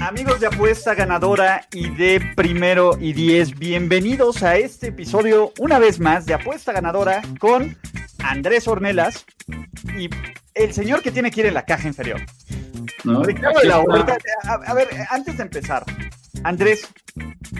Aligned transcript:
Amigos 0.00 0.40
de 0.40 0.46
Apuesta 0.46 0.94
Ganadora 0.94 1.66
y 1.72 1.88
de 1.88 2.20
Primero 2.36 2.96
y 3.00 3.12
Diez, 3.12 3.58
bienvenidos 3.58 4.42
a 4.42 4.56
este 4.56 4.88
episodio 4.88 5.52
una 5.58 5.78
vez 5.78 5.98
más 5.98 6.26
de 6.26 6.34
Apuesta 6.34 6.72
Ganadora 6.72 7.22
con 7.40 7.76
Andrés 8.22 8.68
Ornelas 8.68 9.24
y 9.98 10.08
el 10.54 10.72
señor 10.72 11.02
que 11.02 11.10
tiene 11.10 11.30
que 11.30 11.40
ir 11.40 11.46
en 11.46 11.54
la 11.54 11.64
caja 11.64 11.88
inferior. 11.88 12.20
¿no? 13.04 13.22
Ricardo 13.22 13.60
de 13.60 13.68
la 13.68 13.80
Huerta, 13.80 14.16
a, 14.44 14.52
a 14.52 14.74
ver, 14.74 14.88
antes 15.10 15.36
de 15.38 15.42
empezar, 15.42 15.84
Andrés, 16.44 16.88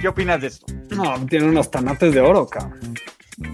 ¿qué 0.01 0.09
opinas 0.09 0.41
de 0.41 0.49
esto? 0.49 0.67
No, 0.91 1.27
tiene 1.27 1.47
unos 1.47 1.71
tanates 1.71 2.13
de 2.13 2.21
oro, 2.21 2.47
cabrón. 2.47 2.95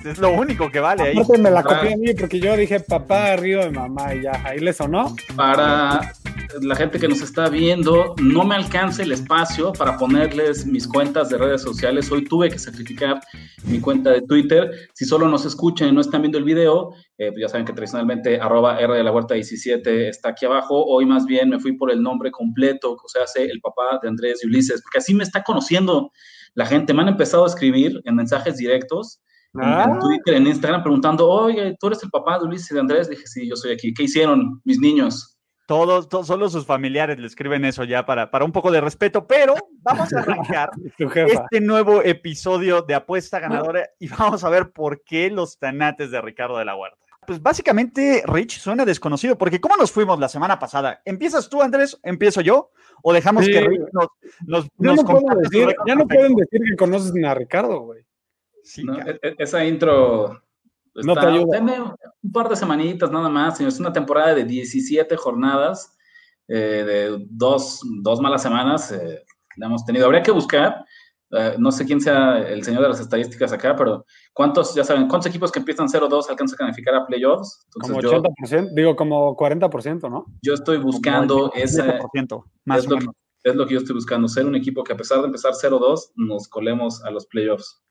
Es 0.04 0.18
lo 0.18 0.30
único 0.30 0.70
que 0.70 0.80
vale 0.80 1.02
ahí. 1.02 1.16
Me 1.38 1.50
la 1.50 1.62
copié 1.62 1.94
a 1.94 1.96
mí 1.96 2.14
porque 2.14 2.38
yo 2.38 2.56
dije 2.56 2.80
papá 2.80 3.32
arriba 3.32 3.64
de 3.64 3.70
mamá 3.70 4.14
y 4.14 4.22
ya, 4.22 4.40
ahí 4.44 4.60
le 4.60 4.72
sonó. 4.72 5.16
Para 5.34 6.12
la 6.60 6.76
gente 6.76 6.98
que 6.98 7.08
nos 7.08 7.20
está 7.22 7.48
viendo, 7.48 8.14
no 8.20 8.44
me 8.44 8.54
alcanza 8.54 9.02
el 9.02 9.12
espacio 9.12 9.72
para 9.72 9.96
ponerles 9.96 10.66
mis 10.66 10.86
cuentas 10.86 11.30
de 11.30 11.38
redes 11.38 11.62
sociales. 11.62 12.10
Hoy 12.12 12.24
tuve 12.24 12.50
que 12.50 12.58
sacrificar 12.58 13.20
mi 13.64 13.80
cuenta 13.80 14.10
de 14.10 14.22
Twitter. 14.22 14.70
Si 14.94 15.04
solo 15.04 15.28
nos 15.28 15.44
escuchan 15.46 15.88
y 15.88 15.92
no 15.92 16.00
están 16.00 16.22
viendo 16.22 16.38
el 16.38 16.44
video, 16.44 16.92
eh, 17.18 17.28
pues 17.30 17.40
ya 17.40 17.48
saben 17.48 17.64
que 17.66 17.72
tradicionalmente 17.72 18.40
arroba 18.40 18.78
R 18.78 18.94
de 18.94 19.02
la 19.02 19.12
Huerta 19.12 19.34
17 19.34 20.08
está 20.08 20.30
aquí 20.30 20.44
abajo. 20.46 20.84
Hoy 20.84 21.06
más 21.06 21.24
bien 21.26 21.48
me 21.48 21.58
fui 21.60 21.72
por 21.76 21.90
el 21.90 22.02
nombre 22.02 22.30
completo, 22.30 22.92
o 22.92 23.08
sea, 23.08 23.24
hace 23.24 23.44
el 23.44 23.60
papá 23.60 23.98
de 24.02 24.08
Andrés 24.08 24.40
y 24.42 24.46
Ulises, 24.46 24.82
porque 24.82 24.98
así 24.98 25.14
me 25.14 25.24
está 25.24 25.42
conociendo 25.42 26.10
la 26.54 26.66
gente. 26.66 26.92
Me 26.92 27.02
han 27.02 27.08
empezado 27.08 27.44
a 27.44 27.48
escribir 27.48 28.00
en 28.04 28.14
mensajes 28.16 28.56
directos 28.58 29.20
en- 29.54 29.60
Ah. 29.64 29.86
en 29.86 29.98
Twitter, 29.98 30.34
en 30.34 30.46
Instagram, 30.46 30.82
preguntando, 30.82 31.28
oye, 31.28 31.76
¿tú 31.78 31.86
eres 31.88 32.02
el 32.02 32.10
papá 32.10 32.38
de 32.38 32.46
Ulises 32.46 32.70
y 32.70 32.74
de 32.74 32.80
Andrés? 32.80 33.08
Dije, 33.10 33.26
sí, 33.26 33.46
yo 33.48 33.54
soy 33.56 33.72
aquí. 33.72 33.92
¿Qué 33.92 34.04
hicieron 34.04 34.60
mis 34.64 34.78
niños? 34.78 35.31
Todos, 35.66 36.08
todos, 36.08 36.26
solo 36.26 36.48
sus 36.50 36.66
familiares 36.66 37.18
le 37.18 37.26
escriben 37.26 37.64
eso 37.64 37.84
ya 37.84 38.04
para, 38.04 38.30
para 38.30 38.44
un 38.44 38.52
poco 38.52 38.70
de 38.72 38.80
respeto, 38.80 39.26
pero 39.26 39.54
vamos 39.80 40.12
a 40.12 40.20
arrancar 40.20 40.70
este 40.98 41.60
nuevo 41.60 42.02
episodio 42.02 42.82
de 42.82 42.94
Apuesta 42.94 43.38
Ganadora 43.38 43.88
y 43.98 44.08
vamos 44.08 44.42
a 44.44 44.48
ver 44.50 44.70
por 44.72 45.02
qué 45.04 45.30
los 45.30 45.58
tanates 45.58 46.10
de 46.10 46.20
Ricardo 46.20 46.58
de 46.58 46.64
la 46.64 46.74
Huerta. 46.76 46.98
Pues 47.24 47.40
básicamente, 47.40 48.24
Rich 48.26 48.58
suena 48.58 48.84
desconocido, 48.84 49.38
porque 49.38 49.60
¿cómo 49.60 49.76
nos 49.76 49.92
fuimos 49.92 50.18
la 50.18 50.28
semana 50.28 50.58
pasada? 50.58 51.00
¿Empiezas 51.04 51.48
tú, 51.48 51.62
Andrés? 51.62 51.96
¿Empiezo 52.02 52.40
yo? 52.40 52.70
¿O 53.00 53.12
dejamos 53.12 53.44
Sí. 53.44 53.52
que 53.52 53.60
Rich 53.60 53.80
nos, 53.92 54.08
nos, 54.44 54.64
Ya 54.64 54.70
nos 54.88 54.96
no, 54.96 55.04
pueden 55.04 55.38
decir, 55.40 55.66
récord 55.68 55.86
ya 55.86 55.94
no 55.94 56.06
perfecto? 56.08 56.14
pueden 56.32 56.34
decir 56.34 56.60
que 56.68 56.76
conocen 56.76 57.24
a 57.24 57.34
Ricardo, 57.34 57.80
güey. 57.82 58.02
Sí, 58.64 58.82
¿no? 58.82 58.96
cabrón. 58.96 59.18
E- 59.22 59.28
e- 59.28 59.34
Esa 59.38 59.64
intro 59.64 60.42
No 60.94 61.12
está- 61.14 61.26
te 61.26 61.32
ayuda. 61.32 61.46
denme 61.58 61.80
un 62.22 62.32
par 62.32 62.48
de 62.48 62.56
semanitas 62.56 63.10
nada 63.10 63.28
más, 63.28 63.56
señor. 63.56 63.72
Es 63.72 63.80
una 63.80 63.92
temporada 63.92 64.34
de 64.34 64.44
17 64.44 65.16
jornadas, 65.16 65.96
eh, 66.48 66.84
de 66.86 67.26
dos, 67.30 67.80
dos 68.02 68.20
malas 68.20 68.42
semanas 68.42 68.92
eh, 68.92 69.24
la 69.56 69.66
hemos 69.66 69.84
tenido. 69.84 70.04
Habría 70.06 70.22
que 70.22 70.30
buscar, 70.32 70.84
eh, 71.30 71.54
no 71.58 71.72
sé 71.72 71.86
quién 71.86 72.00
sea 72.00 72.38
el 72.46 72.62
señor 72.62 72.82
de 72.82 72.88
las 72.90 73.00
estadísticas 73.00 73.52
acá, 73.52 73.74
pero 73.74 74.04
¿cuántos, 74.34 74.74
ya 74.74 74.84
saben, 74.84 75.08
cuántos 75.08 75.30
equipos 75.30 75.50
que 75.50 75.60
empiezan 75.60 75.88
0-2 75.88 76.28
alcanzan 76.28 76.56
a 76.56 76.58
calificar 76.58 76.94
a 76.94 77.06
playoffs? 77.06 77.66
Como 77.80 77.94
Entonces 78.00 78.10
yo, 78.10 78.22
80%, 78.66 78.74
digo 78.74 78.96
como 78.96 79.34
40%, 79.36 80.10
¿no? 80.10 80.26
yo 80.42 80.52
estoy 80.54 80.76
buscando 80.78 81.48
Como 81.50 81.52
ese, 81.54 81.82
17%, 81.82 82.44
más 82.66 82.80
es 82.80 82.86
o 82.86 82.90
lo, 82.90 82.96
menos. 82.98 83.14
es 83.44 83.54
lo 83.54 83.66
que 83.66 83.72
yo 83.74 83.80
estoy 83.80 83.94
buscando, 83.94 84.28
ser 84.28 84.44
un 84.46 84.56
equipo 84.56 84.84
que 84.84 84.92
a 84.92 84.96
pesar 84.96 85.20
de 85.20 85.26
empezar 85.26 85.52
0-2, 85.54 86.12
nos 86.16 86.48
colemos 86.48 87.02
a 87.04 87.10
los 87.10 87.26
playoffs. 87.26 87.82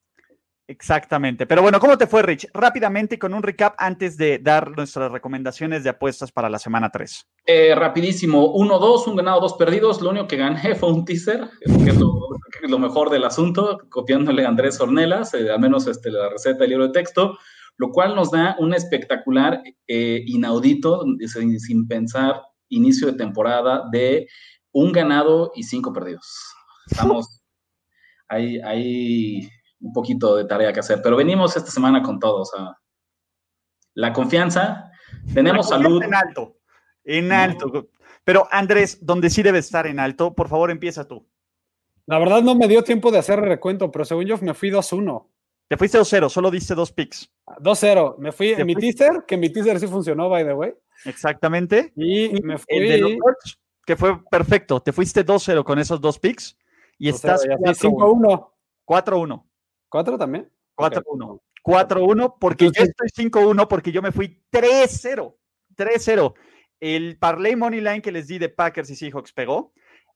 Exactamente. 0.71 1.45
Pero 1.45 1.61
bueno, 1.61 1.81
¿cómo 1.81 1.97
te 1.97 2.07
fue, 2.07 2.21
Rich? 2.21 2.47
Rápidamente 2.53 3.15
y 3.15 3.17
con 3.17 3.33
un 3.33 3.43
recap 3.43 3.75
antes 3.77 4.15
de 4.15 4.39
dar 4.39 4.71
nuestras 4.71 5.11
recomendaciones 5.11 5.83
de 5.83 5.89
apuestas 5.89 6.31
para 6.31 6.49
la 6.49 6.59
semana 6.59 6.89
3. 6.89 7.27
Eh, 7.45 7.75
rapidísimo, 7.75 8.53
1-2, 8.55 9.07
un 9.07 9.17
ganado, 9.17 9.41
dos 9.41 9.55
perdidos. 9.55 10.01
Lo 10.01 10.11
único 10.11 10.27
que 10.27 10.37
gané 10.37 10.73
fue 10.75 10.89
un 10.89 11.03
teaser, 11.03 11.49
que 11.59 11.89
es 11.89 11.99
lo, 11.99 12.13
que 12.57 12.65
es 12.65 12.71
lo 12.71 12.79
mejor 12.79 13.09
del 13.09 13.25
asunto, 13.25 13.81
copiándole 13.89 14.45
a 14.45 14.47
Andrés 14.47 14.79
Ornelas, 14.79 15.33
eh, 15.33 15.51
al 15.51 15.59
menos 15.59 15.87
este, 15.87 16.09
la 16.09 16.29
receta 16.29 16.59
del 16.59 16.69
libro 16.69 16.87
de 16.87 16.93
texto, 16.93 17.37
lo 17.75 17.89
cual 17.89 18.15
nos 18.15 18.31
da 18.31 18.55
un 18.57 18.73
espectacular, 18.73 19.61
eh, 19.87 20.23
inaudito, 20.25 21.03
sin, 21.27 21.59
sin 21.59 21.85
pensar, 21.85 22.41
inicio 22.69 23.07
de 23.07 23.17
temporada 23.17 23.83
de 23.91 24.25
un 24.71 24.93
ganado 24.93 25.51
y 25.53 25.63
cinco 25.63 25.91
perdidos. 25.91 26.25
Estamos 26.89 27.41
ahí, 28.29 28.57
ahí 28.61 29.49
un 29.81 29.93
poquito 29.93 30.35
de 30.35 30.45
tarea 30.45 30.71
que 30.71 30.79
hacer, 30.79 31.01
pero 31.01 31.15
venimos 31.15 31.55
esta 31.57 31.71
semana 31.71 32.01
con 32.01 32.19
todo, 32.19 32.41
o 32.41 32.45
sea, 32.45 32.77
la 33.93 34.13
confianza, 34.13 34.91
tenemos 35.33 35.69
La 35.69 35.77
salud. 35.77 35.99
confianza 35.99 36.05
En 36.05 36.27
alto. 36.27 36.57
En 37.03 37.31
alto. 37.31 37.89
Pero 38.23 38.47
Andrés, 38.51 38.99
donde 39.01 39.29
sí 39.29 39.41
debe 39.41 39.59
estar 39.59 39.87
en 39.87 39.99
alto, 39.99 40.33
por 40.33 40.47
favor 40.47 40.71
empieza 40.71 41.07
tú. 41.07 41.27
La 42.05 42.19
verdad 42.19 42.41
no 42.41 42.55
me 42.55 42.67
dio 42.67 42.83
tiempo 42.83 43.11
de 43.11 43.19
hacer 43.19 43.39
recuento, 43.39 43.91
pero 43.91 44.05
según 44.05 44.25
yo 44.25 44.37
me 44.39 44.53
fui 44.53 44.69
2-1. 44.69 45.27
Te 45.67 45.77
fuiste 45.77 45.97
2-0, 45.97 46.29
solo 46.29 46.51
diste 46.51 46.75
dos 46.75 46.91
picks. 46.91 47.31
2-0. 47.59 48.17
Me 48.17 48.31
fui 48.31 48.49
en 48.49 48.67
mi 48.67 48.75
teaser, 48.75 49.23
que 49.25 49.37
mi 49.37 49.49
teaser 49.49 49.79
sí 49.79 49.87
funcionó, 49.87 50.27
by 50.27 50.45
the 50.45 50.53
way. 50.53 50.73
Exactamente. 51.05 51.93
Y 51.95 52.41
me 52.43 52.57
fui. 52.57 52.65
El 52.69 53.01
de 53.01 53.17
Colts, 53.17 53.59
que 53.85 53.95
fue 53.95 54.21
perfecto. 54.29 54.81
Te 54.81 54.91
fuiste 54.91 55.25
2-0 55.25 55.63
con 55.63 55.79
esos 55.79 56.01
dos 56.01 56.19
picks 56.19 56.57
y 56.97 57.09
2-0, 57.09 57.15
estás 57.15 57.45
y 57.45 57.69
así 57.69 57.87
4-1. 57.87 58.51
5-1. 58.85 59.03
4-1. 59.03 59.45
¿4 59.91 60.17
también? 60.17 60.49
4-1. 60.77 61.41
4-1 61.63 62.37
porque 62.39 62.65
yo 62.65 62.83
estoy 62.83 63.29
5-1 63.29 63.67
porque 63.67 63.91
yo 63.91 64.01
me 64.01 64.11
fui 64.11 64.41
3-0. 64.51 65.35
3-0. 65.75 66.33
El 66.79 67.17
parlay 67.19 67.55
money 67.55 67.81
line 67.81 68.01
que 68.01 68.11
les 68.11 68.27
di 68.27 68.39
de 68.39 68.49
Packers 68.49 68.89
y 68.89 68.95
Seahawks 68.95 69.33
pegó. 69.33 69.73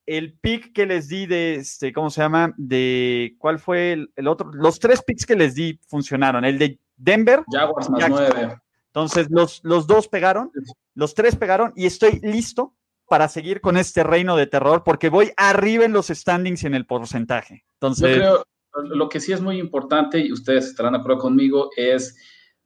El 0.08 0.38
pick 0.40 0.74
que 0.74 0.86
les 0.86 1.08
di 1.08 1.26
de, 1.26 1.56
este, 1.56 1.92
¿cómo 1.94 2.10
se 2.10 2.22
llama? 2.22 2.54
De, 2.58 3.36
¿cuál 3.40 3.60
fue 3.60 3.94
el, 3.94 4.12
el 4.16 4.28
otro? 4.28 4.52
Los 4.54 4.80
tres 4.80 5.04
picks 5.04 5.26
que 5.26 5.36
les 5.36 5.56
di 5.56 5.80
funcionaron. 5.88 6.46
El 6.46 6.60
de 6.60 6.80
Denver, 6.96 7.44
Jaguars 7.52 7.90
más 7.90 8.00
Jackson. 8.00 8.26
nueve. 8.34 8.58
entonces 8.88 9.28
los, 9.30 9.62
los 9.64 9.88
dos 9.88 10.08
pegaron, 10.08 10.52
los 10.94 11.14
tres 11.14 11.36
pegaron 11.36 11.74
y 11.76 11.86
estoy 11.86 12.20
listo 12.22 12.76
para 13.08 13.28
seguir 13.28 13.62
con 13.62 13.78
este 13.78 14.04
reino 14.04 14.36
de 14.36 14.48
terror 14.48 14.84
porque 14.84 15.10
voy 15.10 15.32
arriba 15.38 15.86
en 15.86 15.94
los 15.94 16.08
standings 16.08 16.64
y 16.64 16.68
en 16.68 16.76
el 16.76 16.86
porcentaje. 16.86 17.64
Yo 17.66 17.70
Entonces, 17.74 18.18
creo, 18.18 18.46
lo 18.84 19.10
que 19.10 19.20
sí 19.20 19.32
es 19.32 19.42
muy 19.42 19.58
importante, 19.60 20.20
y 20.20 20.32
ustedes 20.32 20.66
estarán 20.68 20.94
de 20.94 21.00
acuerdo 21.00 21.20
conmigo, 21.20 21.70
es 21.78 22.16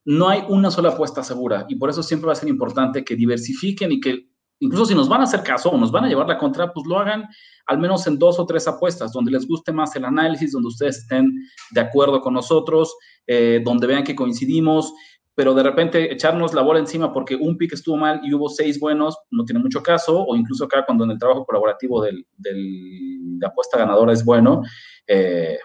no 0.05 0.29
hay 0.29 0.43
una 0.47 0.71
sola 0.71 0.89
apuesta 0.89 1.23
segura, 1.23 1.65
y 1.69 1.75
por 1.75 1.89
eso 1.89 2.01
siempre 2.03 2.27
va 2.27 2.33
a 2.33 2.35
ser 2.35 2.49
importante 2.49 3.03
que 3.03 3.15
diversifiquen 3.15 3.91
y 3.91 3.99
que 3.99 4.27
incluso 4.61 4.85
si 4.87 4.95
nos 4.95 5.07
van 5.07 5.21
a 5.21 5.25
hacer 5.25 5.43
caso 5.43 5.69
o 5.69 5.77
nos 5.77 5.91
van 5.91 6.05
a 6.05 6.07
llevar 6.09 6.27
la 6.27 6.37
contra, 6.37 6.73
pues 6.73 6.85
lo 6.87 6.99
hagan 6.99 7.25
al 7.67 7.77
menos 7.77 8.05
en 8.07 8.17
dos 8.17 8.39
o 8.39 8.45
tres 8.45 8.67
apuestas, 8.67 9.11
donde 9.13 9.31
les 9.31 9.47
guste 9.47 9.71
más 9.71 9.95
el 9.95 10.03
análisis, 10.05 10.51
donde 10.51 10.69
ustedes 10.69 10.97
estén 10.99 11.31
de 11.71 11.81
acuerdo 11.81 12.19
con 12.21 12.33
nosotros, 12.33 12.95
eh, 13.27 13.61
donde 13.63 13.85
vean 13.87 14.03
que 14.03 14.15
coincidimos, 14.15 14.91
pero 15.35 15.53
de 15.53 15.63
repente 15.63 16.11
echarnos 16.11 16.53
la 16.53 16.61
bola 16.63 16.79
encima 16.79 17.13
porque 17.13 17.35
un 17.35 17.57
pick 17.57 17.71
estuvo 17.73 17.95
mal 17.95 18.19
y 18.23 18.33
hubo 18.33 18.49
seis 18.49 18.79
buenos, 18.79 19.15
no 19.31 19.45
tiene 19.45 19.61
mucho 19.61 19.81
caso, 19.83 20.25
o 20.25 20.35
incluso 20.35 20.65
acá 20.65 20.83
cuando 20.85 21.03
en 21.05 21.11
el 21.11 21.19
trabajo 21.19 21.45
colaborativo 21.45 22.01
del, 22.03 22.25
del- 22.35 23.37
de 23.39 23.45
apuesta 23.47 23.77
ganadora 23.77 24.11
es 24.11 24.25
bueno, 24.25 24.63
eh, 25.07 25.57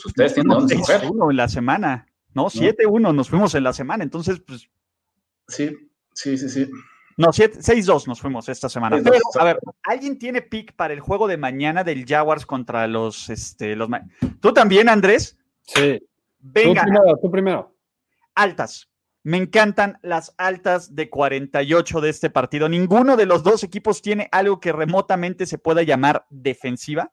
pues 0.00 0.06
ustedes 0.06 0.34
tienen 0.34 0.50
de 0.50 0.54
dónde 0.56 0.74
escoger. 0.74 1.00
6-1 1.02 1.30
en 1.30 1.36
la 1.36 1.48
semana, 1.48 2.06
¿no? 2.34 2.46
7-1 2.46 3.14
nos 3.14 3.28
fuimos 3.28 3.54
en 3.54 3.64
la 3.64 3.72
semana, 3.72 4.02
entonces, 4.04 4.40
pues, 4.40 4.68
Sí, 5.48 5.76
sí, 6.14 6.38
sí, 6.38 6.48
sí. 6.48 6.70
no, 7.16 7.32
7 7.32 7.58
6-2 7.60 8.06
nos 8.06 8.20
fuimos 8.20 8.48
esta 8.48 8.68
semana. 8.68 8.96
6-2, 8.98 9.02
Pero, 9.04 9.20
a 9.40 9.44
ver, 9.44 9.58
¿alguien 9.84 10.18
tiene 10.18 10.40
pick 10.42 10.74
para 10.74 10.94
el 10.94 11.00
juego 11.00 11.26
de 11.28 11.36
mañana 11.36 11.84
del 11.84 12.06
Jaguars 12.06 12.46
contra 12.46 12.86
los, 12.86 13.28
este, 13.28 13.76
los... 13.76 13.88
Ma- 13.88 14.06
¿Tú 14.40 14.52
también, 14.52 14.88
Andrés? 14.88 15.36
Sí. 15.62 16.00
Venga, 16.38 16.82
Tú 16.84 16.90
primero, 16.90 17.16
tú 17.22 17.30
primero. 17.30 17.76
altas. 18.34 18.88
Me 19.24 19.36
encantan 19.36 19.98
las 20.02 20.34
altas 20.36 20.96
de 20.96 21.08
48 21.08 22.00
de 22.00 22.10
este 22.10 22.30
partido. 22.30 22.68
Ninguno 22.68 23.16
de 23.16 23.26
los 23.26 23.44
dos 23.44 23.62
equipos 23.62 24.02
tiene 24.02 24.28
algo 24.32 24.58
que 24.58 24.72
remotamente 24.72 25.46
se 25.46 25.58
pueda 25.58 25.82
llamar 25.84 26.26
defensiva. 26.30 27.12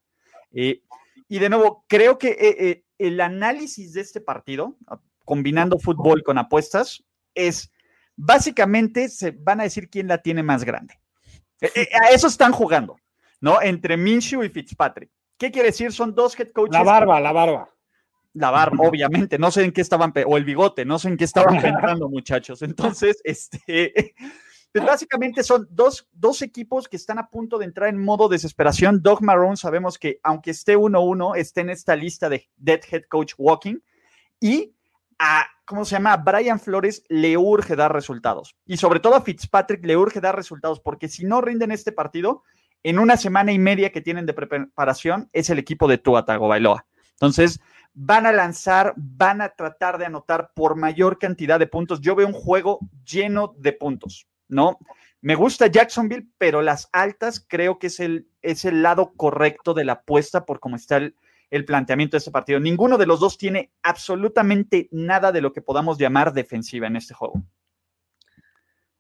Eh, 0.52 0.81
y 1.30 1.40
de 1.40 1.50
nuevo, 1.50 1.86
creo 1.88 2.18
que 2.18 2.30
eh, 2.30 2.56
eh, 2.60 2.84
el 2.98 3.22
análisis 3.22 3.94
de 3.94 4.02
este 4.02 4.20
partido, 4.20 4.76
ah, 4.88 5.00
combinando 5.24 5.80
fútbol 5.80 6.24
con 6.24 6.38
apuestas, 6.38 7.04
es 7.36 7.72
básicamente 8.16 9.08
se 9.08 9.31
van 9.31 9.62
a 9.62 9.64
decir 9.64 9.90
quién 9.90 10.08
la 10.08 10.18
tiene 10.18 10.44
más 10.44 10.64
grande. 10.66 11.00
Eh, 11.62 11.72
eh, 11.76 11.90
a 12.02 12.10
eso 12.10 12.28
están 12.28 12.52
jugando, 12.52 12.98
¿no? 13.40 13.62
Entre 13.62 13.96
Minshew 13.96 14.44
y 14.44 14.50
Fitzpatrick. 14.50 15.10
¿Qué 15.38 15.52
quiere 15.52 15.70
decir? 15.70 15.92
Son 15.94 16.14
dos 16.14 16.38
head 16.38 16.50
coaches. 16.50 16.74
La 16.74 16.84
barba, 16.84 17.20
la 17.20 17.31
barba. 17.31 17.70
La 18.34 18.52
barba, 18.52 18.88
obviamente, 18.88 19.40
no 19.40 19.50
sé 19.52 19.64
en 19.64 19.72
qué 19.72 19.81
estaban, 19.81 20.14
o 20.26 20.38
el 20.38 20.44
bigote, 20.44 20.86
no 20.86 21.00
sé 21.00 21.08
en 21.08 21.18
qué 21.18 21.24
estaban 21.24 21.62
pensando, 21.62 22.10
muchachos. 22.10 22.62
Entonces, 22.62 23.22
este, 23.24 24.14
pues 24.71 24.86
básicamente 24.86 25.44
son 25.44 25.68
dos, 25.71 26.07
dos, 26.12 26.42
equipos 26.42 26.88
que 26.88 26.98
están 26.98 27.18
a 27.18 27.30
punto 27.30 27.57
de 27.57 27.66
entrar 27.66 27.89
en 27.89 28.04
modo 28.04 28.30
desesperación. 28.30 29.01
Doug 29.01 29.21
Marrone 29.24 29.57
sabemos 29.57 29.98
que 29.98 30.19
aunque 30.24 30.51
esté 30.51 30.77
1-1, 30.77 31.38
está 31.38 31.62
en 31.62 31.71
esta 31.71 31.95
lista 31.95 32.30
de 32.30 32.50
Dead 32.56 32.80
Head 32.89 33.04
Coach 33.10 33.33
Walking 33.38 33.80
y 34.39 34.75
a, 35.18 35.45
¿cómo 35.66 35.86
se 35.86 35.95
llama? 35.95 36.13
A 36.13 36.18
Brian 36.18 36.60
Flores 36.60 37.04
le 37.10 37.36
urge 37.36 37.75
dar 37.75 37.94
resultados. 37.94 38.56
Y 38.66 38.77
sobre 38.77 39.00
todo 39.00 39.16
a 39.16 39.21
Fitzpatrick 39.21 39.83
le 39.86 39.98
urge 39.98 40.21
dar 40.21 40.36
resultados, 40.36 40.80
porque 40.80 41.07
si 41.07 41.25
no 41.25 41.42
rinden 41.42 41.71
este 41.71 41.92
partido, 41.92 42.44
en 42.83 43.00
una 43.00 43.18
semana 43.18 43.51
y 43.51 43.60
media 43.60 43.92
que 43.92 44.01
tienen 44.01 44.25
de 44.25 44.33
preparación, 44.33 45.30
es 45.33 45.50
el 45.50 45.60
equipo 45.60 45.88
de 45.88 45.98
Tua 45.98 46.25
Tagovailoa. 46.25 46.86
Entonces, 47.12 47.60
van 47.94 48.25
a 48.25 48.31
lanzar, 48.31 48.94
van 48.95 49.42
a 49.42 49.50
tratar 49.50 49.98
de 49.98 50.06
anotar 50.06 50.51
por 50.56 50.77
mayor 50.77 51.19
cantidad 51.19 51.60
de 51.60 51.68
puntos. 51.68 52.00
Yo 52.00 52.16
veo 52.16 52.27
un 52.27 52.33
juego 52.33 52.80
lleno 53.04 53.54
de 53.57 53.74
puntos. 53.74 54.27
¿No? 54.50 54.78
Me 55.22 55.36
gusta 55.36 55.68
Jacksonville, 55.68 56.28
pero 56.38 56.62
las 56.62 56.90
altas 56.94 57.46
creo 57.46 57.78
que 57.78 57.88
es 57.88 58.00
el, 58.00 58.28
es 58.42 58.66
el 58.66 58.81
lado 58.81 59.13
correcto 59.16 59.74
de 59.74 59.84
la 59.86 59.94
apuesta 59.94 60.46
por 60.46 60.60
cómo 60.60 60.75
está 60.75 60.98
el, 60.98 61.66
planteamiento 61.66 62.16
de 62.16 62.19
este 62.19 62.31
partido. 62.31 62.60
Ninguno 62.60 62.98
de 62.98 63.06
los 63.06 63.19
dos 63.19 63.38
tiene 63.38 63.72
absolutamente 63.84 64.88
nada 64.92 65.31
de 65.31 65.42
lo 65.42 65.51
que 65.51 65.62
podamos 65.62 65.98
llamar 65.98 66.31
defensiva 66.34 66.88
en 66.88 66.96
este 66.96 67.13
juego. 67.13 67.44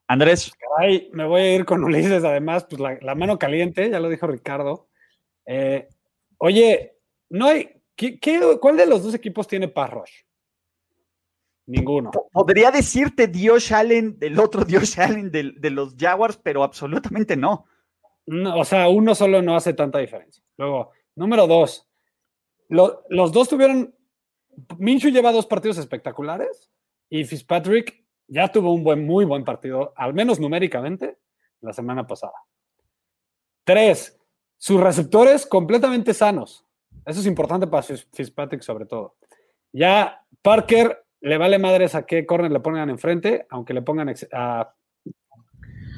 Andrés. 0.07 0.51
me 1.13 1.25
voy 1.25 1.41
a 1.41 1.55
ir 1.55 1.65
con 1.65 1.83
Ulises, 1.83 2.23
además, 2.23 2.65
pues 2.69 2.81
la, 3.01 3.15
mano 3.15 3.37
caliente, 3.37 3.89
ya 3.89 3.99
lo 3.99 4.09
dijo 4.09 4.27
Ricardo. 4.27 4.89
Eh, 5.45 5.87
oye, 6.39 6.95
no 7.29 7.47
hay. 7.47 7.81
cuál 8.59 8.75
de 8.75 8.87
los 8.87 9.03
dos 9.03 9.13
equipos 9.13 9.47
tiene 9.47 9.67
Parrosh? 9.67 10.23
Ninguno. 11.69 12.09
Podría 12.31 12.71
decirte 12.71 13.27
Dios 13.27 13.71
Allen 13.71 14.17
del 14.17 14.39
otro 14.39 14.65
Dios 14.65 14.97
Allen 14.97 15.29
de, 15.31 15.69
los 15.69 15.95
Jaguars, 15.95 16.39
pero 16.41 16.63
absolutamente 16.63 17.37
no. 17.37 17.65
no. 18.25 18.59
O 18.59 18.65
sea, 18.65 18.89
uno 18.89 19.13
solo 19.13 19.43
no 19.43 19.55
hace 19.55 19.73
tanta 19.73 19.99
diferencia. 19.99 20.43
Luego, 20.57 20.91
número 21.15 21.45
dos, 21.45 21.87
los 22.69 23.31
dos 23.31 23.47
tuvieron. 23.47 23.93
Minshew 24.79 25.11
lleva 25.11 25.31
dos 25.31 25.45
partidos 25.45 25.77
espectaculares 25.77 26.71
y 27.07 27.23
Fitzpatrick 27.23 28.03
ya 28.27 28.51
tuvo 28.51 28.73
un 28.73 28.83
buen, 28.83 29.05
muy 29.05 29.23
buen 29.25 29.43
partido, 29.43 29.93
al 29.95 30.13
menos 30.13 30.39
numéricamente, 30.39 31.19
la 31.61 31.71
semana 31.71 32.07
pasada. 32.07 32.33
Tres, 33.63 34.19
sus 34.57 34.81
receptores 34.81 35.45
completamente 35.45 36.15
sanos. 36.15 36.65
Eso 37.05 37.19
es 37.19 37.27
importante 37.27 37.67
para 37.67 37.83
Fitzpatrick 37.83 38.63
sobre 38.63 38.87
todo. 38.87 39.15
Ya 39.71 40.25
Parker 40.41 41.05
le 41.21 41.37
vale 41.37 41.59
madres 41.59 41.95
a 41.95 42.05
qué 42.05 42.25
corner 42.25 42.51
le 42.51 42.59
pongan 42.59 42.89
enfrente, 42.89 43.45
aunque 43.49 43.73
le 43.73 43.81
pongan 43.81 44.13
a, 44.33 44.73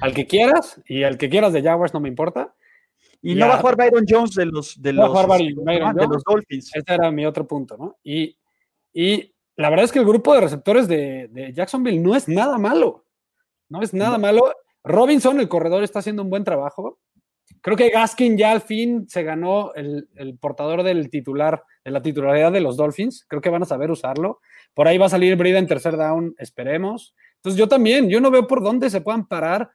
al 0.02 0.14
que 0.14 0.28
quieras, 0.28 0.82
y 0.88 1.04
al 1.04 1.18
que 1.18 1.30
quieras 1.30 1.54
de 1.54 1.62
Jaguars 1.62 1.94
no 1.94 2.00
me 2.00 2.10
importa. 2.10 2.54
Y, 3.22 3.36
no 3.36 3.48
va 3.48 3.56
a 3.56 3.58
jugar 3.60 3.78
Byron 3.78 4.06
Jones 4.08 4.34
de 4.34 4.48
los, 4.48 4.82
de 4.82 4.94
los, 4.94 5.14
de 5.14 6.08
los 6.08 6.24
Dolphins. 6.24 6.76
Ese 6.76 6.94
era 6.94 7.12
mi 7.12 7.26
otro 7.26 7.46
punto, 7.46 7.78
¿no? 7.78 7.98
Y, 8.04 8.36
y 8.94 9.32
la 9.58 9.70
verdad 9.70 9.86
es 9.86 9.92
que 9.92 10.00
el 10.00 10.06
grupo 10.06 10.34
de 10.34 10.42
receptores 10.42 10.88
de, 10.88 11.52
Jacksonville 11.54 12.00
no 12.00 12.16
es 12.16 12.28
nada 12.28 12.58
malo. 12.58 13.06
No 13.70 13.84
es 13.84 13.94
nada 13.94 14.18
malo. 14.18 14.52
Robinson, 14.84 15.40
el 15.40 15.48
corredor, 15.48 15.84
está 15.84 16.00
haciendo 16.00 16.24
un 16.24 16.32
buen 16.32 16.44
trabajo. 16.44 17.00
Creo 17.62 17.78
que 17.78 17.90
Gaskin 17.90 18.38
ya 18.38 18.52
al 18.52 18.62
fin 18.62 19.08
se 19.08 19.22
ganó 19.22 19.72
el, 19.76 20.10
el 20.16 20.38
portador 20.40 20.82
del 20.82 21.12
titular, 21.12 21.64
de 21.84 21.92
la 21.92 22.02
titularidad 22.02 22.52
de 22.52 22.62
los 22.62 22.78
Dolphins. 22.78 23.26
Creo 23.28 23.42
que 23.42 23.50
van 23.50 23.64
a 23.64 23.66
saber 23.66 23.92
usarlo. 23.92 24.40
Por 24.74 24.88
ahí 24.88 24.98
va 24.98 25.08
a 25.08 25.10
salir 25.10 25.36
Brida 25.36 25.60
en 25.60 25.68
tercer 25.68 25.98
down, 25.98 26.36
esperemos. 26.38 27.16
Entonces 27.38 27.60
yo 27.60 27.68
también, 27.68 28.10
yo 28.10 28.22
no 28.22 28.32
veo 28.32 28.48
por 28.48 28.64
dónde 28.64 28.90
se 28.90 29.02
puedan 29.02 29.28
parar. 29.28 29.72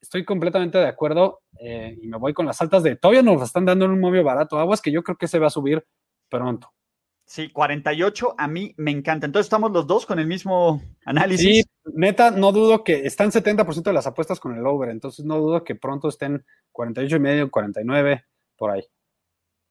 Estoy 0.00 0.24
completamente 0.24 0.78
de 0.78 0.86
acuerdo 0.86 1.42
eh, 1.60 1.98
y 2.00 2.06
me 2.06 2.16
voy 2.16 2.32
con 2.32 2.46
las 2.46 2.60
altas 2.62 2.82
de 2.82 2.96
todavía 2.96 3.22
nos 3.22 3.42
están 3.42 3.66
dando 3.66 3.84
en 3.84 3.90
un 3.90 4.00
móvil 4.00 4.22
barato. 4.22 4.58
Aguas 4.58 4.80
que 4.80 4.92
yo 4.92 5.02
creo 5.02 5.16
que 5.16 5.28
se 5.28 5.38
va 5.38 5.48
a 5.48 5.50
subir 5.50 5.84
pronto. 6.28 6.72
Sí, 7.30 7.48
48 7.50 8.34
a 8.36 8.48
mí 8.48 8.74
me 8.76 8.90
encanta. 8.90 9.26
Entonces 9.26 9.46
estamos 9.46 9.70
los 9.70 9.86
dos 9.86 10.04
con 10.04 10.18
el 10.18 10.26
mismo 10.26 10.82
análisis. 11.04 11.46
Sí, 11.46 11.64
neta, 11.94 12.32
no 12.32 12.50
dudo 12.50 12.82
que 12.82 13.06
están 13.06 13.30
70% 13.30 13.82
de 13.82 13.92
las 13.92 14.08
apuestas 14.08 14.40
con 14.40 14.56
el 14.56 14.66
over, 14.66 14.88
entonces 14.88 15.24
no 15.24 15.38
dudo 15.38 15.62
que 15.62 15.76
pronto 15.76 16.08
estén 16.08 16.44
48 16.72 17.16
y 17.16 17.20
medio, 17.20 17.50
49, 17.50 18.24
por 18.56 18.72
ahí. 18.72 18.82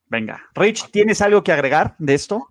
Venga, 0.10 0.42
Rich, 0.56 0.90
¿tienes 0.92 1.22
algo 1.22 1.44
que 1.44 1.52
agregar 1.52 1.96
de 2.00 2.16
esto? 2.16 2.48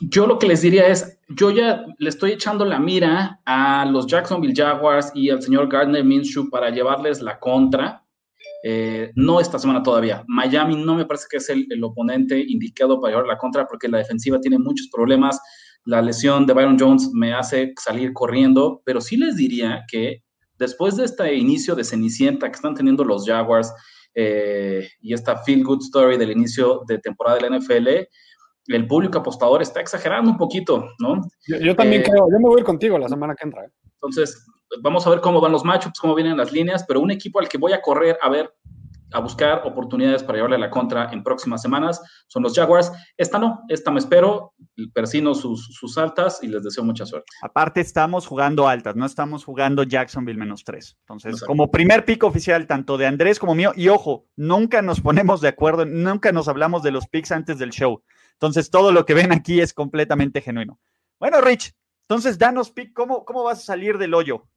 Yo 0.00 0.26
lo 0.26 0.38
que 0.38 0.46
les 0.46 0.62
diría 0.62 0.88
es, 0.88 1.18
yo 1.28 1.50
ya 1.50 1.84
le 1.98 2.08
estoy 2.08 2.32
echando 2.32 2.64
la 2.64 2.78
mira 2.78 3.40
a 3.44 3.84
los 3.84 4.06
Jacksonville 4.06 4.54
Jaguars 4.56 5.10
y 5.14 5.28
al 5.28 5.42
señor 5.42 5.68
Gardner 5.68 6.04
Minshew 6.04 6.48
para 6.48 6.70
llevarles 6.70 7.20
la 7.20 7.38
contra. 7.38 8.02
Eh, 8.62 9.12
no 9.14 9.40
esta 9.40 9.58
semana 9.58 9.82
todavía. 9.82 10.24
Miami 10.26 10.82
no 10.82 10.94
me 10.94 11.04
parece 11.04 11.26
que 11.30 11.36
es 11.36 11.50
el, 11.50 11.66
oponente 11.84 12.42
indicado 12.48 12.98
para 12.98 13.12
llevar 13.12 13.26
la 13.26 13.36
contra 13.36 13.66
porque 13.66 13.88
la 13.88 13.98
defensiva 13.98 14.40
tiene 14.40 14.58
muchos 14.58 14.88
problemas. 14.90 15.38
La 15.84 16.00
lesión 16.00 16.46
de 16.46 16.54
Byron 16.54 16.78
Jones 16.78 17.10
me 17.12 17.34
hace 17.34 17.74
salir 17.78 18.14
corriendo, 18.14 18.80
pero 18.86 19.02
sí 19.02 19.18
les 19.18 19.36
diría 19.36 19.84
que 19.90 20.22
después 20.58 20.96
de 20.96 21.04
este 21.04 21.34
inicio 21.34 21.74
de 21.74 21.84
Cenicienta 21.84 22.48
que 22.48 22.56
están 22.56 22.74
teniendo 22.74 23.04
los 23.04 23.26
Jaguars 23.26 23.70
eh, 24.14 24.88
y 25.00 25.12
esta 25.12 25.38
feel 25.38 25.64
good 25.64 25.82
story 25.82 26.16
del 26.16 26.30
inicio 26.30 26.82
de 26.86 26.98
temporada 26.98 27.38
de 27.38 27.50
la 27.50 27.58
NFL, 27.58 27.88
el 28.66 28.86
público 28.86 29.18
apostador 29.18 29.62
está 29.62 29.80
exagerando 29.80 30.30
un 30.30 30.38
poquito, 30.38 30.88
¿no? 30.98 31.20
Yo, 31.46 31.74
también 31.76 32.02
eh, 32.02 32.04
creo, 32.04 32.26
yo 32.30 32.38
me 32.38 32.48
voy 32.48 32.56
a 32.56 32.60
ir 32.60 32.64
contigo 32.64 32.98
la 32.98 33.08
semana 33.08 33.34
que 33.34 33.44
entra. 33.44 33.64
¿eh? 33.64 33.70
Entonces, 33.94 34.46
vamos 34.80 35.06
a 35.06 35.10
ver 35.10 35.20
cómo 35.20 35.40
van 35.40 35.52
los 35.52 35.64
matchups, 35.64 36.00
cómo 36.00 36.14
vienen 36.14 36.36
las 36.36 36.52
líneas, 36.52 36.84
pero 36.86 37.00
un 37.00 37.10
equipo 37.10 37.40
al 37.40 37.48
que 37.48 37.58
voy 37.58 37.72
a 37.72 37.82
correr 37.82 38.18
a 38.22 38.28
ver, 38.28 38.52
a 39.14 39.20
buscar 39.20 39.62
oportunidades 39.64 40.22
para 40.22 40.36
llevarle 40.36 40.58
la 40.58 40.70
contra 40.70 41.10
en 41.12 41.22
próximas 41.22 41.62
semanas 41.62 42.02
son 42.26 42.42
los 42.42 42.54
Jaguars. 42.54 42.92
Esta 43.16 43.38
no, 43.38 43.62
esta 43.68 43.90
me 43.90 44.00
espero, 44.00 44.54
persino 44.92 45.34
sus, 45.34 45.66
sus 45.72 45.96
altas 45.96 46.40
y 46.42 46.48
les 46.48 46.64
deseo 46.64 46.84
mucha 46.84 47.06
suerte. 47.06 47.26
Aparte, 47.40 47.80
estamos 47.80 48.26
jugando 48.26 48.68
altas, 48.68 48.96
no 48.96 49.06
estamos 49.06 49.44
jugando 49.44 49.84
Jacksonville 49.84 50.38
menos 50.38 50.64
tres. 50.64 50.96
Entonces, 51.00 51.42
como 51.42 51.70
primer 51.70 52.04
pico 52.04 52.26
oficial, 52.26 52.66
tanto 52.66 52.98
de 52.98 53.06
Andrés 53.06 53.38
como 53.38 53.54
mío, 53.54 53.72
y 53.76 53.88
ojo, 53.88 54.26
nunca 54.36 54.82
nos 54.82 55.00
ponemos 55.00 55.40
de 55.40 55.48
acuerdo, 55.48 55.86
nunca 55.86 56.32
nos 56.32 56.48
hablamos 56.48 56.82
de 56.82 56.90
los 56.90 57.06
picks 57.06 57.32
antes 57.32 57.58
del 57.58 57.70
show. 57.70 58.02
Entonces, 58.32 58.70
todo 58.70 58.90
lo 58.90 59.06
que 59.06 59.14
ven 59.14 59.32
aquí 59.32 59.60
es 59.60 59.72
completamente 59.72 60.40
genuino. 60.40 60.80
Bueno, 61.20 61.40
Rich, 61.40 61.72
entonces 62.08 62.36
danos 62.36 62.70
pick, 62.70 62.92
¿cómo, 62.92 63.24
cómo 63.24 63.44
vas 63.44 63.60
a 63.60 63.62
salir 63.62 63.96
del 63.96 64.12
hoyo? 64.12 64.48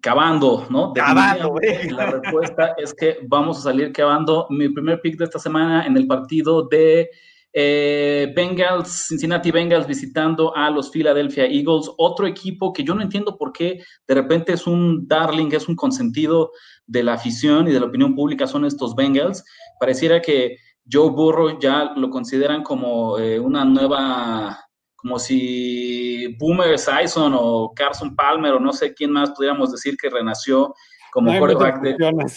Cavando, 0.00 0.66
¿no? 0.70 0.92
Cavando, 0.92 1.54
La 1.90 2.10
respuesta 2.10 2.74
es 2.76 2.92
que 2.94 3.18
vamos 3.26 3.58
a 3.58 3.62
salir 3.62 3.92
cavando. 3.92 4.46
Mi 4.50 4.68
primer 4.68 5.00
pick 5.00 5.16
de 5.16 5.24
esta 5.24 5.38
semana 5.38 5.86
en 5.86 5.96
el 5.96 6.06
partido 6.06 6.68
de 6.68 7.10
eh, 7.56 8.32
Bengals, 8.34 9.06
Cincinnati 9.08 9.52
Bengals 9.52 9.86
visitando 9.86 10.54
a 10.56 10.68
los 10.70 10.90
Philadelphia 10.90 11.46
Eagles, 11.46 11.88
otro 11.98 12.26
equipo 12.26 12.72
que 12.72 12.82
yo 12.82 12.96
no 12.96 13.02
entiendo 13.02 13.38
por 13.38 13.52
qué 13.52 13.80
de 14.08 14.14
repente 14.14 14.52
es 14.52 14.66
un 14.66 15.06
darling, 15.06 15.50
es 15.52 15.68
un 15.68 15.76
consentido 15.76 16.50
de 16.86 17.04
la 17.04 17.14
afición 17.14 17.68
y 17.68 17.72
de 17.72 17.78
la 17.78 17.86
opinión 17.86 18.16
pública, 18.16 18.48
son 18.48 18.64
estos 18.64 18.96
Bengals. 18.96 19.44
Pareciera 19.78 20.20
que 20.20 20.56
Joe 20.90 21.10
Burrow 21.10 21.60
ya 21.60 21.92
lo 21.96 22.10
consideran 22.10 22.64
como 22.64 23.18
eh, 23.18 23.38
una 23.38 23.64
nueva, 23.64 24.63
como 25.04 25.18
si 25.18 26.34
Boomer 26.38 26.78
Sison 26.78 27.34
o 27.36 27.74
Carson 27.76 28.16
Palmer 28.16 28.54
o 28.54 28.58
no 28.58 28.72
sé 28.72 28.94
quién 28.94 29.10
más 29.10 29.32
pudiéramos 29.32 29.70
decir 29.70 29.98
que 29.98 30.08
renació 30.08 30.74
como 31.12 31.38
quarterback 31.38 31.82
de, 31.82 32.32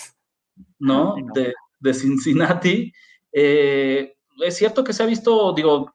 ¿no? 0.78 1.16
de, 1.80 1.94
Cincinnati. 1.94 2.92
Eh, 3.32 4.14
es 4.44 4.58
cierto 4.58 4.84
que 4.84 4.92
se 4.92 5.02
ha 5.02 5.06
visto, 5.06 5.54
digo, 5.54 5.94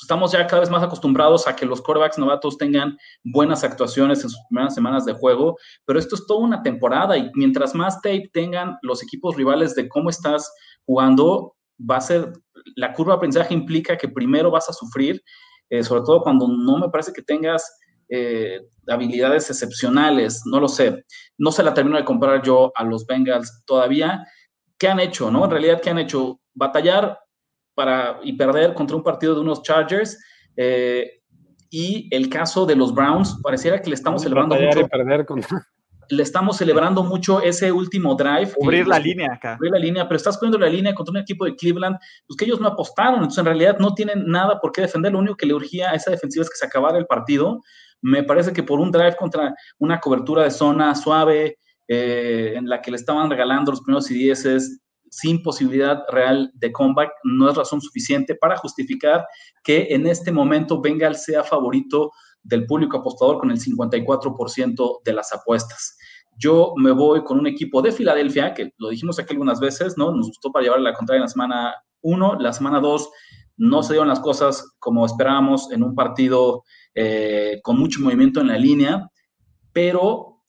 estamos 0.00 0.32
ya 0.32 0.46
cada 0.46 0.60
vez 0.60 0.70
más 0.70 0.82
acostumbrados 0.82 1.46
a 1.46 1.54
que 1.54 1.66
los 1.66 1.82
quarterbacks 1.82 2.16
novatos 2.16 2.56
tengan 2.56 2.96
buenas 3.22 3.62
actuaciones 3.62 4.22
en 4.24 4.30
sus 4.30 4.40
primeras 4.48 4.74
semanas 4.74 5.04
de 5.04 5.12
juego, 5.12 5.58
pero 5.84 5.98
esto 5.98 6.14
es 6.14 6.26
toda 6.26 6.40
una 6.40 6.62
temporada 6.62 7.18
y 7.18 7.30
mientras 7.34 7.74
más 7.74 8.00
tape 8.00 8.30
tengan 8.32 8.78
los 8.80 9.02
equipos 9.02 9.36
rivales 9.36 9.74
de 9.74 9.86
cómo 9.86 10.08
estás 10.08 10.50
jugando, 10.86 11.56
va 11.78 11.96
a 11.96 12.00
ser, 12.00 12.32
la 12.76 12.92
curva 12.92 13.14
de 13.14 13.16
aprendizaje 13.16 13.54
implica 13.54 13.96
que 13.96 14.08
primero 14.08 14.50
vas 14.50 14.68
a 14.68 14.72
sufrir, 14.72 15.22
eh, 15.68 15.82
sobre 15.82 16.02
todo 16.02 16.22
cuando 16.22 16.48
no 16.48 16.78
me 16.78 16.88
parece 16.88 17.12
que 17.12 17.22
tengas 17.22 17.78
eh, 18.08 18.60
habilidades 18.88 19.48
excepcionales, 19.50 20.42
no 20.44 20.58
lo 20.58 20.68
sé, 20.68 21.04
no 21.38 21.52
se 21.52 21.62
la 21.62 21.72
termino 21.72 21.96
de 21.96 22.04
comprar 22.04 22.42
yo 22.42 22.72
a 22.74 22.84
los 22.84 23.06
Bengals 23.06 23.62
todavía. 23.64 24.26
¿Qué 24.78 24.88
han 24.88 24.98
hecho, 24.98 25.30
no? 25.30 25.44
En 25.44 25.50
realidad, 25.50 25.80
¿qué 25.80 25.90
han 25.90 25.98
hecho? 25.98 26.40
Batallar 26.52 27.18
para, 27.74 28.18
y 28.24 28.32
perder 28.32 28.74
contra 28.74 28.96
un 28.96 29.04
partido 29.04 29.34
de 29.34 29.42
unos 29.42 29.62
Chargers. 29.62 30.18
Eh, 30.56 31.20
y 31.70 32.08
el 32.10 32.28
caso 32.28 32.66
de 32.66 32.74
los 32.74 32.92
Browns, 32.92 33.38
pareciera 33.42 33.80
que 33.80 33.90
le 33.90 33.94
estamos 33.94 34.22
celebrando 34.22 34.56
mucho. 34.56 34.88
perder 34.88 35.24
contra 35.24 35.64
le 36.10 36.22
estamos 36.22 36.56
celebrando 36.56 37.02
mucho 37.04 37.40
ese 37.40 37.70
último 37.70 38.14
drive. 38.14 38.52
Cubrir 38.54 38.86
la 38.86 38.98
línea 38.98 39.34
acá. 39.34 39.56
Cubrir 39.56 39.72
la 39.72 39.78
línea, 39.78 40.08
pero 40.08 40.16
estás 40.16 40.36
cubriendo 40.36 40.58
la 40.58 40.68
línea 40.68 40.94
contra 40.94 41.12
un 41.12 41.18
equipo 41.18 41.44
de 41.44 41.54
Cleveland, 41.54 41.96
pues 42.26 42.36
que 42.36 42.44
ellos 42.44 42.60
no 42.60 42.68
apostaron, 42.68 43.16
entonces 43.16 43.38
en 43.38 43.44
realidad 43.46 43.78
no 43.78 43.94
tienen 43.94 44.26
nada 44.26 44.60
por 44.60 44.72
qué 44.72 44.82
defender, 44.82 45.12
lo 45.12 45.20
único 45.20 45.36
que 45.36 45.46
le 45.46 45.54
urgía 45.54 45.90
a 45.90 45.94
esa 45.94 46.10
defensiva 46.10 46.42
es 46.42 46.50
que 46.50 46.56
se 46.56 46.66
acabara 46.66 46.98
el 46.98 47.06
partido. 47.06 47.60
Me 48.02 48.22
parece 48.24 48.52
que 48.52 48.62
por 48.62 48.80
un 48.80 48.90
drive 48.90 49.16
contra 49.16 49.54
una 49.78 50.00
cobertura 50.00 50.42
de 50.42 50.50
zona 50.50 50.94
suave, 50.94 51.58
eh, 51.86 52.54
en 52.56 52.68
la 52.68 52.82
que 52.82 52.90
le 52.90 52.96
estaban 52.96 53.30
regalando 53.30 53.70
los 53.70 53.82
primeros 53.82 54.10
y 54.10 54.14
dieces, 54.14 54.80
sin 55.10 55.42
posibilidad 55.42 56.04
real 56.08 56.50
de 56.54 56.72
comeback, 56.72 57.10
no 57.24 57.50
es 57.50 57.56
razón 57.56 57.80
suficiente 57.80 58.34
para 58.36 58.56
justificar 58.56 59.26
que 59.62 59.88
en 59.90 60.06
este 60.06 60.30
momento 60.30 60.80
Bengal 60.80 61.16
sea 61.16 61.42
favorito 61.42 62.12
del 62.42 62.66
público 62.66 62.98
apostador 62.98 63.38
con 63.38 63.50
el 63.50 63.58
54% 63.58 65.02
de 65.04 65.12
las 65.12 65.32
apuestas. 65.32 65.96
Yo 66.38 66.72
me 66.76 66.92
voy 66.92 67.22
con 67.22 67.38
un 67.38 67.46
equipo 67.46 67.82
de 67.82 67.92
Filadelfia, 67.92 68.54
que 68.54 68.72
lo 68.78 68.88
dijimos 68.88 69.18
aquí 69.18 69.32
algunas 69.32 69.60
veces, 69.60 69.98
¿no? 69.98 70.10
Nos 70.12 70.28
gustó 70.28 70.50
para 70.50 70.64
llevar 70.64 70.80
la 70.80 70.94
contraria 70.94 71.18
en 71.18 71.24
la 71.24 71.28
semana 71.28 71.74
1, 72.02 72.38
la 72.40 72.52
semana 72.52 72.80
2 72.80 73.10
no 73.60 73.82
se 73.82 73.92
dieron 73.92 74.08
las 74.08 74.20
cosas 74.20 74.74
como 74.78 75.04
esperábamos 75.04 75.70
en 75.70 75.82
un 75.82 75.94
partido 75.94 76.64
eh, 76.94 77.60
con 77.62 77.78
mucho 77.78 78.00
movimiento 78.00 78.40
en 78.40 78.48
la 78.48 78.56
línea, 78.56 79.10
pero 79.70 80.42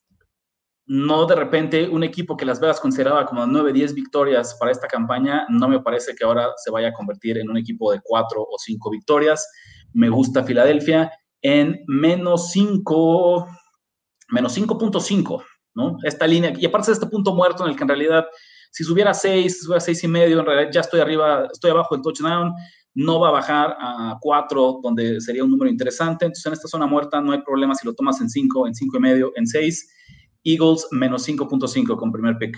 no 0.86 1.26
de 1.26 1.36
repente 1.36 1.88
un 1.90 2.04
equipo 2.04 2.38
que 2.38 2.46
Las 2.46 2.58
Vegas 2.58 2.80
consideraba 2.80 3.26
como 3.26 3.46
9, 3.46 3.74
10 3.74 3.92
victorias 3.92 4.56
para 4.58 4.72
esta 4.72 4.88
campaña, 4.88 5.44
no 5.50 5.68
me 5.68 5.80
parece 5.80 6.14
que 6.14 6.24
ahora 6.24 6.52
se 6.56 6.70
vaya 6.70 6.88
a 6.88 6.92
convertir 6.94 7.36
en 7.36 7.50
un 7.50 7.58
equipo 7.58 7.92
de 7.92 8.00
4 8.02 8.40
o 8.40 8.58
5 8.58 8.90
victorias. 8.90 9.46
Me 9.92 10.08
gusta 10.08 10.42
Filadelfia 10.42 11.12
en 11.42 11.82
menos 11.86 12.52
5, 12.52 13.48
menos 14.30 14.56
5.5, 14.56 15.44
¿no? 15.74 15.98
Esta 16.04 16.26
línea, 16.26 16.52
y 16.56 16.64
aparte 16.64 16.88
de 16.88 16.94
este 16.94 17.06
punto 17.06 17.34
muerto 17.34 17.64
en 17.64 17.70
el 17.70 17.76
que 17.76 17.82
en 17.82 17.88
realidad, 17.88 18.24
si 18.70 18.84
subiera 18.84 19.12
6, 19.12 19.52
si 19.52 19.64
subiera 19.64 19.80
6 19.80 20.04
y 20.04 20.08
medio, 20.08 20.40
en 20.40 20.46
realidad 20.46 20.70
ya 20.72 20.80
estoy 20.80 21.00
arriba, 21.00 21.48
estoy 21.52 21.72
abajo 21.72 21.94
del 21.94 22.02
touchdown, 22.02 22.54
no 22.94 23.20
va 23.20 23.28
a 23.28 23.32
bajar 23.32 23.76
a 23.78 24.18
4, 24.20 24.80
donde 24.82 25.20
sería 25.20 25.44
un 25.44 25.50
número 25.50 25.70
interesante. 25.70 26.26
Entonces, 26.26 26.46
en 26.46 26.52
esta 26.52 26.68
zona 26.68 26.86
muerta 26.86 27.20
no 27.20 27.32
hay 27.32 27.40
problema 27.42 27.74
si 27.74 27.86
lo 27.86 27.94
tomas 27.94 28.20
en 28.20 28.28
5, 28.28 28.66
en 28.66 28.74
5 28.74 28.96
y 28.96 29.00
medio, 29.00 29.32
en 29.36 29.46
6. 29.46 29.88
Eagles 30.44 30.88
menos 30.90 31.26
5.5 31.26 31.96
con 31.96 32.12
primer 32.12 32.36
pick. 32.36 32.56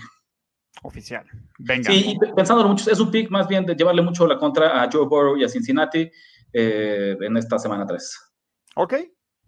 Oficial. 0.83 1.25
Venga. 1.59 1.89
Sí, 1.89 2.11
y 2.11 2.33
pensando 2.33 2.67
mucho, 2.67 2.91
es 2.91 2.99
un 2.99 3.11
pick 3.11 3.29
más 3.29 3.47
bien 3.47 3.65
de 3.65 3.75
llevarle 3.75 4.01
mucho 4.01 4.27
la 4.27 4.37
contra 4.37 4.83
a 4.83 4.89
Joe 4.91 5.05
Burrow 5.05 5.37
y 5.37 5.43
a 5.43 5.49
Cincinnati 5.49 6.09
eh, 6.51 7.17
en 7.19 7.37
esta 7.37 7.57
semana 7.57 7.85
3. 7.85 8.34
Ok, 8.75 8.93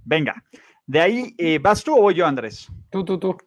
venga. 0.04 0.44
De 0.86 1.00
ahí, 1.00 1.36
eh, 1.38 1.60
¿vas 1.60 1.84
tú 1.84 1.96
o 1.96 2.02
voy 2.02 2.16
yo, 2.16 2.26
Andrés? 2.26 2.68
Tú, 2.90 3.06
tú, 3.06 3.20
tú. 3.20 3.38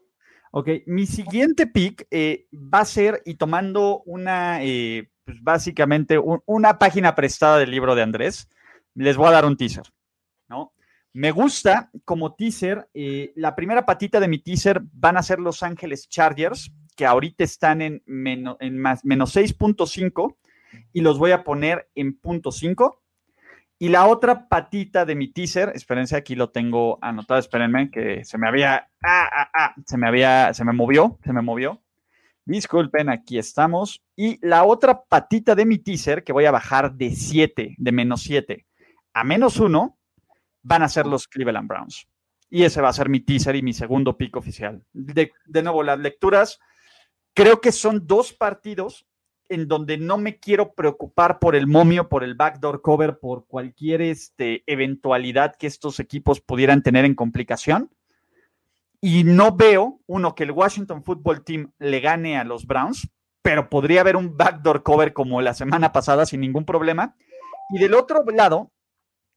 Ok, 0.53 0.69
mi 0.87 1.07
siguiente 1.07 1.67
pick 1.67 2.07
eh, 2.11 2.47
va 2.53 2.81
a 2.81 2.85
ser, 2.85 3.23
y 3.25 3.35
tomando 3.35 4.03
una, 4.05 4.59
pues 4.59 5.43
básicamente, 5.43 6.19
una 6.47 6.79
página 6.79 7.15
prestada 7.15 7.59
del 7.59 7.71
libro 7.71 7.95
de 7.95 8.03
Andrés, 8.03 8.49
les 8.95 9.17
voy 9.17 9.29
a 9.29 9.33
dar 9.33 9.45
un 9.45 9.57
teaser, 9.57 9.85
¿no? 10.49 10.73
Me 11.13 11.33
gusta 11.33 11.91
como 12.05 12.35
teaser, 12.35 12.89
eh, 12.95 13.33
la 13.35 13.57
primera 13.57 13.85
patita 13.85 14.21
de 14.21 14.29
mi 14.29 14.39
teaser 14.39 14.81
van 14.93 15.17
a 15.17 15.23
ser 15.23 15.41
Los 15.41 15.63
Ángeles 15.65 16.09
Chargers, 16.09 16.73
que 16.97 17.05
ahorita 17.05 17.43
están 17.43 17.83
en, 17.83 18.03
menos, 18.07 18.57
en 18.61 18.79
más, 18.79 19.05
menos 19.05 19.35
6.5 19.35 20.37
y 20.93 21.01
los 21.01 21.19
voy 21.19 21.33
a 21.33 21.43
poner 21.43 21.91
en 21.97 22.17
punto 22.17 22.53
5. 22.53 23.00
Y 23.83 23.89
la 23.89 24.07
otra 24.07 24.47
patita 24.47 25.07
de 25.07 25.15
mi 25.15 25.33
teaser, 25.33 25.73
espérense, 25.75 26.15
aquí 26.15 26.35
lo 26.35 26.51
tengo 26.51 26.99
anotado, 27.01 27.41
espérenme, 27.41 27.91
que 27.91 28.27
se 28.27 28.37
me 28.37 28.47
había, 28.47 28.91
ah, 29.03 29.29
ah, 29.33 29.51
ah, 29.55 29.75
se 29.87 29.97
me 29.97 30.07
había, 30.07 30.53
se 30.53 30.65
me 30.67 30.75
movió, 30.75 31.19
se 31.25 31.33
me 31.33 31.41
movió. 31.41 31.83
Disculpen, 32.45 33.09
aquí 33.09 33.39
estamos. 33.39 34.03
Y 34.15 34.39
la 34.47 34.65
otra 34.65 35.05
patita 35.05 35.55
de 35.55 35.65
mi 35.65 35.79
teaser, 35.79 36.25
que 36.25 36.35
voy 36.35 36.45
a 36.45 36.51
bajar 36.51 36.93
de 36.93 37.13
7, 37.13 37.77
de 37.79 37.93
menos 37.93 38.23
7 38.23 38.67
a 39.13 39.25
menos 39.25 39.59
1, 39.59 39.99
van 40.63 40.83
a 40.83 40.89
ser 40.89 41.07
los 41.07 41.27
Cleveland 41.27 41.69
Browns. 41.69 42.07
Y 42.49 42.65
ese 42.65 42.81
va 42.81 42.89
a 42.89 42.93
ser 42.93 43.09
mi 43.09 43.21
teaser 43.21 43.57
y 43.57 43.63
mi 43.63 43.73
segundo 43.73 44.17
pick 44.17 44.37
oficial. 44.37 44.85
De, 44.93 45.33
nuevo, 45.63 45.83
las 45.83 45.99
lecturas, 45.99 46.59
creo 47.35 47.61
que 47.61 47.73
son 47.73 48.07
dos 48.07 48.33
partidos 48.33 49.07
en 49.51 49.67
donde 49.67 49.99
no 49.99 50.17
me 50.17 50.39
quiero 50.39 50.75
preocupar 50.75 51.41
por 51.41 51.57
el 51.57 51.67
momio, 51.67 52.09
por 52.09 52.23
el 52.23 52.37
backdoor 52.37 52.81
cover, 52.81 53.19
por 53.19 53.47
cualquier 53.47 54.01
este, 54.01 54.63
eventualidad 54.67 55.57
que 55.57 55.67
estos 55.67 55.99
equipos 55.99 56.41
pudieran 56.41 56.83
tener 56.83 57.05
en 57.05 57.17
complicación. 57.17 57.91
Y 59.01 59.25
no 59.25 59.57
veo, 59.57 60.01
uno, 60.07 60.35
que 60.37 60.45
el 60.45 60.53
Washington 60.53 61.03
Football 61.03 61.43
Team 61.43 61.73
le 61.79 62.01
gane 62.01 62.39
a 62.39 62.45
los 62.45 62.65
Browns, 62.65 63.11
pero 63.43 63.69
podría 63.69 64.03
haber 64.03 64.17
un 64.17 64.37
backdoor 64.37 64.85
cover 64.85 65.13
como 65.13 65.43
la 65.43 65.53
semana 65.53 65.91
pasada 65.91 66.27
sin 66.27 66.41
ningún 66.41 66.65
problema. 66.65 67.17
Y 67.71 67.79
del 67.79 67.95
otro 67.95 68.25
lado, 68.33 68.71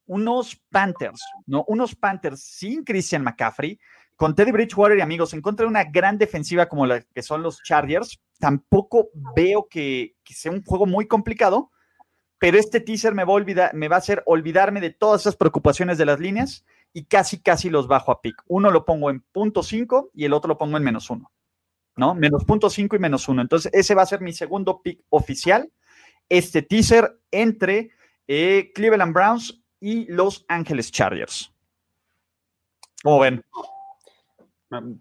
unos 0.05 0.61
Panthers, 0.69 1.21
¿no? 1.47 1.65
Unos 1.67 1.95
Panthers 1.95 2.43
sin 2.43 2.83
Christian 2.83 3.23
McCaffrey, 3.23 3.79
con 4.15 4.35
Teddy 4.35 4.51
Bridgewater 4.51 4.97
y 4.97 5.01
amigos, 5.01 5.33
en 5.33 5.41
contra 5.41 5.65
de 5.65 5.69
una 5.69 5.85
gran 5.85 6.17
defensiva 6.17 6.67
como 6.67 6.85
la 6.85 7.01
que 7.01 7.23
son 7.23 7.41
los 7.41 7.61
Chargers, 7.63 8.19
tampoco 8.39 9.09
veo 9.35 9.67
que, 9.69 10.15
sea 10.25 10.51
un 10.51 10.63
juego 10.63 10.85
muy 10.85 11.07
complicado, 11.07 11.71
pero 12.37 12.57
este 12.57 12.79
teaser 12.79 13.13
me 13.13 13.23
va, 13.23 13.31
a 13.31 13.35
olvidar, 13.35 13.73
me 13.73 13.87
va 13.87 13.95
a 13.95 13.99
hacer 13.99 14.21
olvidarme 14.25 14.81
de 14.81 14.89
todas 14.89 15.21
esas 15.21 15.35
preocupaciones 15.35 15.97
de 15.97 16.05
las 16.05 16.19
líneas 16.19 16.65
y 16.91 17.05
casi, 17.05 17.41
casi 17.41 17.69
los 17.69 17.87
bajo 17.87 18.11
a 18.11 18.21
pick. 18.21 18.35
Uno 18.47 18.69
lo 18.69 18.85
pongo 18.85 19.09
en 19.09 19.21
punto 19.21 19.63
5 19.63 20.11
y 20.13 20.25
el 20.25 20.33
otro 20.33 20.49
lo 20.49 20.57
pongo 20.57 20.77
en 20.77 20.83
menos 20.83 21.09
uno, 21.09 21.31
¿no? 21.95 22.13
Menos 22.15 22.43
punto 22.43 22.69
5 22.69 22.95
y 22.95 22.99
menos 22.99 23.27
uno. 23.29 23.41
Entonces, 23.41 23.71
ese 23.73 23.95
va 23.95 24.01
a 24.01 24.07
ser 24.07 24.21
mi 24.21 24.33
segundo 24.33 24.81
pick 24.81 25.01
oficial. 25.09 25.71
Este 26.27 26.61
teaser 26.61 27.17
entre 27.31 27.91
eh, 28.27 28.71
Cleveland 28.75 29.13
Browns 29.13 29.63
y 29.79 30.05
Los 30.11 30.45
Ángeles 30.47 30.91
Chargers. 30.91 31.53
¿Cómo 33.03 33.19
ven? 33.19 33.43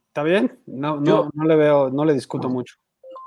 ¿Está 0.09 0.23
bien? 0.23 0.61
No, 0.67 1.01
no, 1.01 1.31
no 1.33 1.45
le 1.45 1.57
veo, 1.57 1.91
no 1.91 2.05
le 2.05 2.15
discuto 2.15 2.49
mucho. 2.49 2.77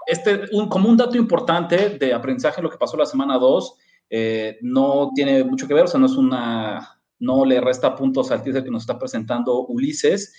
Este, 0.08 0.42
un, 0.52 0.70
como 0.70 0.90
un 0.90 0.98
dato 0.98 1.18
importante 1.18 1.98
de 1.98 2.14
aprendizaje, 2.14 2.62
lo 2.62 2.70
que 2.70 2.78
pasó 2.78 2.96
la 2.98 3.06
semana 3.06 3.38
2, 3.38 3.76
eh, 4.10 4.58
no 4.62 5.12
tiene 5.16 5.44
mucho 5.44 5.68
que 5.68 5.74
ver, 5.74 5.86
o 5.86 5.88
sea, 5.88 6.00
no 6.00 6.06
es 6.06 6.16
una, 6.16 7.02
no 7.20 7.46
le 7.46 7.60
resta 7.60 7.96
puntos 7.96 8.32
al 8.32 8.44
teaser 8.44 8.64
que 8.64 8.72
nos 8.72 8.84
está 8.84 9.00
presentando 9.00 9.66
Ulises. 9.66 10.34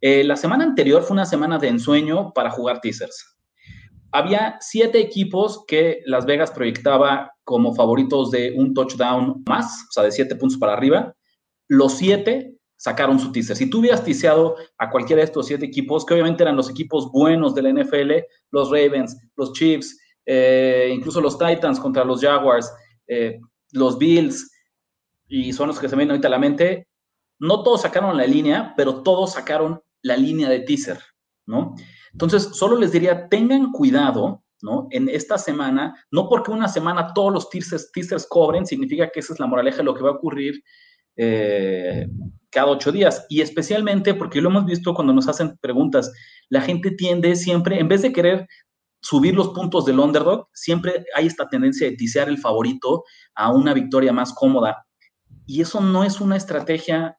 Eh, 0.00 0.24
la 0.24 0.36
semana 0.36 0.64
anterior 0.64 1.02
fue 1.02 1.14
una 1.14 1.26
semana 1.26 1.58
de 1.58 1.68
ensueño 1.68 2.32
para 2.32 2.50
jugar 2.50 2.80
teasers. 2.80 3.36
Había 4.10 4.58
siete 4.60 5.00
equipos 5.00 5.64
que 5.66 6.02
Las 6.04 6.26
Vegas 6.26 6.50
proyectaba 6.50 7.32
como 7.44 7.74
favoritos 7.74 8.30
de 8.30 8.52
un 8.56 8.74
touchdown 8.74 9.42
más, 9.48 9.86
o 9.88 9.92
sea, 9.92 10.02
de 10.02 10.12
siete 10.12 10.36
puntos 10.36 10.58
para 10.58 10.74
arriba. 10.74 11.14
Los 11.68 11.94
siete 11.94 12.58
sacaron 12.82 13.20
su 13.20 13.30
teaser. 13.30 13.56
Si 13.56 13.70
tú 13.70 13.78
hubieras 13.78 14.02
tiseado 14.02 14.56
a 14.76 14.90
cualquiera 14.90 15.20
de 15.20 15.26
estos 15.26 15.46
siete 15.46 15.64
equipos, 15.64 16.04
que 16.04 16.14
obviamente 16.14 16.42
eran 16.42 16.56
los 16.56 16.68
equipos 16.68 17.12
buenos 17.12 17.54
de 17.54 17.62
la 17.62 17.70
NFL, 17.70 18.10
los 18.50 18.70
Ravens, 18.70 19.16
los 19.36 19.52
Chiefs, 19.52 19.96
eh, 20.26 20.92
incluso 20.92 21.20
los 21.20 21.38
Titans 21.38 21.78
contra 21.78 22.04
los 22.04 22.20
Jaguars, 22.20 22.68
eh, 23.06 23.38
los 23.70 23.98
Bills, 23.98 24.50
y 25.28 25.52
son 25.52 25.68
los 25.68 25.78
que 25.78 25.88
se 25.88 25.94
ven 25.94 26.10
ahorita 26.10 26.26
a 26.26 26.32
la 26.32 26.40
mente, 26.40 26.88
no 27.38 27.62
todos 27.62 27.82
sacaron 27.82 28.16
la 28.16 28.26
línea, 28.26 28.74
pero 28.76 29.04
todos 29.04 29.34
sacaron 29.34 29.80
la 30.02 30.16
línea 30.16 30.48
de 30.48 30.58
teaser, 30.58 30.98
¿no? 31.46 31.76
Entonces, 32.10 32.50
solo 32.52 32.76
les 32.76 32.90
diría, 32.90 33.28
tengan 33.28 33.70
cuidado 33.70 34.42
¿no? 34.60 34.86
En 34.90 35.08
esta 35.08 35.38
semana, 35.38 36.04
no 36.12 36.28
porque 36.28 36.52
una 36.52 36.68
semana 36.68 37.12
todos 37.12 37.32
los 37.32 37.50
teasers, 37.50 38.26
cobren, 38.28 38.64
significa 38.64 39.10
que 39.10 39.18
esa 39.18 39.32
es 39.32 39.40
la 39.40 39.48
moraleja 39.48 39.78
de 39.78 39.82
lo 39.82 39.94
que 39.94 40.04
va 40.04 40.10
a 40.10 40.14
ocurrir 40.14 40.62
eh, 41.16 42.06
cada 42.52 42.68
ocho 42.68 42.92
días. 42.92 43.26
Y 43.28 43.40
especialmente 43.40 44.14
porque 44.14 44.40
lo 44.40 44.50
hemos 44.50 44.66
visto 44.66 44.94
cuando 44.94 45.12
nos 45.12 45.28
hacen 45.28 45.56
preguntas, 45.58 46.12
la 46.48 46.60
gente 46.60 46.92
tiende 46.92 47.34
siempre, 47.34 47.80
en 47.80 47.88
vez 47.88 48.02
de 48.02 48.12
querer 48.12 48.46
subir 49.00 49.34
los 49.34 49.48
puntos 49.48 49.84
del 49.84 49.98
underdog, 49.98 50.48
siempre 50.52 51.04
hay 51.16 51.26
esta 51.26 51.48
tendencia 51.48 51.90
de 51.90 51.96
tisear 51.96 52.28
el 52.28 52.38
favorito 52.38 53.02
a 53.34 53.52
una 53.52 53.74
victoria 53.74 54.12
más 54.12 54.32
cómoda. 54.32 54.86
Y 55.46 55.60
eso 55.60 55.80
no 55.80 56.04
es 56.04 56.20
una 56.20 56.36
estrategia. 56.36 57.18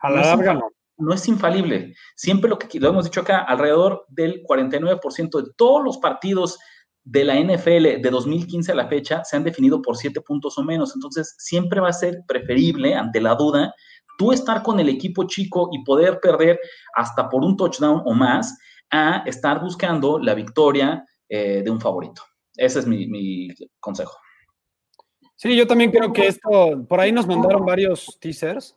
A 0.00 0.10
la 0.10 0.22
larga 0.22 0.54
no 0.54 0.74
no 0.96 1.14
es 1.14 1.26
infalible. 1.28 1.94
Siempre 2.16 2.48
lo 2.48 2.58
que 2.58 2.78
lo 2.78 2.88
hemos 2.88 3.04
dicho 3.04 3.20
acá, 3.20 3.38
alrededor 3.38 4.04
del 4.08 4.42
49% 4.44 5.42
de 5.42 5.50
todos 5.56 5.82
los 5.82 5.98
partidos 5.98 6.58
de 7.04 7.24
la 7.24 7.38
NFL 7.38 8.00
de 8.00 8.08
2015 8.10 8.72
a 8.72 8.74
la 8.74 8.88
fecha 8.88 9.22
se 9.24 9.36
han 9.36 9.44
definido 9.44 9.82
por 9.82 9.96
siete 9.96 10.20
puntos 10.20 10.56
o 10.56 10.62
menos. 10.62 10.94
Entonces, 10.94 11.34
siempre 11.38 11.80
va 11.80 11.88
a 11.88 11.92
ser 11.92 12.22
preferible, 12.26 12.94
ante 12.94 13.20
la 13.20 13.34
duda, 13.34 13.74
tú 14.18 14.32
estar 14.32 14.62
con 14.62 14.80
el 14.80 14.88
equipo 14.88 15.24
chico 15.24 15.70
y 15.72 15.84
poder 15.84 16.20
perder 16.20 16.60
hasta 16.94 17.28
por 17.28 17.44
un 17.44 17.56
touchdown 17.56 18.02
o 18.04 18.14
más, 18.14 18.58
a 18.90 19.22
estar 19.26 19.60
buscando 19.60 20.18
la 20.18 20.34
victoria 20.34 21.04
eh, 21.28 21.62
de 21.64 21.70
un 21.70 21.80
favorito. 21.80 22.22
Ese 22.56 22.80
es 22.80 22.86
mi, 22.86 23.06
mi 23.06 23.48
consejo. 23.80 24.16
Sí, 25.34 25.56
yo 25.56 25.66
también 25.66 25.90
creo 25.90 26.12
que 26.12 26.28
esto, 26.28 26.86
por 26.88 27.00
ahí 27.00 27.10
nos 27.10 27.26
mandaron 27.26 27.64
varios 27.66 28.18
teasers 28.20 28.76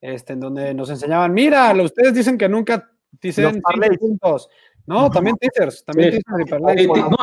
este, 0.00 0.34
en 0.34 0.40
donde 0.40 0.74
nos 0.74 0.90
enseñaban, 0.90 1.32
mira, 1.32 1.72
ustedes 1.82 2.14
dicen 2.14 2.36
que 2.36 2.48
nunca 2.48 2.92
Dicen 3.20 3.62
puntos. 3.98 4.48
No, 4.86 5.10
también 5.10 5.36
teasers, 5.36 5.84
también 5.84 6.10
teasers 6.10 6.46
y 6.46 6.50
parlays. 6.50 6.86
No, 6.86 7.16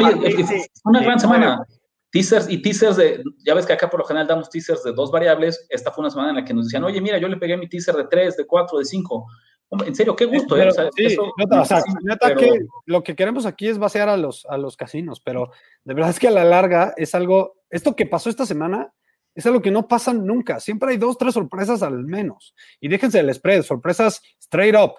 una 0.83 1.01
gran 1.01 1.19
semana. 1.19 1.65
Teasers 2.15 2.49
y 2.49 2.61
teasers 2.61 2.95
de, 2.95 3.21
ya 3.45 3.53
ves 3.53 3.65
que 3.65 3.73
acá 3.73 3.89
por 3.89 3.99
lo 3.99 4.05
general 4.05 4.25
damos 4.25 4.49
teasers 4.49 4.83
de 4.83 4.93
dos 4.93 5.11
variables. 5.11 5.67
Esta 5.69 5.91
fue 5.91 6.01
una 6.01 6.09
semana 6.09 6.29
en 6.29 6.37
la 6.37 6.45
que 6.45 6.53
nos 6.53 6.67
decían, 6.67 6.85
oye, 6.85 7.01
mira, 7.01 7.17
yo 7.17 7.27
le 7.27 7.35
pegué 7.35 7.57
mi 7.57 7.67
teaser 7.67 7.93
de 7.93 8.05
tres, 8.05 8.37
de 8.37 8.47
cuatro, 8.47 8.79
de 8.79 8.85
cinco. 8.85 9.27
En 9.85 9.93
serio, 9.93 10.15
qué 10.15 10.23
gusto. 10.23 10.55
¿eh? 10.55 10.69
lo 12.85 13.03
que 13.03 13.17
queremos 13.17 13.45
aquí 13.45 13.67
es 13.67 13.77
vaciar 13.77 14.07
a 14.07 14.15
los, 14.15 14.45
a 14.45 14.57
los 14.57 14.77
casinos, 14.77 15.19
pero 15.19 15.51
de 15.83 15.93
verdad 15.93 16.11
es 16.11 16.19
que 16.19 16.29
a 16.29 16.31
la 16.31 16.45
larga 16.45 16.93
es 16.95 17.13
algo, 17.15 17.57
esto 17.69 17.97
que 17.97 18.05
pasó 18.05 18.29
esta 18.29 18.45
semana 18.45 18.93
es 19.33 19.45
algo 19.45 19.61
que 19.61 19.71
no 19.71 19.85
pasa 19.85 20.13
nunca. 20.13 20.61
Siempre 20.61 20.91
hay 20.91 20.97
dos, 20.97 21.17
tres 21.17 21.33
sorpresas 21.33 21.83
al 21.83 22.05
menos. 22.05 22.55
Y 22.79 22.87
déjense 22.87 23.19
el 23.19 23.33
spread, 23.33 23.63
sorpresas 23.63 24.21
straight 24.39 24.75
up. 24.77 24.93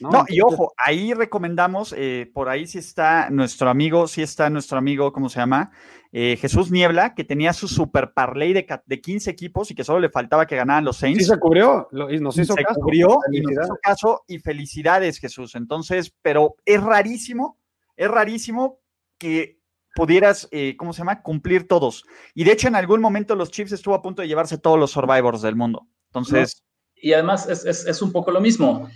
No, 0.00 0.24
y 0.28 0.40
ojo, 0.40 0.72
ahí 0.76 1.14
recomendamos, 1.14 1.94
eh, 1.96 2.30
por 2.34 2.48
ahí 2.48 2.66
sí 2.66 2.78
está 2.78 3.30
nuestro 3.30 3.70
amigo, 3.70 4.08
sí 4.08 4.22
está 4.22 4.50
nuestro 4.50 4.76
amigo, 4.76 5.12
¿cómo 5.12 5.28
se 5.28 5.38
llama? 5.38 5.70
Eh, 6.10 6.36
Jesús 6.40 6.70
Niebla, 6.70 7.14
que 7.14 7.24
tenía 7.24 7.52
su 7.52 7.68
super 7.68 8.12
parlay 8.12 8.52
de, 8.52 8.66
de 8.86 9.00
15 9.00 9.30
equipos 9.30 9.70
y 9.70 9.74
que 9.74 9.84
solo 9.84 10.00
le 10.00 10.10
faltaba 10.10 10.46
que 10.46 10.56
ganaran 10.56 10.84
los 10.84 10.96
Saints. 10.96 11.20
Sí 11.20 11.24
se 11.24 11.38
cubrió, 11.38 11.88
y 12.10 12.18
nos 12.18 12.36
hizo 12.38 12.54
se 12.54 12.64
caso. 12.64 12.80
Cubrió 12.80 13.18
y 13.30 13.40
nos 13.40 13.52
hizo 13.52 13.78
caso 13.80 14.24
y 14.26 14.38
felicidades, 14.38 15.18
Jesús. 15.18 15.54
Entonces, 15.54 16.12
pero 16.22 16.56
es 16.64 16.82
rarísimo, 16.82 17.58
es 17.96 18.08
rarísimo 18.08 18.80
que 19.18 19.60
pudieras, 19.94 20.48
eh, 20.50 20.76
¿cómo 20.76 20.92
se 20.92 20.98
llama? 20.98 21.22
Cumplir 21.22 21.68
todos. 21.68 22.04
Y 22.34 22.44
de 22.44 22.52
hecho, 22.52 22.66
en 22.66 22.74
algún 22.74 23.00
momento 23.00 23.36
los 23.36 23.50
Chiefs 23.50 23.72
estuvo 23.72 23.94
a 23.94 24.02
punto 24.02 24.22
de 24.22 24.28
llevarse 24.28 24.58
todos 24.58 24.78
los 24.78 24.90
Survivors 24.90 25.42
del 25.42 25.54
mundo. 25.54 25.86
Entonces... 26.08 26.62
Y 26.96 27.12
además 27.12 27.48
es, 27.48 27.66
es, 27.66 27.86
es 27.86 28.00
un 28.00 28.12
poco 28.12 28.30
lo 28.30 28.40
mismo 28.40 28.88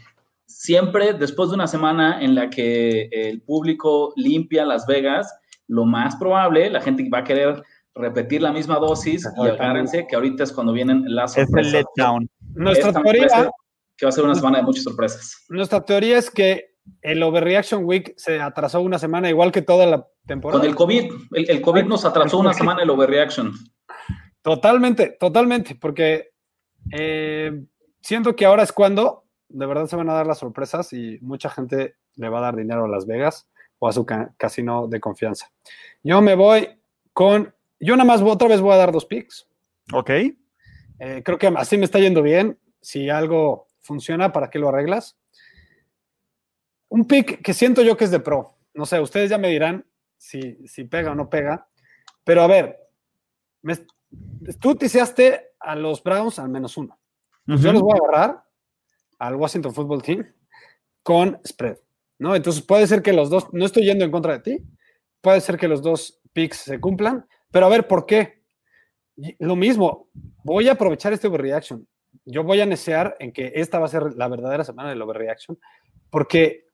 siempre 0.49 1.13
después 1.13 1.51
de 1.51 1.55
una 1.55 1.67
semana 1.67 2.21
en 2.21 2.35
la 2.35 2.51
que 2.51 3.09
el 3.13 3.43
público 3.43 4.13
limpia 4.17 4.65
Las 4.65 4.87
Vegas, 4.87 5.33
lo 5.69 5.85
más 5.85 6.17
probable, 6.17 6.71
la 6.71 6.81
gente 6.81 7.09
va 7.13 7.19
a 7.19 7.25
querer 7.25 7.63
repetir 7.95 8.43
la 8.43 8.53
misma 8.53 8.79
dosis 8.79 9.29
y 9.37 9.47
agárrense 9.47 10.07
que 10.09 10.17
ahorita 10.17 10.45
es 10.45 10.53
cuando 10.53 10.73
vienen 10.73 11.05
las 11.15 11.35
sorpresas. 11.35 11.75
Es 11.75 11.85
letdown. 11.97 12.29
Nuestra 12.55 12.93
teoría 12.93 13.51
que 13.97 14.07
va 14.07 14.11
a 14.11 14.13
ser 14.13 14.25
una 14.25 14.35
semana 14.35 14.59
de 14.59 14.65
muchas 14.65 14.85
sorpresas. 14.85 15.45
Nuestra 15.49 15.85
teoría 15.85 16.19
es 16.19 16.31
que 16.31 16.77
el 17.03 17.23
Overreaction 17.23 17.85
Week 17.85 18.15
se 18.17 18.41
atrasó 18.41 18.81
una 18.81 18.99
semana 18.99 19.29
igual 19.29 19.53
que 19.53 19.61
toda 19.61 19.87
la 19.87 20.07
temporada. 20.27 20.61
Con 20.61 20.69
el 20.69 20.77
COVID, 20.77 21.13
el, 21.33 21.61
COVID 21.61 21.85
nos 21.85 22.05
atrasó 22.05 22.39
una 22.39 22.55
semana 22.55 22.83
el 22.83 22.91
Overreaction. 22.91 23.53
Totalmente, 24.41 25.17
totalmente, 25.19 25.75
porque 25.75 26.31
eh, 26.93 27.65
siento 28.01 28.35
que 28.35 28.47
ahora 28.47 28.63
es 28.63 28.73
cuando 28.73 29.28
de 29.49 29.67
verdad 29.67 29.87
se 29.87 29.97
van 29.97 30.11
a 30.11 30.15
dar 30.15 30.27
las 30.27 30.39
sorpresas 30.39 30.93
y 30.93 31.19
mucha 31.21 31.51
gente 31.51 31.97
le 32.17 32.29
va 32.29 32.39
a 32.39 32.43
dar 32.43 32.57
dinero 32.57 32.85
a 32.85 32.89
Las 32.89 33.07
Vegas 33.07 33.49
o 33.79 33.89
a 33.89 33.93
su 33.93 34.05
casino 34.05 34.89
de 34.89 35.01
confianza. 35.01 35.51
Yo 36.03 36.21
me 36.21 36.35
voy 36.35 36.69
con, 37.13 37.55
yo 37.81 37.97
nada 37.97 38.07
más 38.07 38.23
otra 38.23 38.49
vez 38.49 38.61
voy 38.61 38.73
a 38.73 38.79
dar 38.79 38.93
dos 38.93 39.07
picks. 39.07 39.49
Ok. 39.93 40.11
Eh, 40.11 41.23
creo 41.25 41.39
que 41.39 41.47
así 41.57 41.79
me 41.79 41.85
está 41.85 41.99
yendo 41.99 42.23
bien. 42.23 42.59
Si 42.81 43.09
algo 43.09 43.69
funciona, 43.81 44.33
¿para 44.33 44.51
qué 44.51 44.59
lo 44.59 44.69
arreglas? 44.69 45.17
Un 46.89 47.07
pick 47.07 47.43
que 47.43 47.55
siento 47.55 47.83
yo 47.83 47.97
que 47.97 48.05
es 48.05 48.11
de 48.11 48.21
pro. 48.21 48.57
No 48.75 48.87
sé, 48.87 49.01
ustedes 49.01 49.31
ya 49.31 49.39
me 49.39 49.49
dirán 49.49 49.87
si, 50.17 50.67
si 50.67 50.85
pega 50.85 51.13
o 51.13 51.15
no 51.15 51.29
pega. 51.31 51.69
Pero 52.25 52.43
a 52.43 52.47
ver, 52.47 52.79
me, 53.63 53.77
tú 54.61 54.75
tiseaste 54.75 55.53
a 55.59 55.75
los 55.75 56.03
Browns 56.03 56.39
al 56.39 56.49
menos 56.49 56.77
uno. 56.77 56.99
Yo 57.47 57.73
los 57.73 57.81
voy 57.81 57.99
a 57.99 58.05
agarrar 58.05 58.45
al 59.19 59.37
Washington 59.37 59.75
Football 59.75 60.03
Team 60.03 60.27
con 61.03 61.41
spread, 61.47 61.79
¿no? 62.19 62.35
Entonces 62.37 62.63
puede 62.63 62.87
ser 62.87 63.03
que 63.03 63.13
los 63.13 63.31
dos, 63.31 63.53
no 63.53 63.65
estoy 63.65 63.85
yendo 63.85 64.05
en 64.05 64.11
contra 64.11 64.35
de 64.35 64.41
ti, 64.41 64.65
puede 65.21 65.41
ser 65.41 65.57
que 65.57 65.69
los 65.69 65.83
dos 65.83 66.21
picks 66.33 66.59
se 66.59 66.81
cumplan, 66.81 67.27
pero 67.51 67.67
a 67.67 67.69
ver, 67.69 67.87
¿por 67.87 68.07
qué? 68.07 68.43
Lo 69.39 69.57
mismo, 69.57 70.09
voy 70.45 70.69
a 70.69 70.73
aprovechar 70.73 71.13
este 71.13 71.27
overreaction. 71.27 71.87
Yo 72.25 72.45
voy 72.45 72.61
a 72.61 72.67
desear 72.67 73.17
en 73.19 73.33
que 73.33 73.53
esta 73.55 73.79
va 73.79 73.87
a 73.87 73.91
ser 73.91 74.15
la 74.15 74.29
verdadera 74.29 74.65
semana 74.65 74.91
del 74.91 75.03
overreaction, 75.03 75.59
porque 76.11 76.67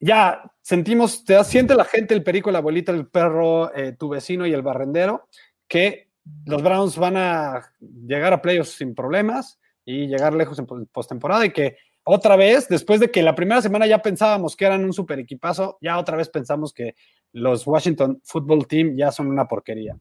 ya 0.00 0.52
sentimos, 0.60 1.24
te 1.24 1.42
siente 1.44 1.74
la 1.74 1.84
gente, 1.84 2.14
el 2.14 2.22
perico, 2.22 2.50
la 2.50 2.58
abuelita, 2.58 2.92
el 2.92 3.06
perro, 3.06 3.74
eh, 3.74 3.92
tu 3.92 4.08
vecino 4.08 4.46
y 4.46 4.52
el 4.52 4.62
barrendero, 4.62 5.28
que 5.66 6.10
los 6.44 6.62
Browns 6.62 6.98
van 6.98 7.16
a 7.16 7.72
llegar 7.80 8.32
a 8.32 8.42
playoffs 8.42 8.72
sin 8.72 8.94
problemas, 8.94 9.58
y 9.84 10.06
llegar 10.06 10.34
lejos 10.34 10.58
en 10.58 10.66
postemporada 10.86 11.44
y 11.46 11.52
que 11.52 11.76
otra 12.04 12.36
vez, 12.36 12.68
después 12.68 13.00
de 13.00 13.10
que 13.10 13.22
la 13.22 13.34
primera 13.34 13.62
semana 13.62 13.86
ya 13.86 14.02
pensábamos 14.02 14.56
que 14.56 14.66
eran 14.66 14.84
un 14.84 14.92
super 14.92 15.18
equipazo, 15.18 15.78
ya 15.80 15.98
otra 15.98 16.16
vez 16.16 16.28
pensamos 16.28 16.72
que 16.72 16.94
los 17.32 17.66
Washington 17.66 18.20
Football 18.24 18.66
Team 18.66 18.96
ya 18.96 19.10
son 19.10 19.28
una 19.28 19.48
porquería. 19.48 19.96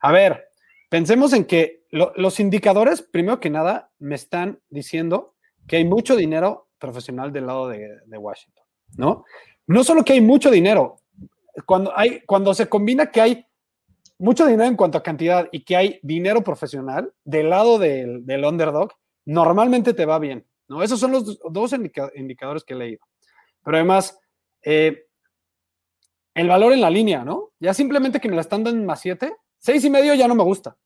A 0.00 0.10
ver, 0.10 0.48
pensemos 0.88 1.32
en 1.32 1.44
que 1.44 1.84
los 1.90 2.40
indicadores, 2.40 3.02
primero 3.02 3.38
que 3.38 3.50
nada, 3.50 3.92
me 4.00 4.16
están 4.16 4.60
diciendo 4.68 5.36
que 5.68 5.76
hay 5.76 5.84
mucho 5.84 6.16
dinero 6.16 6.70
profesional 6.78 7.32
del 7.32 7.46
lado 7.46 7.68
de, 7.68 8.00
Washington, 8.18 8.64
¿no? 8.96 9.24
No 9.68 9.84
solo 9.84 10.04
que 10.04 10.14
hay 10.14 10.20
mucho 10.20 10.50
dinero, 10.50 11.02
cuando, 11.66 11.96
hay, 11.96 12.22
cuando 12.22 12.52
se 12.52 12.68
combina 12.68 13.12
que 13.12 13.20
hay 13.20 13.46
mucho 14.22 14.46
dinero 14.46 14.68
en 14.68 14.76
cuanto 14.76 14.98
a 14.98 15.02
cantidad 15.02 15.48
y 15.50 15.64
que 15.64 15.76
hay 15.76 15.98
dinero 16.04 16.44
profesional 16.44 17.12
del 17.24 17.50
lado 17.50 17.80
del, 17.80 18.44
underdog, 18.44 18.92
normalmente 19.24 19.94
te 19.94 20.06
va 20.06 20.20
bien. 20.20 20.46
¿no? 20.68 20.80
Esos 20.80 21.00
son 21.00 21.10
los 21.10 21.40
dos 21.50 21.72
indicadores 21.72 22.62
que 22.62 22.74
he 22.74 22.76
leído. 22.76 23.04
Pero 23.64 23.78
además, 23.78 24.16
eh, 24.62 25.06
el 26.34 26.46
valor 26.46 26.72
en 26.72 26.82
la 26.82 26.88
línea, 26.88 27.24
¿no? 27.24 27.50
Ya 27.58 27.74
simplemente 27.74 28.20
que 28.20 28.28
me 28.28 28.36
la 28.36 28.42
están 28.42 28.62
dando 28.62 28.78
en 28.78 28.86
más 28.86 29.00
7, 29.00 29.34
6 29.58 29.84
y 29.84 29.90
medio 29.90 30.14
ya 30.14 30.28
no 30.28 30.36
me 30.36 30.44
gusta. 30.44 30.76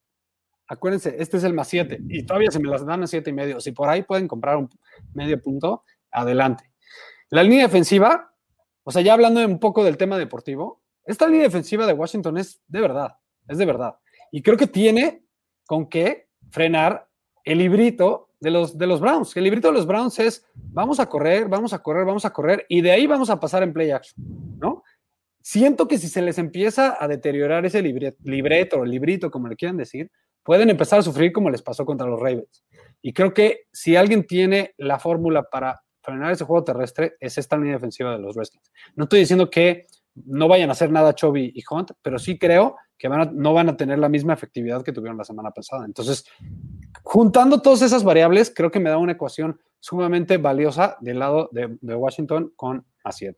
Acuérdense, 0.66 1.14
este 1.18 1.36
es 1.36 1.44
el 1.44 1.52
más 1.52 1.68
7 1.68 1.98
y 2.08 2.24
todavía 2.24 2.50
se 2.50 2.58
me 2.58 2.70
las 2.70 2.86
dan 2.86 3.02
a 3.02 3.06
7 3.06 3.28
y 3.28 3.32
medio. 3.34 3.60
Si 3.60 3.72
por 3.72 3.90
ahí 3.90 4.02
pueden 4.02 4.28
comprar 4.28 4.56
un 4.56 4.70
medio 5.12 5.40
punto, 5.42 5.84
adelante. 6.10 6.72
La 7.28 7.42
línea 7.42 7.64
defensiva, 7.64 8.32
o 8.82 8.90
sea, 8.90 9.02
ya 9.02 9.12
hablando 9.12 9.44
un 9.44 9.60
poco 9.60 9.84
del 9.84 9.98
tema 9.98 10.16
deportivo, 10.16 10.80
esta 11.04 11.26
línea 11.26 11.42
defensiva 11.42 11.86
de 11.86 11.92
Washington 11.92 12.38
es 12.38 12.62
de 12.66 12.80
verdad 12.80 13.18
es 13.48 13.58
de 13.58 13.66
verdad. 13.66 13.96
Y 14.30 14.42
creo 14.42 14.56
que 14.56 14.66
tiene 14.66 15.24
con 15.66 15.88
qué 15.88 16.28
frenar 16.50 17.08
el 17.44 17.58
librito 17.58 18.30
de 18.40 18.50
los, 18.50 18.76
de 18.76 18.86
los 18.86 19.00
Browns. 19.00 19.36
El 19.36 19.44
librito 19.44 19.68
de 19.68 19.74
los 19.74 19.86
Browns 19.86 20.18
es, 20.18 20.44
vamos 20.54 21.00
a 21.00 21.06
correr, 21.06 21.48
vamos 21.48 21.72
a 21.72 21.78
correr, 21.78 22.04
vamos 22.04 22.24
a 22.24 22.32
correr, 22.32 22.66
y 22.68 22.80
de 22.80 22.90
ahí 22.90 23.06
vamos 23.06 23.30
a 23.30 23.40
pasar 23.40 23.62
en 23.62 23.72
play 23.72 23.90
action, 23.90 24.24
¿no? 24.58 24.82
Siento 25.42 25.86
que 25.86 25.98
si 25.98 26.08
se 26.08 26.22
les 26.22 26.38
empieza 26.38 26.96
a 26.98 27.06
deteriorar 27.06 27.64
ese 27.64 27.80
libreto, 27.80 28.84
librito, 28.84 29.30
como 29.30 29.46
le 29.46 29.54
quieran 29.54 29.76
decir, 29.76 30.10
pueden 30.42 30.70
empezar 30.70 30.98
a 30.98 31.02
sufrir 31.02 31.32
como 31.32 31.50
les 31.50 31.62
pasó 31.62 31.86
contra 31.86 32.06
los 32.06 32.18
Ravens. 32.18 32.64
Y 33.00 33.12
creo 33.12 33.32
que 33.32 33.66
si 33.72 33.94
alguien 33.94 34.26
tiene 34.26 34.74
la 34.76 34.98
fórmula 34.98 35.44
para 35.44 35.80
frenar 36.02 36.32
ese 36.32 36.44
juego 36.44 36.64
terrestre, 36.64 37.14
es 37.20 37.38
esta 37.38 37.56
línea 37.56 37.74
defensiva 37.74 38.12
de 38.12 38.18
los 38.18 38.34
Wrestlers. 38.34 38.72
No 38.96 39.04
estoy 39.04 39.20
diciendo 39.20 39.48
que 39.48 39.86
no 40.24 40.48
vayan 40.48 40.70
a 40.70 40.72
hacer 40.72 40.90
nada 40.90 41.14
Chovy 41.14 41.52
y 41.54 41.62
Hunt, 41.70 41.92
pero 42.02 42.18
sí 42.18 42.38
creo 42.38 42.76
que 42.98 43.08
no 43.08 43.52
van 43.52 43.68
a 43.68 43.76
tener 43.76 43.98
la 43.98 44.08
misma 44.08 44.32
efectividad 44.32 44.82
que 44.82 44.92
tuvieron 44.92 45.18
la 45.18 45.24
semana 45.24 45.50
pasada. 45.50 45.84
Entonces, 45.84 46.24
juntando 47.02 47.60
todas 47.60 47.82
esas 47.82 48.02
variables, 48.04 48.52
creo 48.54 48.70
que 48.70 48.80
me 48.80 48.90
da 48.90 48.96
una 48.96 49.12
ecuación 49.12 49.60
sumamente 49.80 50.38
valiosa 50.38 50.96
del 51.00 51.18
lado 51.18 51.50
de, 51.52 51.94
Washington 51.94 52.52
con 52.56 52.86
A7. 53.04 53.36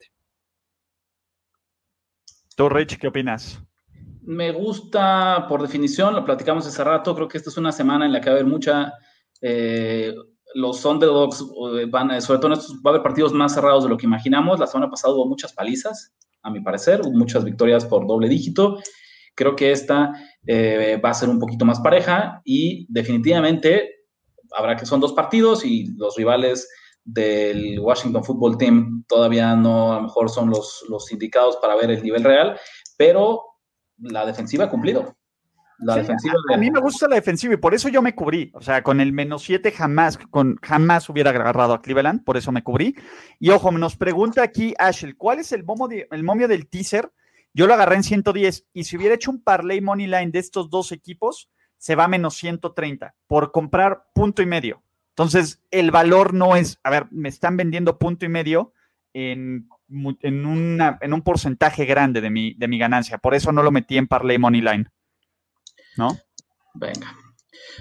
Tú, 2.54 2.68
Rich, 2.68 2.98
¿qué 2.98 3.08
opinas? 3.08 3.60
Me 4.22 4.52
gusta, 4.52 5.46
por 5.48 5.62
definición, 5.62 6.14
lo 6.14 6.24
platicamos 6.24 6.66
hace 6.66 6.84
rato, 6.84 7.14
creo 7.14 7.28
que 7.28 7.38
esta 7.38 7.50
es 7.50 7.56
una 7.56 7.72
semana 7.72 8.06
en 8.06 8.12
la 8.12 8.20
que 8.20 8.30
va 8.30 8.36
a 8.36 8.38
haber 8.38 8.50
mucha... 8.50 8.92
Eh, 9.40 10.14
los 10.54 10.82
underdogs 10.84 11.44
eh, 11.78 11.86
van, 11.90 12.20
sobre 12.22 12.38
todo 12.38 12.52
en 12.52 12.58
estos, 12.58 12.76
va 12.76 12.86
a 12.86 12.88
haber 12.90 13.02
partidos 13.02 13.32
más 13.32 13.54
cerrados 13.54 13.84
de 13.84 13.90
lo 13.90 13.96
que 13.98 14.06
imaginamos. 14.06 14.58
La 14.58 14.66
semana 14.66 14.90
pasada 14.90 15.14
hubo 15.14 15.26
muchas 15.26 15.52
palizas, 15.52 16.14
a 16.48 16.50
mi 16.50 16.60
parecer, 16.60 17.02
muchas 17.04 17.44
victorias 17.44 17.84
por 17.84 18.06
doble 18.06 18.28
dígito. 18.28 18.78
Creo 19.34 19.54
que 19.54 19.70
esta 19.70 20.12
eh, 20.46 21.00
va 21.04 21.10
a 21.10 21.14
ser 21.14 21.28
un 21.28 21.38
poquito 21.38 21.64
más 21.64 21.80
pareja 21.80 22.40
y 22.44 22.86
definitivamente 22.92 23.98
habrá 24.52 24.76
que 24.76 24.86
son 24.86 25.00
dos 25.00 25.12
partidos 25.12 25.64
y 25.64 25.94
los 25.96 26.16
rivales 26.16 26.68
del 27.04 27.78
Washington 27.80 28.24
Football 28.24 28.58
Team 28.58 29.04
todavía 29.06 29.54
no 29.54 29.92
a 29.92 29.96
lo 29.96 30.02
mejor 30.02 30.28
son 30.28 30.50
los, 30.50 30.84
los 30.88 31.10
indicados 31.12 31.56
para 31.56 31.76
ver 31.76 31.90
el 31.90 32.02
nivel 32.02 32.24
real, 32.24 32.58
pero 32.96 33.42
la 33.98 34.26
defensiva 34.26 34.64
ha 34.64 34.70
cumplido. 34.70 35.17
La 35.78 35.96
defensiva 35.96 36.34
a, 36.52 36.56
mí 36.56 36.70
me 36.70 36.80
gusta 36.80 37.06
la 37.06 37.14
defensiva 37.16 37.54
y 37.54 37.58
por 37.58 37.72
eso 37.72 37.88
yo 37.88 38.02
me 38.02 38.14
cubrí. 38.14 38.50
O 38.54 38.60
sea, 38.60 38.82
con 38.82 39.00
el 39.00 39.12
menos 39.12 39.42
7 39.44 39.70
jamás, 39.70 40.18
con, 40.18 40.56
jamás 40.62 41.08
hubiera 41.08 41.30
agarrado 41.30 41.72
a 41.72 41.82
Cleveland, 41.82 42.24
por 42.24 42.36
eso 42.36 42.50
me 42.50 42.62
cubrí. 42.64 42.96
Y 43.38 43.50
ojo, 43.50 43.70
nos 43.70 43.96
pregunta 43.96 44.42
aquí 44.42 44.74
Ashel, 44.78 45.16
¿cuál 45.16 45.38
es 45.38 45.52
el, 45.52 45.64
el 46.10 46.24
momio 46.24 46.48
del 46.48 46.68
teaser? 46.68 47.12
Yo 47.54 47.66
lo 47.66 47.74
agarré 47.74 47.96
en 47.96 48.02
110 48.02 48.66
y 48.72 48.84
si 48.84 48.96
hubiera 48.96 49.14
hecho 49.14 49.30
un 49.30 49.42
parlay 49.42 49.80
money 49.80 50.06
line 50.06 50.30
de 50.30 50.38
estos 50.40 50.68
dos 50.68 50.92
equipos, 50.92 51.48
se 51.76 51.94
va 51.94 52.04
a 52.04 52.08
menos 52.08 52.34
130 52.34 53.14
por 53.26 53.52
comprar 53.52 54.04
punto 54.14 54.42
y 54.42 54.46
medio. 54.46 54.82
Entonces, 55.10 55.62
el 55.70 55.90
valor 55.90 56.34
no 56.34 56.56
es, 56.56 56.78
a 56.82 56.90
ver, 56.90 57.06
me 57.10 57.28
están 57.28 57.56
vendiendo 57.56 57.98
punto 57.98 58.24
y 58.24 58.28
medio 58.28 58.72
en, 59.12 59.68
en, 60.22 60.44
un 60.46 61.22
porcentaje 61.24 61.84
grande 61.86 62.20
de 62.20 62.30
mi, 62.30 62.54
de 62.54 62.68
mi 62.68 62.78
ganancia. 62.78 63.18
Por 63.18 63.34
eso 63.34 63.50
no 63.50 63.62
lo 63.62 63.72
metí 63.72 63.96
en 63.96 64.06
Parlay 64.06 64.38
Money 64.38 64.60
Line. 64.60 64.86
¿No? 65.98 66.16
Venga. 66.74 67.16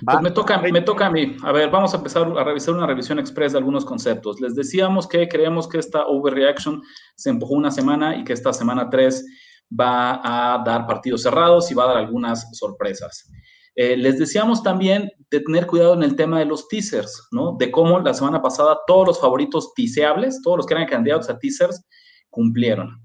Pues 0.06 0.21
me 0.21 0.32
toca, 0.32 0.58
me 0.60 0.82
toca 0.82 1.08
a 1.08 1.12
mí. 1.12 1.38
A 1.43 1.51
ver, 1.51 1.69
vamos 1.69 1.93
a 1.93 1.97
empezar 1.97 2.23
a 2.38 2.43
revisar 2.43 2.73
una 2.73 2.86
revisión 2.86 3.19
express 3.19 3.53
de 3.53 3.60
algunos 3.60 3.86
conceptos. 3.86 4.39
Les 4.41 4.56
decíamos 4.56 5.08
que 5.08 5.27
creemos 5.27 5.67
que 5.67 5.80
esta 5.80 6.06
overreaction 6.06 6.82
se 7.15 7.30
empujó 7.30 7.53
una 7.53 7.71
semana 7.71 8.15
y 8.15 8.23
que 8.23 8.34
esta 8.34 8.53
semana 8.53 8.89
3 8.89 9.25
va 9.80 10.21
a 10.23 10.63
dar 10.63 10.86
partidos 10.86 11.23
cerrados 11.23 11.71
y 11.71 11.73
va 11.73 11.86
a 11.86 11.88
dar 11.88 11.97
algunas 11.97 12.47
sorpresas. 12.58 13.30
Eh, 13.75 13.95
les 13.95 14.17
decíamos 14.17 14.63
también 14.63 15.12
de 15.30 15.39
tener 15.39 15.67
cuidado 15.67 15.93
en 15.93 16.03
el 16.03 16.15
tema 16.15 16.39
de 16.39 16.45
los 16.45 16.67
teasers, 16.67 17.27
¿no? 17.32 17.56
De 17.60 17.69
cómo 17.69 17.99
la 17.99 18.13
semana 18.13 18.41
pasada 18.41 18.80
todos 18.88 19.08
los 19.08 19.19
favoritos 19.19 19.73
tiseables, 19.73 20.41
todos 20.41 20.58
los 20.58 20.65
que 20.65 20.73
eran 20.73 20.88
candidatos 20.88 21.30
a 21.30 21.38
teasers, 21.38 21.86
cumplieron. 22.30 23.03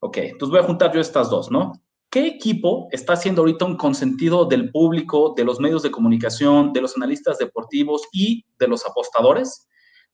Ok, 0.00 0.16
entonces 0.18 0.50
voy 0.50 0.60
a 0.60 0.66
juntar 0.66 0.92
yo 0.92 1.00
estas 1.00 1.30
dos, 1.30 1.50
¿no? 1.50 1.72
¿Qué 2.12 2.26
equipo 2.26 2.88
está 2.92 3.14
haciendo 3.14 3.40
ahorita 3.40 3.64
un 3.64 3.78
consentido 3.78 4.44
del 4.44 4.70
público, 4.70 5.32
de 5.34 5.44
los 5.44 5.58
medios 5.58 5.82
de 5.82 5.90
comunicación, 5.90 6.74
de 6.74 6.82
los 6.82 6.94
analistas 6.94 7.38
deportivos 7.38 8.02
y 8.12 8.44
de 8.58 8.68
los 8.68 8.84
apostadores? 8.84 9.66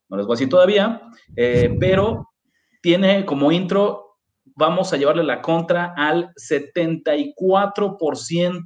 No 0.08 0.16
les 0.16 0.24
voy 0.24 0.34
a 0.34 0.36
decir 0.36 0.48
todavía, 0.48 1.02
eh, 1.34 1.76
pero 1.80 2.30
tiene 2.80 3.26
como 3.26 3.50
intro 3.50 4.08
vamos 4.58 4.92
a 4.92 4.96
llevarle 4.96 5.24
la 5.24 5.42
contra 5.42 5.94
al 5.96 6.32
74%, 6.34 7.34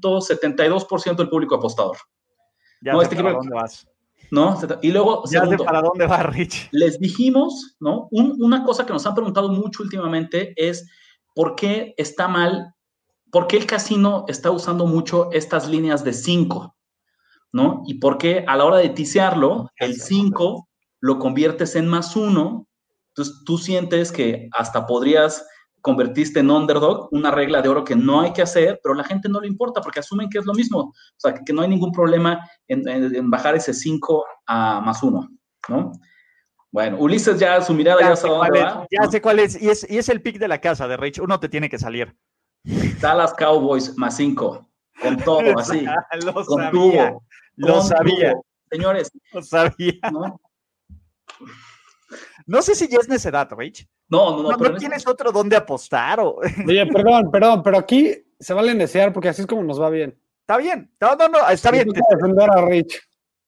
72% 0.00 1.16
del 1.16 1.28
público 1.28 1.54
apostador. 1.54 1.96
Ya 2.80 2.92
no, 2.92 3.02
este 3.02 3.16
para 3.16 3.32
dónde 3.32 3.54
vas. 3.54 3.86
¿no? 4.30 4.58
Y 4.80 4.90
luego, 4.90 5.22
ya 5.30 5.46
sé 5.46 5.56
para 5.58 5.82
dónde 5.82 6.06
va 6.06 6.22
Rich. 6.22 6.68
Les 6.72 6.98
dijimos, 6.98 7.76
¿no? 7.80 8.08
una 8.10 8.64
cosa 8.64 8.86
que 8.86 8.92
nos 8.92 9.06
han 9.06 9.14
preguntado 9.14 9.50
mucho 9.50 9.82
últimamente 9.82 10.54
es 10.56 10.86
por 11.34 11.54
qué 11.54 11.94
está 11.96 12.28
mal, 12.28 12.74
por 13.32 13.46
qué 13.46 13.56
el 13.56 13.66
casino 13.66 14.26
está 14.28 14.50
usando 14.50 14.86
mucho 14.86 15.32
estas 15.32 15.66
líneas 15.66 16.04
de 16.04 16.12
5, 16.12 16.76
¿no? 17.52 17.82
Y 17.86 17.94
por 17.94 18.18
qué 18.18 18.44
a 18.46 18.56
la 18.58 18.66
hora 18.66 18.76
de 18.76 18.90
tisearlo, 18.90 19.70
el 19.76 19.98
5 19.98 20.68
lo 21.00 21.18
conviertes 21.18 21.74
en 21.74 21.88
más 21.88 22.14
1, 22.14 22.68
entonces 23.08 23.42
tú 23.46 23.56
sientes 23.56 24.12
que 24.12 24.50
hasta 24.52 24.86
podrías 24.86 25.46
convertiste 25.80 26.40
en 26.40 26.50
underdog, 26.50 27.08
una 27.10 27.30
regla 27.30 27.62
de 27.62 27.70
oro 27.70 27.84
que 27.84 27.96
no 27.96 28.20
hay 28.20 28.34
que 28.34 28.42
hacer, 28.42 28.78
pero 28.82 28.94
la 28.94 29.02
gente 29.02 29.28
no 29.30 29.40
le 29.40 29.48
importa 29.48 29.80
porque 29.80 30.00
asumen 30.00 30.28
que 30.28 30.38
es 30.38 30.46
lo 30.46 30.52
mismo. 30.52 30.78
O 30.78 30.94
sea, 31.16 31.34
que, 31.34 31.52
no 31.52 31.62
hay 31.62 31.68
ningún 31.68 31.90
problema 31.90 32.38
en, 32.68 33.30
bajar 33.30 33.56
ese 33.56 33.72
5 33.72 34.24
a 34.46 34.80
más 34.82 35.02
1, 35.02 35.28
¿no? 35.70 35.92
Bueno, 36.70 36.98
Ulises 36.98 37.38
ya 37.38 37.60
su 37.62 37.74
mirada 37.74 38.00
ya, 38.00 38.14
sabe 38.14 38.34
dónde 38.34 38.62
va. 38.62 38.86
Ya 38.90 39.10
sé 39.10 39.20
cuál 39.20 39.40
es 39.40 39.60
y, 39.60 39.70
es, 39.70 39.86
y 39.90 39.98
es 39.98 40.08
el 40.08 40.22
pick 40.22 40.38
de 40.38 40.48
la 40.48 40.60
casa 40.60 40.86
de 40.86 40.96
Rich. 40.96 41.18
Uno 41.18 41.40
te 41.40 41.48
tiene 41.48 41.68
que 41.68 41.78
salir. 41.78 42.16
Dallas 42.64 43.34
Cowboys 43.34 43.96
más 43.96 44.16
5, 44.16 44.68
con 45.00 45.16
todo, 45.18 45.40
así. 45.58 45.84
lo 46.24 46.32
con 46.32 46.44
sabía, 46.44 46.70
tubo, 46.70 47.24
lo 47.56 47.82
sabía. 47.82 48.34
Señores. 48.70 49.10
Lo 49.32 49.42
sabía. 49.42 49.94
¿no? 50.12 50.40
no 52.46 52.62
sé 52.62 52.74
si 52.74 52.88
ya 52.88 52.98
es 52.98 53.08
necedad, 53.08 53.48
Rich. 53.56 53.86
No, 54.08 54.42
no, 54.42 54.50
no. 54.50 54.56
¿No, 54.56 54.76
tienes 54.76 55.06
otro 55.06 55.32
donde 55.32 55.56
apostar? 55.56 56.20
O... 56.20 56.40
Oye, 56.66 56.86
perdón, 56.86 57.30
perdón, 57.30 57.62
pero 57.62 57.78
aquí 57.78 58.14
se 58.38 58.54
vale 58.54 58.74
desear 58.74 59.12
porque 59.12 59.28
así 59.28 59.42
es 59.42 59.46
como 59.46 59.62
nos 59.62 59.80
va 59.80 59.90
bien. 59.90 60.18
Está 60.40 60.56
bien. 60.56 60.90
No, 61.00 61.14
no, 61.16 61.28
no, 61.28 61.48
está 61.48 61.70
bien. 61.70 61.88
defender 61.88 62.50
a 62.50 62.64
Rich. 62.66 63.00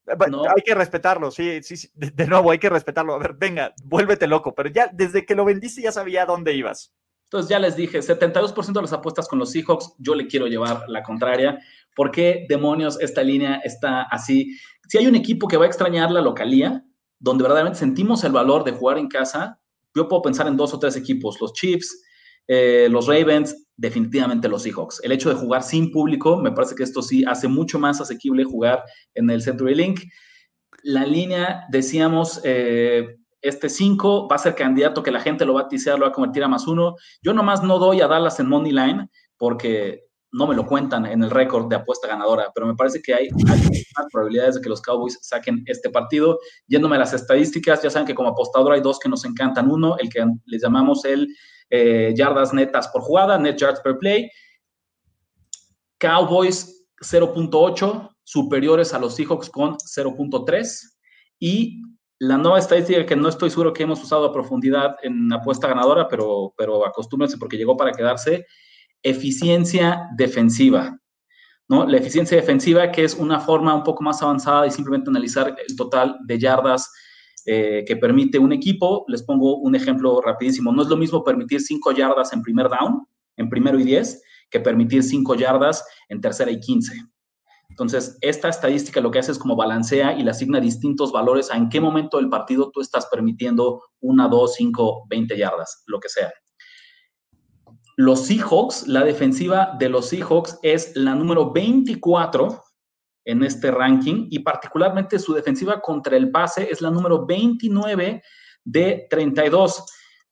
Hay 0.07 0.62
que 0.62 0.74
respetarlo, 0.74 1.31
sí, 1.31 1.62
sí, 1.62 1.79
sí, 1.79 1.90
de 1.94 2.27
nuevo, 2.27 2.50
hay 2.50 2.59
que 2.59 2.68
respetarlo. 2.68 3.14
A 3.14 3.18
ver, 3.18 3.33
venga, 3.35 3.72
vuélvete 3.85 4.27
loco, 4.27 4.55
pero 4.55 4.68
ya 4.68 4.90
desde 4.92 5.24
que 5.24 5.35
lo 5.35 5.46
vendiste 5.46 5.81
ya 5.81 5.92
sabía 5.92 6.27
dónde 6.27 6.53
ibas. 6.53 6.92
Entonces 7.35 7.51
ya 7.51 7.59
les 7.59 7.75
dije, 7.75 7.99
72% 7.99 8.73
de 8.75 8.83
las 8.83 8.92
apuestas 8.92 9.27
con 9.27 9.40
los 9.40 9.51
Seahawks, 9.51 9.94
yo 9.99 10.14
le 10.14 10.29
quiero 10.29 10.47
llevar 10.47 10.85
la 10.87 11.03
contraria. 11.03 11.59
¿Por 11.97 12.12
qué 12.12 12.47
demonios 12.49 12.97
esta 13.01 13.25
línea 13.25 13.57
está 13.64 14.03
así? 14.03 14.57
Si 14.87 14.99
hay 14.99 15.09
un 15.09 15.16
equipo 15.16 15.49
que 15.49 15.57
va 15.57 15.64
a 15.64 15.66
extrañar 15.66 16.12
la 16.12 16.20
localía, 16.20 16.85
donde 17.18 17.42
verdaderamente 17.42 17.81
sentimos 17.81 18.23
el 18.23 18.31
valor 18.31 18.62
de 18.62 18.70
jugar 18.70 18.99
en 18.99 19.09
casa, 19.09 19.59
yo 19.97 20.07
puedo 20.07 20.23
pensar 20.23 20.47
en 20.47 20.57
dos 20.57 20.75
o 20.75 20.79
tres 20.79 20.94
equipos, 20.94 21.40
los 21.40 21.53
Chiefs, 21.55 22.05
eh, 22.47 22.87
los 22.88 23.09
Ravens, 23.09 23.66
definitivamente 23.77 24.49
los 24.49 24.62
Seahawks. 24.62 25.01
El 25.03 25.11
hecho 25.11 25.29
de 25.29 25.35
jugar 25.35 25.64
sin 25.64 25.90
público, 25.90 26.37
me 26.37 26.53
parece 26.53 26.77
que 26.77 26.85
esto 26.85 27.03
sí 27.03 27.25
hace 27.27 27.49
mucho 27.49 27.81
más 27.81 28.01
asequible 28.01 28.44
jugar 28.44 28.85
en 29.12 29.29
el 29.29 29.42
Century 29.42 29.75
Link. 29.75 30.03
La 30.85 31.05
línea, 31.05 31.64
decíamos, 31.68 32.40
eh, 32.44 33.16
este 33.44 33.68
5 33.68 34.26
va 34.26 34.37
a 34.37 34.38
ser 34.38 34.54
candidato 34.54 35.02
que 35.02 35.11
la 35.11 35.20
gente 35.20 35.44
lo 35.44 35.54
va 35.54 35.62
a 35.62 35.68
tisear, 35.68 35.98
lo 35.98 36.07
va 36.07 36.09
a 36.09 36.12
convertir 36.12 36.42
a 36.42 36.48
más 36.48 36.66
uno. 36.66 36.96
Yo 37.22 37.35
nomás 37.35 37.62
no 37.62 37.78
doy 37.78 38.00
a 38.00 38.09
Dallas 38.09 38.40
en 38.40 38.48
Money 38.48 38.72
Line 38.72 39.09
porque 39.37 40.07
no 40.33 40.46
me 40.46 40.54
lo 40.57 40.66
cuentan 40.66 41.04
en 41.07 41.22
el 41.22 41.30
récord 41.30 41.68
de 41.68 41.76
apuesta 41.76 42.09
ganadora, 42.09 42.50
pero 42.54 42.66
me 42.66 42.74
parece 42.74 43.00
que 43.02 43.14
hay, 43.14 43.28
más 43.30 44.07
probabilidades 44.11 44.57
de 44.57 44.62
que 44.62 44.68
los 44.68 44.80
Cowboys 44.80 45.18
saquen 45.20 45.62
este 45.66 45.90
partido. 45.90 46.40
Yéndome 46.66 46.96
a 46.96 47.00
las 47.00 47.12
estadísticas, 47.12 47.83
ya 47.83 47.90
saben 47.90 48.07
que 48.07 48.14
como 48.14 48.30
apostador 48.30 48.72
hay 48.72 48.80
dos 48.80 48.98
que 48.98 49.11
nos 49.11 49.26
encantan. 49.26 49.70
Uno, 49.70 49.96
el 49.98 50.09
que 50.09 50.24
les 50.46 50.62
llamamos 50.62 51.04
el 51.04 51.28
eh, 51.68 52.14
yardas 52.16 52.54
netas 52.54 52.88
por 52.88 53.02
jugada, 53.02 53.38
net 53.38 53.57
yards 53.59 53.80
per 53.80 53.98
play. 53.98 54.30
Cowboys 55.98 56.85
0.8, 57.02 58.11
superiores 58.24 58.94
a 58.94 58.98
los 58.98 59.14
Seahawks 59.14 59.50
con 59.50 59.76
0.3. 59.76 60.96
Y 61.38 61.84
la 62.18 62.38
nueva 62.38 62.59
estadística 62.59 63.05
que 63.05 63.16
no 63.16 63.29
estoy 63.29 63.50
seguro 63.50 63.72
que 63.72 63.83
hemos 63.83 64.03
usado 64.03 64.27
a 64.27 64.33
profundidad 64.33 64.96
en 65.03 65.33
apuesta 65.33 65.68
ganadora, 65.68 66.09
pero, 66.09 66.55
pero 66.57 66.87
acostúmbrense 66.87 67.38
porque 67.38 67.57
llegó 67.57 67.77
para 67.77 67.92
quedarse, 67.92 68.46
eficiencia 69.03 70.09
defensiva. 70.16 70.98
¿no? 71.68 71.87
La 71.87 71.96
eficiencia 71.98 72.37
defensiva, 72.37 72.90
que 72.90 73.05
es 73.05 73.14
una 73.14 73.40
forma 73.40 73.74
un 73.74 73.83
poco 73.83 74.03
más 74.03 74.22
avanzada 74.22 74.62
de 74.62 74.70
simplemente 74.70 75.11
analizar 75.11 75.55
el 75.66 75.77
total 75.77 76.16
de 76.24 76.38
yardas 76.38 76.90
eh, 77.46 77.85
que 77.87 77.96
permite 77.96 78.38
un 78.38 78.53
equipo. 78.53 79.05
Les 79.09 79.22
pongo 79.22 79.57
un 79.57 79.74
ejemplo 79.74 80.20
rapidísimo. 80.20 80.72
No 80.72 80.83
es 80.83 80.88
lo 80.88 80.96
mismo 80.96 81.24
permitir 81.24 81.61
5 81.61 81.92
yardas 81.92 82.33
en 82.33 82.42
primer 82.42 82.68
down, 82.68 83.07
en 83.37 83.48
primero 83.48 83.79
y 83.79 83.85
10, 83.85 84.22
que 84.50 84.61
permitir 84.61 85.03
5 85.03 85.35
yardas 85.35 85.85
en 86.09 86.20
tercera 86.20 86.50
y 86.50 86.61
15. 86.61 86.94
Entonces, 87.68 88.16
esta 88.20 88.48
estadística 88.48 89.00
lo 89.00 89.11
que 89.11 89.18
hace 89.18 89.33
es 89.33 89.38
como 89.38 89.57
balancea 89.57 90.16
y 90.16 90.22
le 90.22 90.31
asigna 90.31 90.61
distintos 90.61 91.11
valores 91.11 91.50
a 91.50 91.57
en 91.57 91.68
qué 91.68 91.81
momento 91.81 92.18
del 92.18 92.29
partido 92.29 92.70
tú 92.70 92.81
estás 92.81 93.07
permitiendo 93.07 93.83
una, 94.00 94.29
dos, 94.29 94.55
cinco, 94.55 95.05
20 95.09 95.37
yardas, 95.37 95.83
lo 95.87 95.98
que 95.98 96.09
sea. 96.09 96.33
Los 97.96 98.27
Seahawks, 98.27 98.88
la 98.88 99.05
defensiva 99.05 99.77
de 99.79 99.88
los 99.88 100.09
Seahawks 100.09 100.59
es 100.62 100.94
la 100.96 101.14
número 101.14 101.53
24 101.53 102.62
en 103.24 103.42
este 103.42 103.70
ranking 103.70 104.27
y 104.31 104.40
particularmente 104.40 105.18
su 105.18 105.33
defensiva 105.33 105.81
contra 105.81 106.16
el 106.16 106.31
pase 106.31 106.68
es 106.70 106.81
la 106.81 106.90
número 106.90 107.24
29 107.24 108.22
de 108.64 109.07
32. 109.09 109.85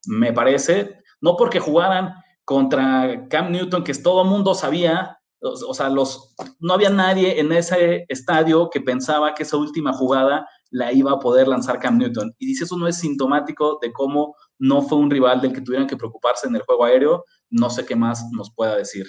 Me 0.07 0.33
parece, 0.33 0.99
no 1.21 1.37
porque 1.37 1.61
jugaran 1.61 2.15
contra 2.45 3.29
Cam 3.29 3.53
Newton, 3.53 3.85
que 3.85 3.95
todo 3.95 4.25
mundo 4.25 4.55
sabía, 4.55 5.19
o, 5.43 5.75
sea, 5.75 5.89
los, 5.89 6.35
no 6.61 6.75
había 6.75 6.91
nadie 6.91 7.41
en 7.41 7.53
ese 7.53 8.05
estadio 8.09 8.71
que 8.71 8.81
pensaba 8.81 9.35
que 9.35 9.43
esa 9.43 9.57
última 9.57 9.93
jugada 9.93 10.47
la 10.71 10.93
iba 10.93 11.13
a 11.13 11.19
poder 11.19 11.49
lanzar 11.49 11.79
Cam 11.79 11.99
Newton. 11.99 12.33
Y 12.39 12.47
dice, 12.47 12.65
eso 12.65 12.77
no 12.77 12.87
es 12.87 12.99
sintomático 12.99 13.79
de 13.83 13.93
cómo 13.93 14.37
no 14.59 14.83
fue 14.83 14.99
un 14.99 15.11
rival 15.11 15.41
del 15.41 15.53
que 15.53 15.61
tuvieran 15.61 15.89
que 15.89 15.97
preocuparse 15.97 16.47
en 16.47 16.55
el 16.55 16.63
juego 16.63 16.85
aéreo, 16.85 17.25
no 17.51 17.71
sé 17.71 17.85
qué 17.85 17.97
más 17.97 18.25
nos 18.33 18.55
pueda 18.55 18.77
decir. 18.77 19.07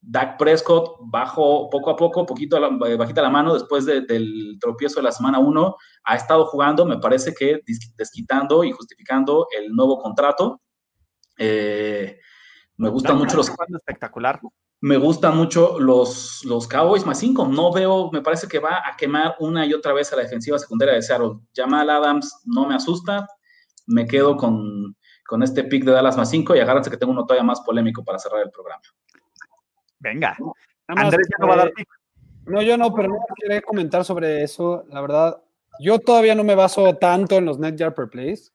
Dak 0.00 0.38
Prescott 0.38 0.96
bajó 1.00 1.68
poco 1.70 1.90
a 1.90 1.96
poco, 1.96 2.26
poquito 2.26 2.56
eh, 2.86 2.96
bajita 2.96 3.22
la 3.22 3.30
mano 3.30 3.54
después 3.54 3.84
del 3.84 4.56
tropiezo 4.60 4.96
de 4.96 5.04
la 5.04 5.12
semana 5.12 5.38
1, 5.38 5.76
ha 6.04 6.16
estado 6.16 6.46
jugando, 6.46 6.86
me 6.86 6.98
parece 6.98 7.34
que 7.34 7.60
desquitando 7.96 8.64
y 8.64 8.72
justificando 8.72 9.46
el 9.56 9.70
nuevo 9.72 9.98
contrato. 9.98 10.60
Eh, 11.36 12.18
me 12.76 12.88
gustan 12.90 13.18
mucho 13.18 13.36
los... 13.36 13.48
Espectacular. 13.48 14.40
Me 14.80 14.96
gustan 14.96 15.36
mucho 15.36 15.78
los, 15.80 16.44
los 16.44 16.68
Cowboys 16.68 17.04
más 17.04 17.18
5. 17.18 17.48
No 17.48 17.72
veo, 17.72 18.10
me 18.12 18.22
parece 18.22 18.46
que 18.46 18.60
va 18.60 18.82
a 18.86 18.96
quemar 18.96 19.34
una 19.40 19.66
y 19.66 19.74
otra 19.74 19.92
vez 19.92 20.12
a 20.12 20.16
la 20.16 20.22
defensiva 20.22 20.58
secundaria 20.58 20.94
de 20.94 21.02
Seattle. 21.02 21.40
Jamal 21.54 21.90
Adams 21.90 22.42
no 22.44 22.66
me 22.66 22.76
asusta. 22.76 23.26
Me 23.86 24.06
quedo 24.06 24.36
con, 24.36 24.96
con 25.26 25.42
este 25.42 25.64
pick 25.64 25.84
de 25.84 25.92
Dallas 25.92 26.16
más 26.16 26.30
5 26.30 26.54
y 26.54 26.60
agárrense 26.60 26.90
que 26.90 26.96
tengo 26.96 27.12
uno 27.12 27.26
todavía 27.26 27.44
más 27.44 27.60
polémico 27.62 28.04
para 28.04 28.20
cerrar 28.20 28.42
el 28.42 28.50
programa. 28.50 28.82
Venga. 29.98 30.36
Andrés 30.86 31.26
ya 31.28 31.36
no 31.40 31.48
va 31.48 31.54
a 31.54 31.58
dar 31.58 31.72
pick. 31.72 31.88
No, 32.46 32.62
yo 32.62 32.76
no, 32.78 32.94
pero 32.94 33.08
no 33.08 33.18
quería 33.36 33.60
comentar 33.60 34.04
sobre 34.04 34.42
eso. 34.42 34.84
La 34.88 35.00
verdad, 35.00 35.42
yo 35.80 35.98
todavía 35.98 36.34
no 36.34 36.44
me 36.44 36.54
baso 36.54 36.96
tanto 36.96 37.36
en 37.36 37.44
los 37.44 37.58
net 37.58 37.76
yard 37.76 37.94
per 37.94 38.08
plays. 38.08 38.52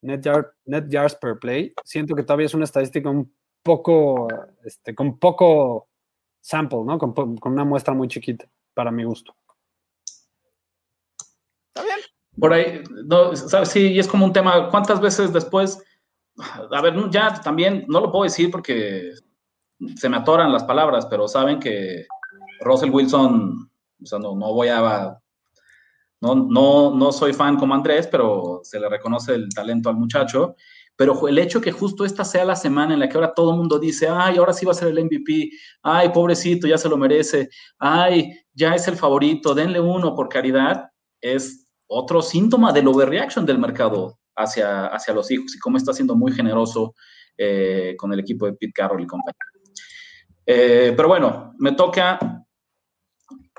Net, 0.00 0.24
net 0.64 0.88
yards 0.88 1.14
per 1.16 1.38
play. 1.38 1.74
Siento 1.84 2.14
que 2.14 2.22
todavía 2.22 2.46
es 2.46 2.54
una 2.54 2.64
estadística 2.64 3.10
un 3.10 3.32
poco, 3.62 4.28
este, 4.64 4.94
con 4.94 5.18
poco 5.18 5.88
sample, 6.40 6.84
¿no? 6.84 6.98
Con, 6.98 7.12
con 7.36 7.52
una 7.52 7.64
muestra 7.64 7.94
muy 7.94 8.08
chiquita, 8.08 8.48
para 8.74 8.90
mi 8.90 9.04
gusto. 9.04 9.34
Está 11.68 11.84
bien. 11.84 11.98
Por 12.38 12.52
ahí, 12.52 12.82
no, 13.04 13.36
¿sabes? 13.36 13.68
Sí, 13.68 13.92
y 13.92 13.98
es 13.98 14.08
como 14.08 14.24
un 14.24 14.32
tema, 14.32 14.68
¿cuántas 14.70 15.00
veces 15.00 15.32
después? 15.32 15.82
A 16.70 16.80
ver, 16.80 16.94
ya 17.10 17.34
también, 17.40 17.84
no 17.88 18.00
lo 18.00 18.10
puedo 18.10 18.24
decir 18.24 18.50
porque 18.50 19.12
se 19.96 20.08
me 20.08 20.16
atoran 20.16 20.52
las 20.52 20.64
palabras, 20.64 21.06
pero 21.06 21.28
saben 21.28 21.60
que 21.60 22.06
Russell 22.60 22.90
Wilson, 22.90 23.70
o 24.02 24.06
sea, 24.06 24.18
no, 24.18 24.34
no 24.34 24.54
voy 24.54 24.68
a 24.68 25.18
no, 26.22 26.36
no, 26.36 26.94
no 26.94 27.10
soy 27.10 27.32
fan 27.32 27.56
como 27.56 27.74
Andrés, 27.74 28.06
pero 28.06 28.60
se 28.62 28.78
le 28.78 28.88
reconoce 28.88 29.34
el 29.34 29.52
talento 29.52 29.88
al 29.88 29.96
muchacho. 29.96 30.54
Pero 30.96 31.26
el 31.26 31.38
hecho 31.38 31.60
que 31.60 31.72
justo 31.72 32.04
esta 32.04 32.24
sea 32.24 32.44
la 32.44 32.56
semana 32.56 32.94
en 32.94 33.00
la 33.00 33.08
que 33.08 33.16
ahora 33.16 33.34
todo 33.34 33.52
el 33.52 33.56
mundo 33.56 33.78
dice, 33.78 34.08
ay, 34.08 34.36
ahora 34.36 34.52
sí 34.52 34.66
va 34.66 34.72
a 34.72 34.74
ser 34.74 34.88
el 34.88 35.04
MVP, 35.04 35.50
ay, 35.82 36.10
pobrecito, 36.10 36.66
ya 36.66 36.78
se 36.78 36.88
lo 36.88 36.96
merece, 36.96 37.48
ay, 37.78 38.32
ya 38.52 38.74
es 38.74 38.86
el 38.88 38.96
favorito, 38.96 39.54
denle 39.54 39.80
uno 39.80 40.14
por 40.14 40.28
caridad, 40.28 40.90
es 41.20 41.66
otro 41.86 42.22
síntoma 42.22 42.72
del 42.72 42.88
overreaction 42.88 43.46
del 43.46 43.58
mercado 43.58 44.18
hacia, 44.36 44.86
hacia 44.86 45.14
los 45.14 45.30
hijos 45.30 45.54
y 45.54 45.58
cómo 45.58 45.76
está 45.76 45.92
siendo 45.92 46.14
muy 46.14 46.32
generoso 46.32 46.94
eh, 47.36 47.94
con 47.98 48.12
el 48.12 48.20
equipo 48.20 48.46
de 48.46 48.52
Pete 48.52 48.72
Carroll 48.74 49.02
y 49.02 49.06
compañía. 49.06 49.38
Eh, 50.46 50.92
pero 50.96 51.08
bueno, 51.08 51.54
me 51.58 51.72
toca. 51.72 52.18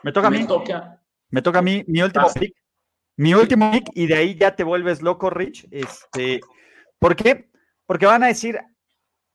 Me 0.04 0.12
toca 0.12 0.28
a 0.28 0.32
mí. 0.32 0.46
Me 1.30 1.41
toca 1.41 1.60
a 1.60 1.62
mí, 1.62 1.84
mi 1.88 2.02
último 2.02 2.28
pick. 2.32 2.56
Mi 3.15 3.34
último 3.34 3.72
pick, 3.72 3.89
y 3.93 4.08
de 4.08 4.15
ahí 4.15 4.36
ya 4.36 4.56
te 4.56 4.63
vuelves 4.63 5.02
loco, 5.02 5.30
Rich. 5.30 5.67
Este, 5.72 6.41
¿Por 7.04 7.18
qué? 7.18 7.50
Porque 7.86 8.06
van 8.06 8.24
a 8.24 8.28
decir, 8.28 8.58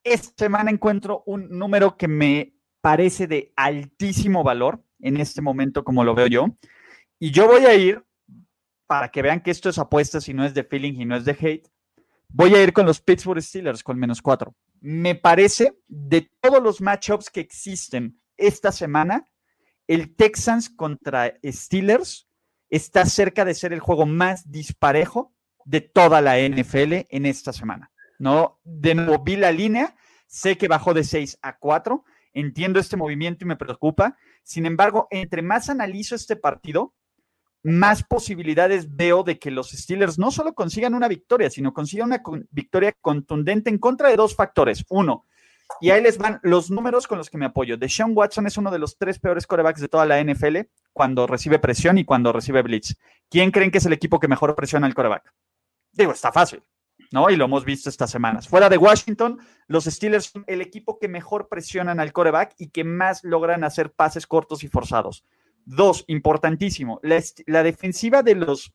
esta 0.03 0.33
semana 0.35 0.71
encuentro 0.71 1.21
un 1.27 1.49
número 1.51 1.97
que 1.97 2.07
me 2.07 2.55
parece 2.81 3.27
de 3.27 3.53
altísimo 3.55 4.43
valor 4.43 4.83
en 5.01 5.17
este 5.17 5.39
momento, 5.39 5.83
como 5.83 6.03
lo 6.03 6.15
veo 6.15 6.25
yo. 6.25 6.47
Y 7.19 7.29
yo 7.29 7.45
voy 7.45 7.65
a 7.65 7.75
ir, 7.75 8.03
para 8.87 9.09
que 9.09 9.21
vean 9.21 9.41
que 9.41 9.51
esto 9.51 9.69
es 9.69 9.77
apuesta, 9.77 10.19
si 10.19 10.33
no 10.33 10.43
es 10.45 10.55
de 10.55 10.63
feeling 10.63 10.93
y 10.93 11.05
no 11.05 11.15
es 11.15 11.25
de 11.25 11.37
hate, 11.39 11.69
voy 12.27 12.55
a 12.55 12.63
ir 12.63 12.73
con 12.73 12.87
los 12.87 13.01
Pittsburgh 13.01 13.39
Steelers 13.39 13.83
con 13.83 13.99
menos 13.99 14.19
cuatro. 14.19 14.55
Me 14.81 15.13
parece, 15.13 15.77
de 15.87 16.27
todos 16.41 16.63
los 16.63 16.81
matchups 16.81 17.29
que 17.29 17.41
existen 17.41 18.19
esta 18.35 18.71
semana, 18.71 19.29
el 19.85 20.15
Texans 20.15 20.71
contra 20.71 21.35
Steelers 21.45 22.27
está 22.71 23.05
cerca 23.05 23.45
de 23.45 23.53
ser 23.53 23.73
el 23.73 23.79
juego 23.79 24.07
más 24.07 24.49
disparejo 24.49 25.35
de 25.69 25.81
toda 25.81 26.19
la 26.19 26.39
NFL 26.39 27.05
en 27.09 27.25
esta 27.27 27.53
semana. 27.53 27.91
¿no? 28.17 28.59
De 28.63 28.95
nuevo, 28.95 29.23
vi 29.23 29.35
la 29.35 29.51
línea, 29.51 29.95
sé 30.25 30.57
que 30.57 30.67
bajó 30.67 30.95
de 30.95 31.03
6 31.03 31.37
a 31.43 31.59
4, 31.59 32.03
entiendo 32.33 32.79
este 32.79 32.97
movimiento 32.97 33.45
y 33.45 33.47
me 33.47 33.55
preocupa. 33.55 34.17
Sin 34.43 34.65
embargo, 34.65 35.07
entre 35.11 35.43
más 35.43 35.69
analizo 35.69 36.15
este 36.15 36.35
partido, 36.35 36.95
más 37.61 38.03
posibilidades 38.03 38.95
veo 38.95 39.23
de 39.23 39.37
que 39.37 39.51
los 39.51 39.69
Steelers 39.69 40.17
no 40.17 40.31
solo 40.31 40.53
consigan 40.53 40.95
una 40.95 41.07
victoria, 41.07 41.51
sino 41.51 41.71
consigan 41.71 42.07
una 42.07 42.23
victoria 42.49 42.95
contundente 42.99 43.69
en 43.69 43.77
contra 43.77 44.09
de 44.09 44.15
dos 44.15 44.35
factores. 44.35 44.83
Uno, 44.89 45.27
y 45.81 45.91
ahí 45.91 46.01
les 46.01 46.17
van 46.17 46.39
los 46.41 46.71
números 46.71 47.05
con 47.05 47.19
los 47.19 47.29
que 47.29 47.37
me 47.37 47.45
apoyo. 47.45 47.77
Deshaun 47.77 48.13
Watson 48.15 48.47
es 48.47 48.57
uno 48.57 48.71
de 48.71 48.79
los 48.79 48.97
tres 48.97 49.19
peores 49.19 49.45
corebacks 49.45 49.81
de 49.81 49.87
toda 49.87 50.05
la 50.07 50.23
NFL 50.23 50.61
cuando 50.93 51.27
recibe 51.27 51.59
presión 51.59 51.99
y 51.99 52.05
cuando 52.05 52.33
recibe 52.33 52.63
blitz. 52.63 52.95
¿Quién 53.29 53.51
creen 53.51 53.69
que 53.69 53.77
es 53.77 53.85
el 53.85 53.93
equipo 53.93 54.19
que 54.19 54.27
mejor 54.27 54.55
presiona 54.55 54.87
al 54.87 54.95
coreback? 54.95 55.31
Digo, 55.99 56.13
está 56.13 56.31
fácil, 56.31 56.63
¿no? 57.11 57.29
Y 57.29 57.35
lo 57.35 57.43
hemos 57.43 57.65
visto 57.65 57.89
estas 57.89 58.09
semanas. 58.09 58.47
Fuera 58.47 58.69
de 58.69 58.77
Washington, 58.77 59.37
los 59.67 59.83
Steelers 59.83 60.27
son 60.27 60.45
el 60.47 60.61
equipo 60.61 60.97
que 60.97 61.09
mejor 61.09 61.49
presionan 61.49 61.99
al 61.99 62.13
coreback 62.13 62.55
y 62.57 62.69
que 62.69 62.85
más 62.85 63.21
logran 63.25 63.65
hacer 63.65 63.91
pases 63.91 64.25
cortos 64.25 64.63
y 64.63 64.69
forzados. 64.69 65.25
Dos, 65.65 66.05
importantísimo, 66.07 67.01
la, 67.03 67.21
la 67.47 67.63
defensiva 67.63 68.23
de 68.23 68.35
los, 68.35 68.73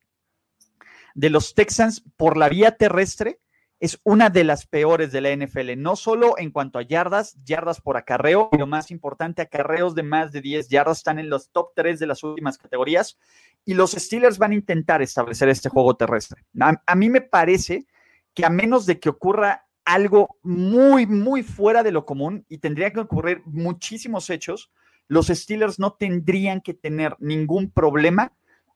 de 1.14 1.30
los 1.30 1.54
Texans 1.54 2.04
por 2.18 2.36
la 2.36 2.50
vía 2.50 2.76
terrestre 2.76 3.40
es 3.84 4.00
una 4.02 4.30
de 4.30 4.44
las 4.44 4.66
peores 4.66 5.12
de 5.12 5.20
la 5.20 5.36
NFL, 5.36 5.76
no 5.76 5.94
solo 5.94 6.38
en 6.38 6.50
cuanto 6.50 6.78
a 6.78 6.82
yardas, 6.82 7.36
yardas 7.44 7.82
por 7.82 7.98
acarreo, 7.98 8.48
lo 8.58 8.66
más 8.66 8.90
importante, 8.90 9.42
acarreos 9.42 9.94
de 9.94 10.02
más 10.02 10.32
de 10.32 10.40
10 10.40 10.70
yardas 10.70 10.96
están 10.96 11.18
en 11.18 11.28
los 11.28 11.50
top 11.50 11.72
3 11.76 11.98
de 11.98 12.06
las 12.06 12.22
últimas 12.24 12.56
categorías, 12.56 13.18
y 13.62 13.74
los 13.74 13.90
Steelers 13.90 14.38
van 14.38 14.52
a 14.52 14.54
intentar 14.54 15.02
establecer 15.02 15.50
este 15.50 15.68
juego 15.68 15.96
terrestre. 15.96 16.44
A, 16.60 16.80
a 16.86 16.94
mí 16.94 17.10
me 17.10 17.20
parece 17.20 17.86
que 18.32 18.46
a 18.46 18.48
menos 18.48 18.86
de 18.86 18.98
que 18.98 19.10
ocurra 19.10 19.66
algo 19.84 20.38
muy, 20.42 21.04
muy 21.04 21.42
fuera 21.42 21.82
de 21.82 21.92
lo 21.92 22.06
común, 22.06 22.46
y 22.48 22.56
tendría 22.56 22.90
que 22.90 23.00
ocurrir 23.00 23.42
muchísimos 23.44 24.30
hechos, 24.30 24.70
los 25.08 25.26
Steelers 25.26 25.78
no 25.78 25.92
tendrían 25.92 26.62
que 26.62 26.72
tener 26.72 27.16
ningún 27.18 27.70
problema 27.70 28.32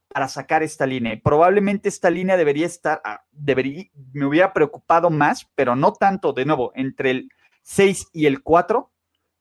para 0.08 0.28
sacar 0.28 0.62
esta 0.62 0.86
línea. 0.86 1.18
Probablemente 1.22 1.88
esta 1.88 2.10
línea 2.10 2.36
debería 2.36 2.66
estar, 2.66 3.00
ah, 3.04 3.22
debería, 3.30 3.84
me 4.12 4.26
hubiera 4.26 4.52
preocupado 4.52 5.10
más, 5.10 5.48
pero 5.54 5.76
no 5.76 5.92
tanto, 5.92 6.32
de 6.32 6.44
nuevo, 6.44 6.72
entre 6.74 7.10
el 7.10 7.28
6 7.62 8.08
y 8.12 8.26
el 8.26 8.42
4, 8.42 8.90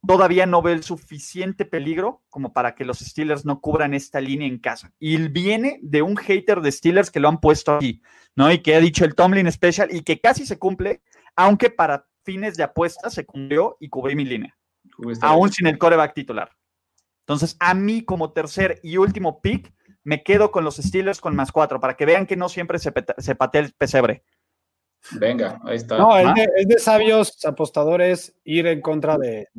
todavía 0.05 0.45
no 0.45 0.61
veo 0.61 0.73
el 0.73 0.83
suficiente 0.83 1.65
peligro 1.65 2.21
como 2.29 2.53
para 2.53 2.75
que 2.75 2.85
los 2.85 2.99
Steelers 2.99 3.45
no 3.45 3.61
cubran 3.61 3.93
esta 3.93 4.19
línea 4.21 4.47
en 4.47 4.59
casa. 4.59 4.91
Y 4.99 5.17
viene 5.29 5.79
de 5.81 6.01
un 6.01 6.17
hater 6.17 6.61
de 6.61 6.71
Steelers 6.71 7.11
que 7.11 7.19
lo 7.19 7.29
han 7.29 7.39
puesto 7.39 7.75
aquí, 7.75 8.01
¿no? 8.35 8.51
Y 8.51 8.59
que 8.59 8.75
ha 8.75 8.79
dicho 8.79 9.05
el 9.05 9.15
Tomlin 9.15 9.51
Special 9.51 9.93
y 9.93 10.01
que 10.01 10.19
casi 10.19 10.45
se 10.45 10.59
cumple, 10.59 11.01
aunque 11.35 11.69
para 11.69 12.07
fines 12.23 12.57
de 12.57 12.63
apuesta 12.63 13.09
se 13.09 13.25
cumplió 13.25 13.77
y 13.79 13.89
cubrí 13.89 14.15
mi 14.15 14.25
línea, 14.25 14.57
aún 15.21 15.51
sin 15.51 15.67
el 15.67 15.77
coreback 15.77 16.13
titular. 16.13 16.51
Entonces, 17.21 17.55
a 17.59 17.73
mí 17.73 18.03
como 18.03 18.31
tercer 18.31 18.79
y 18.83 18.97
último 18.97 19.41
pick, 19.41 19.73
me 20.07 20.23
quedo 20.23 20.51
con 20.51 20.63
los 20.63 20.77
Steelers 20.77 21.19
con 21.19 21.35
más 21.35 21.51
cuatro, 21.51 21.81
para 21.81 21.97
que 21.97 22.05
vean 22.05 22.25
que 22.25 22.37
no 22.37 22.47
siempre 22.47 22.79
se, 22.79 22.93
patea 22.93 23.61
el 23.61 23.73
pesebre. 23.73 24.23
Venga, 25.11 25.59
ahí 25.65 25.75
está. 25.75 25.97
No, 25.97 26.17
es 26.17 26.65
de, 26.65 26.79
sabios 26.79 27.43
apostadores 27.43 28.33
ir 28.45 28.67
en 28.67 28.79
contra 28.79 29.17
de, 29.17 29.49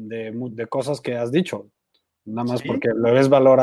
cosas 0.71 1.03
que 1.03 1.19
has 1.19 1.31
dicho. 1.31 1.69
Nada 2.25 2.49
más 2.49 2.63
porque 2.63 2.89
le 2.97 3.11
ves 3.13 3.29
valor 3.29 3.61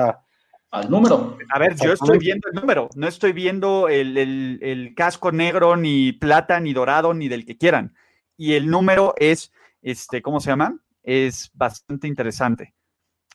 al 0.69 0.91
número. 0.91 1.39
A 1.51 1.57
ver, 1.57 1.75
yo 1.75 1.93
estoy 1.93 2.19
viendo 2.19 2.49
el 2.53 2.61
número, 2.61 2.87
no 2.95 3.07
estoy 3.07 3.33
viendo 3.33 3.89
el, 3.89 4.15
el, 4.61 4.93
casco 4.93 5.31
negro, 5.31 5.75
ni 5.75 6.13
plata, 6.13 6.59
ni 6.59 6.71
dorado, 6.71 7.15
ni 7.15 7.27
del 7.27 7.47
que 7.47 7.57
quieran. 7.57 7.95
Y 8.37 8.53
el 8.53 8.69
número 8.69 9.15
es, 9.17 9.51
este, 9.81 10.21
¿cómo 10.21 10.39
se 10.39 10.51
llama? 10.51 10.79
Es 11.01 11.49
bastante 11.55 12.07
interesante. 12.07 12.75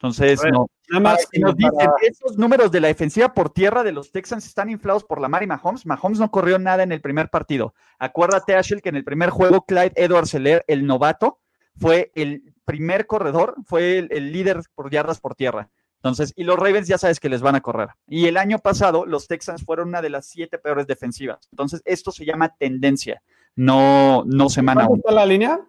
Entonces, 0.02 0.40
no. 0.50 0.66
Nada 0.88 1.00
más 1.00 1.28
nos 1.38 1.54
dicen, 1.54 1.90
esos 2.00 2.38
números 2.38 2.72
de 2.72 2.80
la 2.80 2.88
defensiva 2.88 3.34
por 3.34 3.50
tierra 3.50 3.82
de 3.82 3.92
los 3.92 4.10
Texans 4.10 4.46
están 4.46 4.70
inflados 4.70 5.04
por 5.04 5.20
la 5.20 5.28
Mari 5.28 5.46
Mahomes. 5.46 5.84
Mahomes 5.84 6.18
no 6.18 6.30
corrió 6.30 6.58
nada 6.58 6.82
en 6.82 6.90
el 6.90 7.02
primer 7.02 7.28
partido. 7.28 7.74
Acuérdate, 7.98 8.56
Ashel, 8.56 8.80
que 8.80 8.88
en 8.88 8.96
el 8.96 9.04
primer 9.04 9.28
juego, 9.28 9.66
Clyde 9.66 9.92
Edwards 9.96 10.30
Seller, 10.30 10.64
el 10.68 10.86
novato, 10.86 11.38
fue 11.76 12.12
el 12.14 12.54
primer 12.64 13.06
corredor, 13.06 13.56
fue 13.66 13.98
el, 13.98 14.32
líder 14.32 14.62
por 14.74 14.90
yardas 14.90 15.20
por 15.20 15.34
tierra. 15.34 15.68
Entonces, 15.96 16.32
y 16.34 16.44
los 16.44 16.58
Ravens 16.58 16.88
ya 16.88 16.96
sabes 16.96 17.20
que 17.20 17.28
les 17.28 17.42
van 17.42 17.56
a 17.56 17.60
correr. 17.60 17.90
Y 18.08 18.26
el 18.26 18.38
año 18.38 18.58
pasado, 18.58 19.04
los 19.04 19.28
Texans 19.28 19.62
fueron 19.64 19.88
una 19.88 20.00
de 20.00 20.08
las 20.08 20.26
siete 20.26 20.56
peores 20.56 20.86
defensivas. 20.86 21.46
Entonces, 21.52 21.82
esto 21.84 22.10
se 22.10 22.24
llama 22.24 22.54
tendencia, 22.56 23.22
no, 23.54 24.24
no 24.24 24.48
semana. 24.48 24.86
¿Cuánto 24.86 25.08
está 25.08 25.12
la 25.12 25.26
línea? 25.26 25.60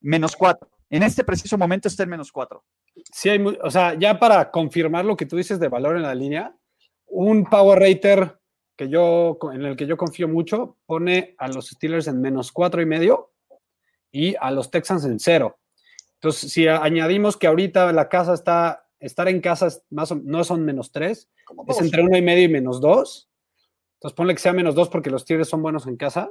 Menos 0.00 0.36
cuatro. 0.36 0.68
En 0.92 1.02
este 1.02 1.24
preciso 1.24 1.56
momento 1.56 1.88
está 1.88 2.02
en 2.02 2.10
menos 2.10 2.30
cuatro. 2.30 2.64
Sí, 3.10 3.30
hay, 3.30 3.42
o 3.42 3.70
sea, 3.70 3.94
ya 3.94 4.18
para 4.18 4.50
confirmar 4.50 5.06
lo 5.06 5.16
que 5.16 5.24
tú 5.24 5.38
dices 5.38 5.58
de 5.58 5.68
valor 5.68 5.96
en 5.96 6.02
la 6.02 6.14
línea, 6.14 6.54
un 7.06 7.46
Power 7.46 7.78
Rater 7.78 8.38
que 8.76 8.90
yo, 8.90 9.38
en 9.54 9.64
el 9.64 9.74
que 9.74 9.86
yo 9.86 9.96
confío 9.96 10.28
mucho 10.28 10.76
pone 10.84 11.34
a 11.38 11.48
los 11.48 11.68
Steelers 11.68 12.08
en 12.08 12.20
menos 12.20 12.52
cuatro 12.52 12.82
y 12.82 12.86
medio 12.86 13.32
y 14.10 14.34
a 14.38 14.50
los 14.50 14.70
Texans 14.70 15.06
en 15.06 15.18
cero. 15.18 15.58
Entonces, 16.16 16.52
si 16.52 16.68
añadimos 16.68 17.38
que 17.38 17.46
ahorita 17.46 17.90
la 17.92 18.10
casa 18.10 18.34
está, 18.34 18.86
estar 19.00 19.28
en 19.28 19.40
casa 19.40 19.68
más 19.88 20.14
no 20.14 20.44
son 20.44 20.62
menos 20.62 20.92
tres, 20.92 21.30
es 21.68 21.80
entre 21.80 22.02
uno 22.02 22.18
y 22.18 22.22
medio 22.22 22.44
y 22.44 22.48
menos 22.48 22.82
dos. 22.82 23.30
Entonces, 23.94 24.14
ponle 24.14 24.34
que 24.34 24.40
sea 24.42 24.52
menos 24.52 24.74
dos 24.74 24.90
porque 24.90 25.08
los 25.08 25.22
Steelers 25.22 25.48
son 25.48 25.62
buenos 25.62 25.86
en 25.86 25.96
casa. 25.96 26.30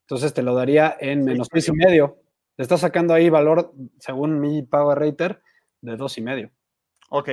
Entonces, 0.00 0.34
te 0.34 0.42
lo 0.42 0.56
daría 0.56 0.96
en 0.98 1.24
menos 1.24 1.48
tres 1.48 1.68
y 1.68 1.72
medio. 1.72 2.18
Le 2.58 2.62
está 2.64 2.76
sacando 2.76 3.14
ahí 3.14 3.30
valor, 3.30 3.72
según 4.00 4.40
mi 4.40 4.62
Power 4.62 4.98
Rater, 4.98 5.40
de 5.80 5.96
dos 5.96 6.18
y 6.18 6.22
medio. 6.22 6.50
Ok. 7.08 7.30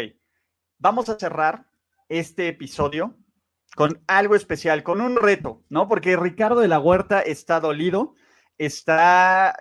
Vamos 0.77 1.09
a 1.09 1.17
cerrar 1.17 1.65
este 2.09 2.47
episodio 2.47 3.17
con 3.75 4.03
algo 4.05 4.35
especial, 4.35 4.83
con 4.83 5.01
un 5.01 5.17
reto, 5.17 5.63
¿no? 5.67 5.87
Porque 5.87 6.15
Ricardo 6.15 6.61
de 6.61 6.67
la 6.67 6.79
Huerta 6.79 7.21
está 7.21 7.59
dolido, 7.59 8.13
está, 8.59 9.57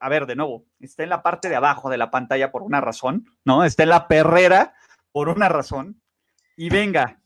a 0.00 0.08
ver, 0.08 0.24
de 0.24 0.36
nuevo, 0.36 0.64
está 0.80 1.02
en 1.02 1.10
la 1.10 1.22
parte 1.22 1.50
de 1.50 1.56
abajo 1.56 1.90
de 1.90 1.98
la 1.98 2.10
pantalla 2.10 2.50
por 2.50 2.62
una 2.62 2.80
razón, 2.80 3.26
¿no? 3.44 3.64
Está 3.64 3.82
en 3.82 3.90
la 3.90 4.08
perrera 4.08 4.74
por 5.12 5.28
una 5.28 5.50
razón. 5.50 6.00
Y 6.56 6.70
venga, 6.70 7.20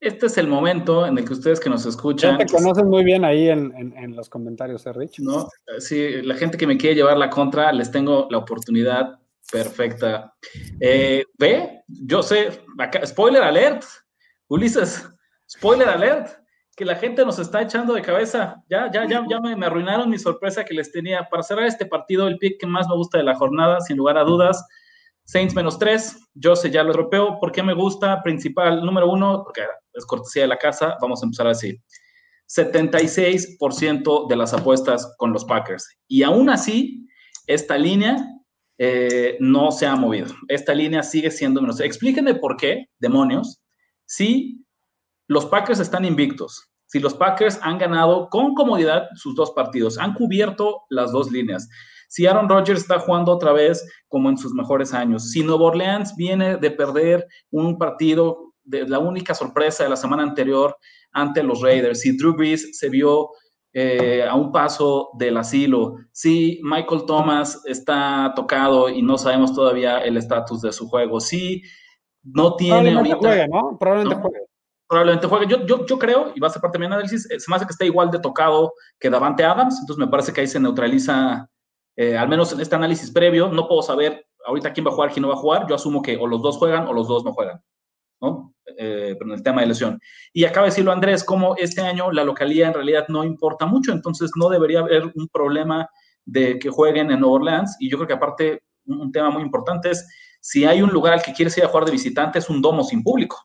este 0.00 0.26
es 0.26 0.38
el 0.38 0.46
momento 0.46 1.06
en 1.06 1.18
el 1.18 1.24
que 1.24 1.32
ustedes 1.32 1.58
que 1.58 1.70
nos 1.70 1.84
escuchan. 1.84 2.38
te 2.38 2.46
conocen 2.46 2.88
muy 2.88 3.04
bien 3.04 3.24
ahí 3.24 3.48
en, 3.48 4.14
los 4.14 4.28
comentarios, 4.28 4.86
¿eh, 4.86 4.92
Rich? 4.92 5.20
No, 5.20 5.48
sí, 5.78 6.22
la 6.22 6.34
gente 6.34 6.56
que 6.56 6.66
me 6.66 6.76
quiere 6.76 6.96
llevar 6.96 7.16
la 7.16 7.30
contra, 7.30 7.72
les 7.72 7.90
tengo 7.90 8.28
la 8.30 8.38
oportunidad 8.38 9.18
perfecta. 9.50 10.34
Eh, 10.80 11.24
ve, 11.38 11.82
yo 11.88 12.22
sé, 12.22 12.62
spoiler 13.04 13.42
alert, 13.42 13.84
Ulises, 14.48 15.08
spoiler 15.50 15.88
alert. 15.88 16.28
que 16.76 16.84
la 16.84 16.94
gente 16.94 17.24
nos 17.24 17.40
está 17.40 17.62
echando 17.62 17.92
de 17.94 18.02
cabeza. 18.02 18.62
Ya, 18.70 18.88
ya, 18.92 19.04
ya, 19.08 19.24
ya 19.28 19.40
me, 19.40 19.56
me, 19.56 19.66
arruinaron 19.66 20.08
mi 20.08 20.16
sorpresa 20.16 20.64
que 20.64 20.74
les 20.74 20.92
tenía. 20.92 21.28
Para 21.28 21.42
cerrar 21.42 21.66
este 21.66 21.86
partido, 21.86 22.28
el 22.28 22.38
pick 22.38 22.60
que 22.60 22.68
más 22.68 22.86
me 22.86 22.94
gusta 22.94 23.18
de 23.18 23.24
la 23.24 23.34
jornada, 23.34 23.80
sin 23.80 23.96
lugar 23.96 24.16
a 24.16 24.22
dudas, 24.22 24.64
Saints 25.28 25.54
menos 25.54 25.78
tres. 25.78 26.16
Yo 26.32 26.56
sé 26.56 26.70
ya 26.70 26.82
lo 26.82 26.90
europeo. 26.90 27.38
¿Por 27.38 27.52
qué 27.52 27.62
me 27.62 27.74
gusta? 27.74 28.22
Principal, 28.22 28.82
número 28.82 29.10
uno, 29.10 29.42
porque 29.44 29.60
es 29.92 30.06
cortesía 30.06 30.42
de 30.42 30.48
la 30.48 30.56
casa. 30.56 30.96
Vamos 31.02 31.22
a 31.22 31.26
empezar 31.26 31.46
así. 31.46 31.78
76% 32.48 34.26
de 34.26 34.36
las 34.36 34.54
apuestas 34.54 35.14
con 35.18 35.34
los 35.34 35.44
Packers. 35.44 35.86
Y 36.08 36.22
aún 36.22 36.48
así, 36.48 37.06
esta 37.46 37.76
línea 37.76 38.26
eh, 38.78 39.36
no 39.38 39.70
se 39.70 39.86
ha 39.86 39.96
movido. 39.96 40.34
Esta 40.48 40.72
línea 40.72 41.02
sigue 41.02 41.30
siendo 41.30 41.60
menos. 41.60 41.78
Explíquenme 41.80 42.34
por 42.36 42.56
qué, 42.56 42.86
demonios, 42.98 43.60
si 44.06 44.64
los 45.26 45.44
Packers 45.44 45.80
están 45.80 46.06
invictos, 46.06 46.70
si 46.86 47.00
los 47.00 47.12
Packers 47.12 47.58
han 47.60 47.76
ganado 47.76 48.30
con 48.30 48.54
comodidad 48.54 49.08
sus 49.14 49.34
dos 49.34 49.50
partidos, 49.50 49.98
han 49.98 50.14
cubierto 50.14 50.84
las 50.88 51.12
dos 51.12 51.30
líneas, 51.30 51.68
si 52.08 52.26
Aaron 52.26 52.48
Rodgers 52.48 52.80
está 52.80 52.98
jugando 52.98 53.32
otra 53.32 53.52
vez 53.52 53.86
como 54.08 54.28
en 54.28 54.36
sus 54.36 54.52
mejores 54.52 54.92
años, 54.92 55.30
si 55.30 55.42
Nuevo 55.42 55.66
Orleans 55.66 56.14
viene 56.16 56.56
de 56.56 56.70
perder 56.70 57.26
un 57.50 57.78
partido 57.78 58.52
de 58.64 58.88
la 58.88 58.98
única 58.98 59.34
sorpresa 59.34 59.84
de 59.84 59.90
la 59.90 59.96
semana 59.96 60.22
anterior 60.22 60.76
ante 61.12 61.42
los 61.42 61.62
Raiders, 61.62 62.00
si 62.00 62.16
Drew 62.16 62.34
Brees 62.34 62.78
se 62.78 62.88
vio 62.88 63.30
eh, 63.72 64.26
a 64.28 64.34
un 64.34 64.50
paso 64.50 65.10
del 65.18 65.36
asilo, 65.36 65.96
si 66.12 66.60
Michael 66.62 67.04
Thomas 67.06 67.62
está 67.64 68.32
tocado 68.34 68.88
y 68.88 69.02
no 69.02 69.16
sabemos 69.16 69.54
todavía 69.54 69.98
el 70.00 70.16
estatus 70.16 70.60
de 70.62 70.72
su 70.72 70.88
juego, 70.88 71.20
si 71.20 71.62
no 72.22 72.56
tiene 72.56 72.94
ahorita... 72.94 73.46
¿no? 73.46 73.76
Probablemente 73.78 74.20
juegue 74.20 74.48
probablemente 74.88 75.26
juegue. 75.26 75.46
Yo, 75.46 75.66
yo, 75.66 75.86
yo, 75.86 75.98
creo, 75.98 76.32
y 76.34 76.40
va 76.40 76.48
a 76.48 76.50
ser 76.50 76.62
parte 76.62 76.78
de 76.78 76.80
mi 76.80 76.86
análisis, 76.86 77.30
eh, 77.30 77.38
se 77.38 77.50
me 77.50 77.56
hace 77.56 77.66
que 77.66 77.72
está 77.72 77.84
igual 77.84 78.10
de 78.10 78.18
tocado 78.18 78.72
que 78.98 79.10
Davante 79.10 79.44
Adams, 79.44 79.78
entonces 79.80 80.04
me 80.04 80.10
parece 80.10 80.32
que 80.32 80.40
ahí 80.40 80.46
se 80.46 80.58
neutraliza, 80.58 81.48
eh, 82.00 82.16
al 82.16 82.28
menos 82.28 82.52
en 82.52 82.60
este 82.60 82.76
análisis 82.76 83.10
previo, 83.10 83.48
no 83.48 83.66
puedo 83.66 83.82
saber 83.82 84.24
ahorita 84.46 84.72
quién 84.72 84.86
va 84.86 84.90
a 84.90 84.94
jugar, 84.94 85.10
quién 85.10 85.22
no 85.22 85.28
va 85.28 85.34
a 85.34 85.38
jugar, 85.38 85.66
yo 85.68 85.74
asumo 85.74 86.00
que 86.00 86.16
o 86.16 86.28
los 86.28 86.40
dos 86.40 86.56
juegan 86.56 86.86
o 86.86 86.92
los 86.92 87.08
dos 87.08 87.24
no 87.24 87.32
juegan, 87.32 87.60
¿no? 88.20 88.54
Eh, 88.76 89.16
pero 89.18 89.32
en 89.32 89.36
el 89.36 89.42
tema 89.42 89.62
de 89.62 89.66
lesión. 89.66 89.98
Y 90.32 90.44
acaba 90.44 90.66
de 90.66 90.70
decirlo 90.70 90.92
Andrés, 90.92 91.24
como 91.24 91.56
este 91.56 91.80
año 91.80 92.12
la 92.12 92.22
localidad 92.22 92.68
en 92.68 92.74
realidad 92.74 93.06
no 93.08 93.24
importa 93.24 93.66
mucho, 93.66 93.90
entonces 93.90 94.30
no 94.36 94.48
debería 94.48 94.78
haber 94.78 95.06
un 95.06 95.26
problema 95.26 95.88
de 96.24 96.60
que 96.60 96.70
jueguen 96.70 97.10
en 97.10 97.18
Nueva 97.18 97.34
Orleans, 97.34 97.76
y 97.80 97.90
yo 97.90 97.96
creo 97.96 98.06
que 98.06 98.14
aparte 98.14 98.62
un 98.86 99.10
tema 99.10 99.30
muy 99.30 99.42
importante 99.42 99.90
es 99.90 100.06
si 100.40 100.64
hay 100.64 100.82
un 100.82 100.90
lugar 100.90 101.14
al 101.14 101.22
que 101.22 101.32
quieres 101.32 101.58
ir 101.58 101.64
a 101.64 101.68
jugar 101.68 101.84
de 101.84 101.90
visitante, 101.90 102.38
es 102.38 102.48
un 102.48 102.62
domo 102.62 102.84
sin 102.84 103.02
público. 103.02 103.44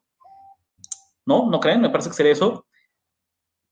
¿No? 1.25 1.49
¿No 1.49 1.59
creen? 1.59 1.81
Me 1.81 1.89
parece 1.89 2.09
que 2.09 2.15
sería 2.15 2.33
eso. 2.33 2.67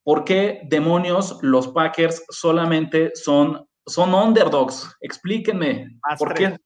¿Por 0.03 0.23
qué 0.23 0.61
demonios 0.63 1.37
los 1.43 1.67
Packers 1.67 2.23
solamente 2.29 3.11
son, 3.13 3.67
son 3.85 4.13
underdogs? 4.13 4.95
Explíquenme. 5.01 5.99
¿Por 6.17 6.33
qué, 6.33 6.57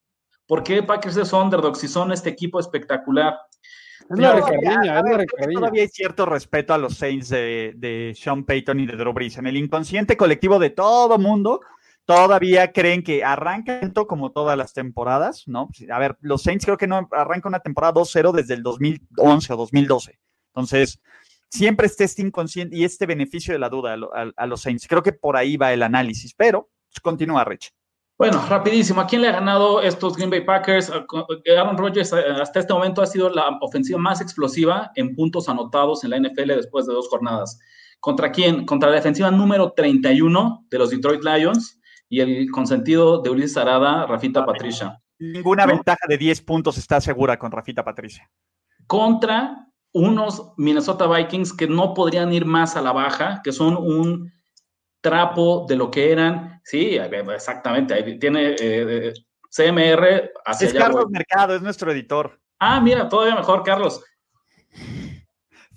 ¿Por 0.47 0.63
qué 0.63 0.84
Packers 0.84 1.17
es 1.17 1.34
underdogs 1.34 1.80
si 1.80 1.88
son 1.88 2.12
este 2.12 2.30
equipo 2.30 2.60
espectacular? 2.60 3.38
Es 4.10 4.19
la 4.19 4.39
todavía, 4.39 5.01
todavía 5.54 5.82
hay 5.82 5.88
cierto 5.88 6.25
respeto 6.28 6.73
a 6.73 6.78
los 6.78 6.95
Saints 6.95 7.30
de, 7.30 7.73
de, 7.75 8.13
Sean 8.15 8.43
Payton 8.43 8.80
y 8.80 8.86
de 8.86 8.95
Drew 8.95 9.13
Brees. 9.13 9.38
En 9.38 9.47
el 9.47 9.58
inconsciente 9.58 10.15
colectivo 10.15 10.60
de 10.60 10.69
todo 10.69 11.17
mundo, 11.17 11.62
todavía 12.06 12.71
creen 12.71 13.04
que 13.04 13.23
arrancan 13.23 13.91
como 13.91 14.32
todas 14.32 14.58
las 14.58 14.73
temporadas, 14.73 15.47
¿no? 15.47 15.69
A 15.91 15.99
ver, 15.99 16.17
los 16.21 16.43
Saints 16.43 16.65
creo 16.65 16.78
que 16.78 16.88
no 16.88 17.08
arrancan 17.12 17.49
una 17.49 17.60
temporada 17.60 17.93
2-0 17.93 18.32
desde 18.32 18.54
el 18.54 18.63
2011 18.63 19.54
o 19.54 19.58
2012. 19.58 20.19
Entonces, 20.54 21.01
siempre 21.49 21.88
esté 21.88 22.04
este 22.04 22.21
inconsciente 22.21 22.75
y 22.75 22.84
este 22.84 23.06
beneficio 23.06 23.54
de 23.54 23.60
la 23.60 23.69
duda 23.69 23.97
a, 24.36 24.45
los 24.45 24.62
Saints. 24.62 24.88
Creo 24.88 25.01
que 25.01 25.13
por 25.13 25.36
ahí 25.36 25.58
va 25.58 25.73
el 25.73 25.84
análisis, 25.84 26.34
pero 26.36 26.63
pues, 26.63 26.74
continúa, 27.01 27.43
Rich. 27.43 27.71
Bueno, 28.17 28.41
rapidísimo. 28.47 29.01
¿A 29.01 29.08
quién 29.08 29.21
le 29.21 29.27
ha 29.27 29.34
ganado 29.34 29.81
estos 29.81 30.15
Green 30.15 30.29
Bay 30.29 30.45
Packers? 30.45 30.89
Aaron 30.89 31.77
Rodgers 31.77 32.13
eh, 32.13 32.23
hasta 32.41 32.62
este 32.62 32.73
momento 32.73 33.01
ha 33.01 33.08
sido 33.08 33.29
la 33.29 33.58
ofensiva 33.62 33.99
más 33.99 34.21
explosiva 34.21 34.91
en 34.95 35.13
puntos 35.15 35.49
anotados 35.49 36.03
en 36.03 36.12
la 36.12 36.19
NFL 36.19 36.47
después 36.55 36.86
de 36.86 36.93
dos 36.93 37.10
jornadas. 37.10 37.60
¿Contra 37.99 38.31
quién? 38.31 38.65
Contra 38.65 38.89
la 38.89 38.95
defensiva 38.95 39.31
número 39.31 39.73
31 39.73 40.65
de 40.69 40.77
los 40.77 40.91
Detroit 40.91 41.23
Lions 41.23 41.79
y 42.08 42.21
el 42.21 42.49
consentido 42.51 43.21
de 43.21 43.31
Ulises 43.31 43.58
Arada, 43.58 44.05
Rafita 44.05 44.45
Patricia. 44.45 45.01
Ninguna 45.19 45.65
ventaja 45.65 46.05
de 46.08 46.17
10 46.17 46.41
puntos 46.41 46.77
está 46.77 47.01
segura 47.01 47.38
con 47.38 47.51
Rafita 47.51 47.84
Patricia. 47.84 48.29
Contra 48.88 49.67
unos 49.91 50.53
Minnesota 50.58 51.08
Vikings 51.08 51.53
que 51.53 51.67
no 51.67 51.93
podrían 51.93 52.31
ir 52.31 52.45
más 52.45 52.75
a 52.75 52.81
la 52.81 52.91
baja, 52.91 53.41
que 53.43 53.51
son 53.51 53.75
un 53.77 54.31
trapo 55.06 55.68
de 55.70 55.76
lo 55.76 55.91
que 55.91 56.12
eran. 56.12 56.60
Sí, 56.63 56.98
exactamente. 56.98 57.94
Ahí 57.94 58.18
tiene 58.18 58.56
eh, 58.60 59.13
CMR 59.56 60.32
hacia 60.44 60.68
Es 60.68 60.74
Carlos 60.74 61.06
Mercado, 61.12 61.56
es 61.56 61.62
nuestro 61.62 61.91
editor. 61.91 62.39
Ah, 62.58 62.82
mira, 62.82 63.08
todavía 63.08 63.36
mejor, 63.36 63.62
Carlos. 63.62 64.04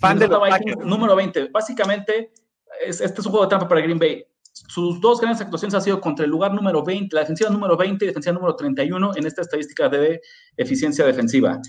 Fan 0.00 0.18
de 0.18 0.28
Vikings, 0.28 0.82
número 0.82 1.14
20. 1.14 1.50
Básicamente, 1.50 2.32
este 2.80 3.04
es 3.04 3.26
un 3.26 3.32
juego 3.32 3.44
de 3.44 3.50
trampa 3.50 3.68
para 3.68 3.82
Green 3.82 3.98
Bay. 3.98 4.24
Sus 4.50 4.98
dos 4.98 5.20
grandes 5.20 5.42
actuaciones 5.42 5.74
han 5.74 5.82
sido 5.82 6.00
contra 6.00 6.24
el 6.24 6.30
lugar 6.30 6.54
número 6.54 6.82
20, 6.82 7.14
la 7.14 7.20
defensiva 7.20 7.50
número 7.50 7.76
20 7.76 8.02
y 8.02 8.08
defensiva 8.08 8.32
número 8.32 8.56
31 8.56 9.12
en 9.14 9.26
esta 9.26 9.42
estadística 9.42 9.90
de 9.90 10.22
eficiencia 10.56 11.04
defensiva 11.04 11.60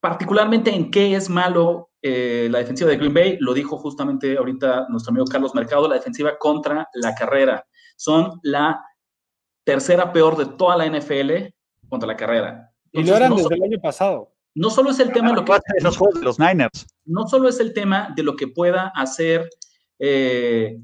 particularmente 0.00 0.74
en 0.74 0.90
qué 0.90 1.14
es 1.14 1.28
malo 1.28 1.87
eh, 2.00 2.48
la 2.50 2.58
defensiva 2.58 2.90
de 2.90 2.96
Green 2.96 3.14
Bay, 3.14 3.36
lo 3.40 3.52
dijo 3.54 3.76
justamente 3.76 4.36
ahorita 4.36 4.86
nuestro 4.88 5.10
amigo 5.10 5.26
Carlos 5.26 5.54
Mercado, 5.54 5.88
la 5.88 5.96
defensiva 5.96 6.38
contra 6.38 6.88
la 6.94 7.14
carrera. 7.14 7.66
Son 7.96 8.38
la 8.42 8.84
tercera 9.64 10.12
peor 10.12 10.36
de 10.36 10.46
toda 10.46 10.76
la 10.76 10.86
NFL 10.86 11.52
contra 11.88 12.06
la 12.06 12.16
carrera. 12.16 12.72
y 12.92 13.02
lo 13.02 13.16
eran 13.16 13.34
desde 13.34 13.54
el 13.54 13.62
año 13.62 13.80
pasado. 13.80 14.32
No 14.54 14.70
solo 14.70 14.90
es 14.90 14.98
el 14.98 15.12
tema 15.12 15.28
de 15.30 15.34
lo 15.36 15.44
que... 15.44 15.52
Los 15.82 15.96
juegos 15.96 16.18
de 16.18 16.24
los 16.24 16.38
Niners. 16.38 16.86
No 17.04 17.28
solo 17.28 17.48
es 17.48 17.60
el 17.60 17.72
tema 17.72 18.12
de 18.16 18.22
lo 18.22 18.34
que 18.34 18.48
pueda 18.48 18.88
hacer 18.94 19.48
eh, 19.98 20.78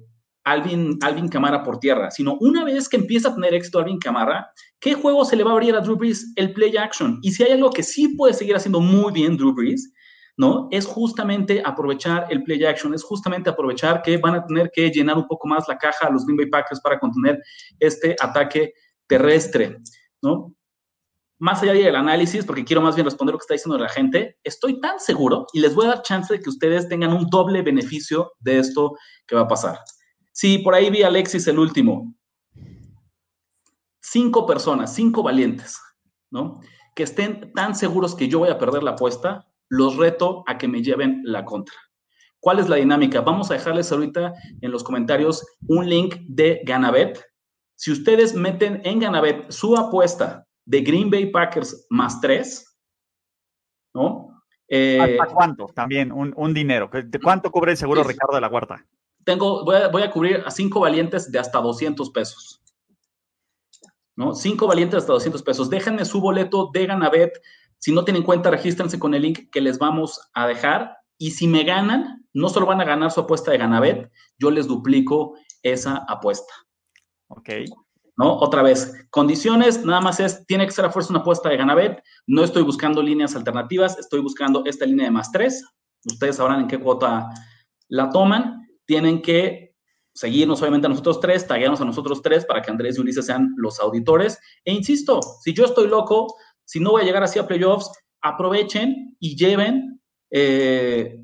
Alvin, 0.44 0.98
Alvin 1.00 1.28
Camara 1.28 1.62
por 1.62 1.78
tierra, 1.80 2.10
sino 2.10 2.36
una 2.40 2.64
vez 2.64 2.88
que 2.88 2.96
empieza 2.96 3.30
a 3.30 3.34
tener 3.34 3.54
éxito 3.54 3.78
Alvin 3.78 3.98
Camara, 3.98 4.50
¿qué 4.78 4.94
juego 4.94 5.24
se 5.24 5.36
le 5.36 5.44
va 5.44 5.50
a 5.50 5.54
abrir 5.54 5.74
a 5.74 5.80
Drew 5.80 5.96
Brees? 5.96 6.32
El 6.36 6.52
play 6.52 6.76
action. 6.76 7.18
Y 7.22 7.32
si 7.32 7.42
hay 7.42 7.52
algo 7.52 7.70
que 7.70 7.82
sí 7.82 8.08
puede 8.08 8.34
seguir 8.34 8.54
haciendo 8.54 8.80
muy 8.80 9.12
bien 9.12 9.36
Drew 9.36 9.54
Brees, 9.54 9.92
¿no? 10.36 10.68
Es 10.70 10.86
justamente 10.86 11.62
aprovechar 11.64 12.26
el 12.30 12.42
play 12.42 12.64
action, 12.64 12.94
es 12.94 13.04
justamente 13.04 13.50
aprovechar 13.50 14.02
que 14.02 14.16
van 14.16 14.34
a 14.34 14.46
tener 14.46 14.70
que 14.72 14.90
llenar 14.90 15.16
un 15.16 15.26
poco 15.26 15.46
más 15.46 15.68
la 15.68 15.78
caja 15.78 16.06
a 16.06 16.10
los 16.10 16.24
Green 16.24 16.36
Bay 16.36 16.46
Packers 16.46 16.80
para 16.80 16.98
contener 16.98 17.40
este 17.78 18.16
ataque 18.20 18.72
terrestre, 19.06 19.78
¿no? 20.22 20.54
Más 21.38 21.62
allá 21.62 21.72
del 21.72 21.96
análisis, 21.96 22.44
porque 22.44 22.64
quiero 22.64 22.80
más 22.80 22.94
bien 22.94 23.04
responder 23.04 23.32
lo 23.32 23.38
que 23.38 23.42
está 23.42 23.54
diciendo 23.54 23.78
la 23.78 23.88
gente, 23.88 24.38
estoy 24.44 24.80
tan 24.80 24.98
seguro 24.98 25.46
y 25.52 25.60
les 25.60 25.74
voy 25.74 25.86
a 25.86 25.90
dar 25.90 26.02
chance 26.02 26.32
de 26.32 26.40
que 26.40 26.48
ustedes 26.48 26.88
tengan 26.88 27.12
un 27.12 27.26
doble 27.28 27.62
beneficio 27.62 28.32
de 28.40 28.58
esto 28.58 28.96
que 29.26 29.34
va 29.34 29.42
a 29.42 29.48
pasar. 29.48 29.78
Sí, 30.32 30.58
por 30.58 30.74
ahí 30.74 30.90
vi 30.90 31.02
a 31.02 31.08
Alexis 31.08 31.46
el 31.46 31.58
último. 31.58 32.14
Cinco 34.00 34.46
personas, 34.46 34.94
cinco 34.94 35.22
valientes, 35.22 35.78
¿no? 36.30 36.60
Que 36.94 37.04
estén 37.04 37.52
tan 37.52 37.74
seguros 37.74 38.14
que 38.14 38.28
yo 38.28 38.40
voy 38.40 38.48
a 38.48 38.58
perder 38.58 38.82
la 38.82 38.92
apuesta, 38.92 39.46
los 39.68 39.96
reto 39.96 40.44
a 40.46 40.58
que 40.58 40.68
me 40.68 40.82
lleven 40.82 41.22
la 41.24 41.44
contra. 41.44 41.74
¿Cuál 42.40 42.58
es 42.58 42.68
la 42.68 42.76
dinámica? 42.76 43.22
Vamos 43.22 43.50
a 43.50 43.54
dejarles 43.54 43.90
ahorita 43.90 44.34
en 44.60 44.70
los 44.70 44.84
comentarios 44.84 45.46
un 45.68 45.88
link 45.88 46.16
de 46.28 46.60
Ganabet. 46.64 47.24
Si 47.74 47.90
ustedes 47.90 48.34
meten 48.34 48.82
en 48.84 49.00
Ganabet 49.00 49.50
su 49.50 49.76
apuesta 49.76 50.46
de 50.66 50.80
Green 50.82 51.10
Bay 51.10 51.30
Packers 51.30 51.86
más 51.90 52.20
tres, 52.20 52.78
¿no? 53.94 54.42
Eh, 54.68 55.18
cuánto? 55.32 55.66
También, 55.74 56.10
un, 56.12 56.54
dinero. 56.54 56.90
¿Cuánto 57.22 57.50
cubre 57.50 57.72
el 57.72 57.76
seguro 57.76 58.02
Ricardo 58.02 58.34
de 58.34 58.40
la 58.40 58.48
Huerta? 58.48 58.84
tengo, 59.24 59.64
voy 59.64 60.02
a, 60.02 60.10
cubrir 60.10 60.42
a 60.46 60.50
cinco 60.50 60.80
valientes 60.80 61.30
de 61.32 61.38
hasta 61.38 61.60
200 61.60 62.10
pesos. 62.10 62.60
¿No? 64.16 64.34
Cinco 64.34 64.66
valientes 64.66 64.92
de 64.92 64.98
hasta 64.98 65.12
200 65.12 65.42
pesos. 65.42 65.68
Déjenme 65.68 66.04
su 66.04 66.20
boleto 66.20 66.70
de 66.72 66.86
Ganabet. 66.86 67.40
Si 67.84 67.92
no 67.92 68.02
tienen 68.02 68.22
cuenta, 68.22 68.50
regístrense 68.50 68.98
con 68.98 69.12
el 69.12 69.20
link 69.20 69.50
que 69.52 69.60
les 69.60 69.78
vamos 69.78 70.18
a 70.32 70.46
dejar. 70.46 70.96
Y 71.18 71.32
si 71.32 71.46
me 71.46 71.64
ganan, 71.64 72.26
no 72.32 72.48
solo 72.48 72.64
van 72.64 72.80
a 72.80 72.84
ganar 72.84 73.10
su 73.10 73.20
apuesta 73.20 73.50
de 73.50 73.58
Ganabet, 73.58 74.10
yo 74.38 74.50
les 74.50 74.66
duplico 74.66 75.36
esa 75.62 76.02
apuesta. 76.08 76.50
Ok. 77.28 77.50
¿No? 78.16 78.38
Otra 78.38 78.62
vez, 78.62 79.06
condiciones, 79.10 79.84
nada 79.84 80.00
más 80.00 80.18
es, 80.18 80.46
tiene 80.46 80.64
que 80.64 80.72
ser 80.72 80.86
a 80.86 80.90
fuerza 80.90 81.10
una 81.10 81.18
apuesta 81.18 81.50
de 81.50 81.58
Ganabet. 81.58 82.02
No 82.26 82.42
estoy 82.42 82.62
buscando 82.62 83.02
líneas 83.02 83.36
alternativas, 83.36 83.98
estoy 83.98 84.22
buscando 84.22 84.64
esta 84.64 84.86
línea 84.86 85.04
de 85.04 85.10
más 85.10 85.30
tres. 85.30 85.62
Ustedes 86.06 86.36
sabrán 86.36 86.60
en 86.60 86.68
qué 86.68 86.80
cuota 86.80 87.28
la 87.88 88.08
toman 88.08 88.66
tienen 88.86 89.20
que 89.20 89.74
seguirnos 90.14 90.62
obviamente 90.62 90.86
a 90.86 90.90
nosotros 90.90 91.20
tres, 91.20 91.46
taguearnos 91.46 91.82
a 91.82 91.84
nosotros 91.84 92.22
tres 92.22 92.46
para 92.46 92.62
que 92.62 92.70
Andrés 92.70 92.96
y 92.96 93.02
Ulises 93.02 93.26
sean 93.26 93.52
los 93.58 93.78
auditores. 93.78 94.38
E 94.64 94.72
insisto, 94.72 95.20
si 95.42 95.52
yo 95.52 95.66
estoy 95.66 95.88
loco, 95.88 96.34
si 96.64 96.80
no 96.80 96.92
voy 96.92 97.02
a 97.02 97.04
llegar 97.04 97.22
así 97.22 97.38
a 97.38 97.46
playoffs, 97.46 97.90
aprovechen 98.22 99.16
y 99.20 99.36
lleven, 99.36 100.00
eh, 100.30 101.20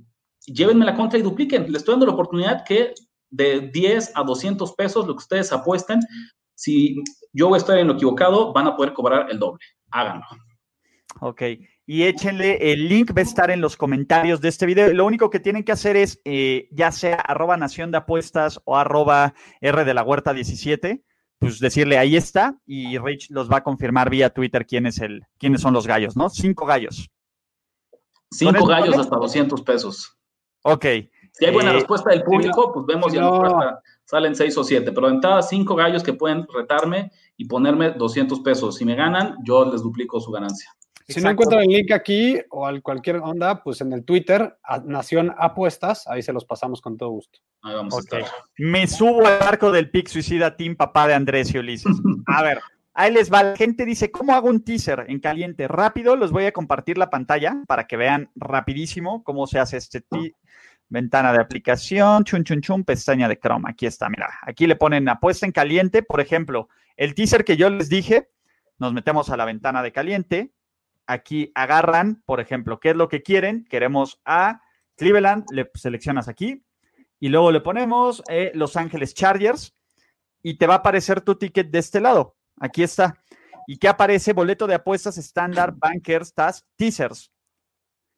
llévenme 0.47 0.85
la 0.85 0.95
contra 0.95 1.19
y 1.19 1.23
dupliquen. 1.23 1.65
Les 1.73 1.83
estoy 1.83 1.95
dando 1.95 2.07
la 2.07 2.13
oportunidad 2.13 2.65
que 2.65 2.95
de 3.31 3.71
10 3.73 4.13
a 4.15 4.23
200 4.23 4.75
pesos, 4.75 5.07
lo 5.07 5.15
que 5.15 5.23
ustedes 5.23 5.53
apuesten, 5.53 6.01
si 6.55 7.03
yo 7.33 7.49
voy 7.49 7.57
a 7.57 7.59
estar 7.59 7.79
en 7.79 7.87
lo 7.87 7.95
equivocado, 7.95 8.53
van 8.53 8.67
a 8.67 8.77
poder 8.77 8.93
cobrar 8.93 9.31
el 9.31 9.39
doble. 9.39 9.65
Háganlo. 9.91 10.27
Ok. 11.21 11.43
Y 11.87 12.05
échenle, 12.05 12.73
el 12.73 12.89
link 12.89 13.17
va 13.17 13.21
a 13.21 13.25
estar 13.25 13.51
en 13.51 13.61
los 13.61 13.77
comentarios 13.77 14.41
de 14.41 14.49
este 14.49 14.67
video. 14.67 14.93
Lo 14.93 15.07
único 15.07 15.31
que 15.31 15.41
tienen 15.41 15.65
que 15.65 15.73
hacer 15.73 15.97
es, 15.97 16.21
eh, 16.25 16.69
ya 16.71 16.93
sea 16.93 17.17
arroba 17.17 17.57
nación 17.57 17.91
de 17.91 17.99
apuestas 17.99 18.61
o 18.65 18.77
arroba 18.77 19.35
R 19.61 19.85
de 19.85 19.95
la 19.95 20.03
Huerta 20.03 20.33
17, 20.33 21.03
pues 21.41 21.59
decirle 21.59 21.97
ahí 21.97 22.17
está 22.17 22.55
y 22.67 22.99
Rich 22.99 23.31
los 23.31 23.51
va 23.51 23.57
a 23.57 23.63
confirmar 23.63 24.11
vía 24.11 24.29
Twitter 24.29 24.67
quién 24.67 24.85
es 24.87 24.99
el, 24.99 25.25
quiénes 25.39 25.63
son 25.63 25.73
los 25.73 25.87
gallos, 25.87 26.15
¿no? 26.15 26.29
Cinco 26.29 26.67
gallos. 26.67 27.11
Cinco 28.31 28.67
gallos 28.67 28.97
hasta 28.97 29.17
200 29.17 29.63
pesos. 29.63 30.17
Ok. 30.63 30.85
Si 31.33 31.47
hay 31.47 31.53
buena 31.53 31.71
eh, 31.71 31.75
respuesta 31.75 32.11
del 32.11 32.23
público, 32.25 32.73
pues 32.75 32.85
vemos 32.85 33.11
si 33.11 33.19
la 33.19 33.81
salen 34.05 34.35
seis 34.35 34.57
o 34.59 34.65
siete. 34.65 34.93
Pero 34.93 35.09
de 35.09 35.15
entrada, 35.15 35.41
cinco 35.41 35.75
gallos 35.75 36.03
que 36.03 36.13
pueden 36.13 36.47
retarme 36.53 37.11
y 37.39 37.47
ponerme 37.47 37.93
200 37.93 38.41
pesos. 38.41 38.77
Si 38.77 38.85
me 38.85 38.95
ganan, 38.95 39.37
yo 39.43 39.65
les 39.65 39.83
duplico 39.83 40.21
su 40.21 40.31
ganancia. 40.31 40.71
Si 41.11 41.21
no 41.21 41.31
encuentran 41.31 41.63
el 41.63 41.69
link 41.69 41.93
aquí 41.93 42.39
o 42.51 42.67
al 42.67 42.83
cualquier 42.83 43.17
onda, 43.17 43.63
pues 43.63 43.81
en 43.81 43.93
el 43.93 44.05
Twitter, 44.05 44.57
Nación 44.85 45.35
Apuestas, 45.39 46.07
ahí 46.07 46.23
se 46.23 46.33
los 46.33 46.45
pasamos 46.45 46.81
con 46.81 46.97
todo 46.97 47.11
gusto. 47.11 47.41
Ahí 47.63 47.75
vamos 47.75 47.97
a 47.97 48.01
estar. 48.01 48.25
Me 48.57 48.87
subo 48.87 49.27
al 49.27 49.43
arco 49.43 49.71
del 49.71 49.91
Pic 49.91 50.09
Suicida 50.09 50.57
Team 50.57 50.77
Papá 50.77 51.07
de 51.07 51.15
Andrés 51.15 51.55
y 51.55 51.59
Ulises. 51.59 51.93
A 52.27 52.43
ver, 52.43 52.61
ahí 52.95 53.13
les 53.13 53.33
va. 53.33 53.43
La 53.43 53.57
gente 53.57 53.85
dice, 53.85 54.11
¿cómo 54.11 54.35
hago 54.35 54.49
un 54.49 54.65
teaser 54.65 55.07
en 55.09 55.21
caliente? 55.21 55.69
Rápido, 55.69 56.17
les 56.17 56.31
voy 56.31 56.47
a 56.47 56.53
compartir 56.53 56.99
la 56.99 57.11
pantalla 57.11 57.63
para 57.67 57.87
que 57.87 57.97
vean 57.97 58.31
rapidísimo 58.35 59.23
cómo 59.25 59.47
se 59.47 59.59
hace 59.59 59.77
este 59.77 60.03
Ventana 60.91 61.33
de 61.33 61.39
aplicación, 61.39 62.25
chun, 62.25 62.43
chun, 62.43 62.61
chun, 62.61 62.83
pestaña 62.83 63.29
de 63.29 63.39
Chrome. 63.39 63.71
Aquí 63.71 63.87
está, 63.87 64.09
mira. 64.09 64.29
Aquí 64.43 64.67
le 64.67 64.75
ponen 64.75 65.09
apuesta 65.09 65.47
en 65.47 65.53
caliente. 65.53 66.03
Por 66.03 66.21
ejemplo, 66.21 66.69
el 66.97 67.15
teaser 67.15 67.45
que 67.45 67.57
yo 67.57 67.71
les 67.71 67.89
dije, 67.89 68.29
nos 68.77 68.93
metemos 68.93 69.31
a 69.31 69.37
la 69.37 69.45
ventana 69.45 69.85
de 69.85 69.93
caliente. 69.93 70.53
Aquí 71.11 71.51
agarran, 71.57 72.23
por 72.25 72.39
ejemplo, 72.39 72.79
qué 72.79 72.91
es 72.91 72.97
lo 72.97 73.09
que 73.09 73.21
quieren. 73.21 73.65
Queremos 73.65 74.21
a 74.25 74.63
Cleveland, 74.97 75.45
le 75.51 75.69
seleccionas 75.75 76.29
aquí. 76.29 76.65
Y 77.19 77.31
luego 77.31 77.51
le 77.51 77.61
ponemos 77.61 78.23
eh, 78.29 78.53
Los 78.55 78.77
Ángeles 78.77 79.13
Chargers. 79.13 79.75
Y 80.41 80.57
te 80.57 80.69
va 80.69 80.75
a 80.75 80.77
aparecer 80.77 81.21
tu 81.21 81.35
ticket 81.35 81.69
de 81.69 81.81
este 81.81 82.01
lado. 82.01 82.37
Aquí 82.61 82.85
está. 82.85 83.21
¿Y 83.67 83.79
qué 83.79 83.89
aparece? 83.89 84.35
Boleto 84.35 84.69
de 84.69 84.77
apuestas 84.77 85.19
estándar, 85.19 85.75
bankers, 85.75 86.33
task, 86.33 86.65
teasers. 86.77 87.33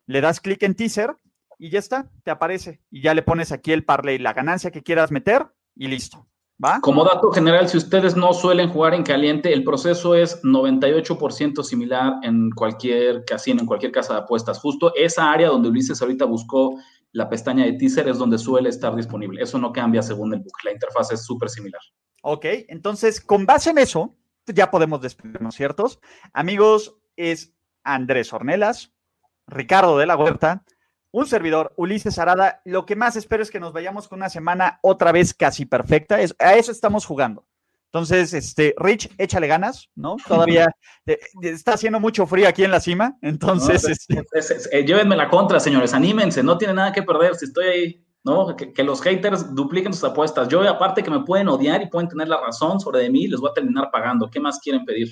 Le 0.06 0.20
das 0.20 0.38
clic 0.38 0.62
en 0.62 0.74
teaser 0.74 1.16
y 1.58 1.70
ya 1.70 1.78
está, 1.78 2.10
te 2.24 2.30
aparece. 2.30 2.82
Y 2.90 3.00
ya 3.00 3.14
le 3.14 3.22
pones 3.22 3.52
aquí 3.52 3.72
el 3.72 3.86
parlay, 3.86 4.18
la 4.18 4.34
ganancia 4.34 4.70
que 4.70 4.82
quieras 4.82 5.10
meter 5.10 5.46
y 5.74 5.88
listo. 5.88 6.28
¿Va? 6.64 6.80
Como 6.80 7.04
dato 7.04 7.32
general, 7.32 7.68
si 7.68 7.76
ustedes 7.76 8.16
no 8.16 8.32
suelen 8.32 8.68
jugar 8.68 8.94
en 8.94 9.02
caliente, 9.02 9.52
el 9.52 9.64
proceso 9.64 10.14
es 10.14 10.40
98% 10.42 11.62
similar 11.64 12.14
en 12.22 12.50
cualquier 12.50 13.24
casino, 13.24 13.60
en 13.60 13.66
cualquier 13.66 13.90
casa 13.90 14.14
de 14.14 14.20
apuestas. 14.20 14.60
Justo 14.60 14.92
esa 14.94 15.32
área 15.32 15.48
donde 15.48 15.68
Ulises 15.68 16.00
ahorita 16.00 16.24
buscó 16.24 16.76
la 17.12 17.28
pestaña 17.28 17.64
de 17.64 17.74
teaser 17.74 18.08
es 18.08 18.18
donde 18.18 18.38
suele 18.38 18.68
estar 18.68 18.94
disponible. 18.94 19.42
Eso 19.42 19.58
no 19.58 19.72
cambia 19.72 20.02
según 20.02 20.32
el 20.34 20.40
book. 20.40 20.56
La 20.64 20.72
interfaz 20.72 21.12
es 21.12 21.24
súper 21.24 21.50
similar. 21.50 21.80
Ok, 22.22 22.46
entonces 22.68 23.20
con 23.20 23.44
base 23.46 23.70
en 23.70 23.78
eso, 23.78 24.16
ya 24.46 24.70
podemos 24.70 25.00
despedirnos, 25.00 25.54
¿ciertos? 25.54 26.00
Amigos, 26.32 26.96
es 27.16 27.52
Andrés 27.84 28.32
Ornelas, 28.32 28.92
Ricardo 29.46 29.98
de 29.98 30.06
la 30.06 30.16
Huerta, 30.16 30.64
un 31.12 31.26
servidor, 31.26 31.72
Ulises 31.76 32.18
Arada. 32.18 32.60
Lo 32.64 32.84
que 32.84 32.96
más 32.96 33.16
espero 33.16 33.42
es 33.42 33.50
que 33.50 33.60
nos 33.60 33.72
vayamos 33.72 34.08
con 34.08 34.18
una 34.18 34.28
semana 34.28 34.80
otra 34.82 35.12
vez 35.12 35.32
casi 35.32 35.66
perfecta. 35.66 36.16
a 36.16 36.54
eso 36.54 36.72
estamos 36.72 37.06
jugando. 37.06 37.46
Entonces, 37.92 38.32
este, 38.32 38.74
Rich, 38.78 39.10
échale 39.18 39.46
ganas, 39.46 39.90
¿no? 39.94 40.16
Todavía 40.26 40.74
está 41.42 41.74
haciendo 41.74 42.00
mucho 42.00 42.26
frío 42.26 42.48
aquí 42.48 42.64
en 42.64 42.70
la 42.70 42.80
cima, 42.80 43.18
entonces... 43.20 43.84
este... 43.84 44.24
Eh, 44.72 44.84
llévenme 44.86 45.14
la 45.14 45.28
contra, 45.28 45.60
señores, 45.60 45.92
anímense, 45.92 46.42
no 46.42 46.56
tiene 46.56 46.72
nada 46.72 46.90
que 46.90 47.02
perder, 47.02 47.34
si 47.34 47.44
estoy 47.44 47.66
ahí, 47.66 48.06
¿no? 48.24 48.56
Que, 48.56 48.72
que, 48.72 48.82
los 48.82 49.02
haters 49.02 49.54
dupliquen 49.54 49.92
sus 49.92 50.04
apuestas. 50.04 50.48
Yo, 50.48 50.66
aparte 50.66 51.02
que 51.02 51.10
me 51.10 51.20
pueden 51.20 51.48
odiar 51.48 51.82
y 51.82 51.90
pueden 51.90 52.08
tener 52.08 52.28
la 52.28 52.40
razón 52.40 52.80
sobre 52.80 53.00
de 53.00 53.10
mí, 53.10 53.28
les 53.28 53.38
voy 53.38 53.50
a 53.50 53.54
terminar 53.54 53.90
pagando. 53.92 54.30
¿Qué 54.30 54.40
más 54.40 54.58
quieren 54.58 54.86
pedir? 54.86 55.10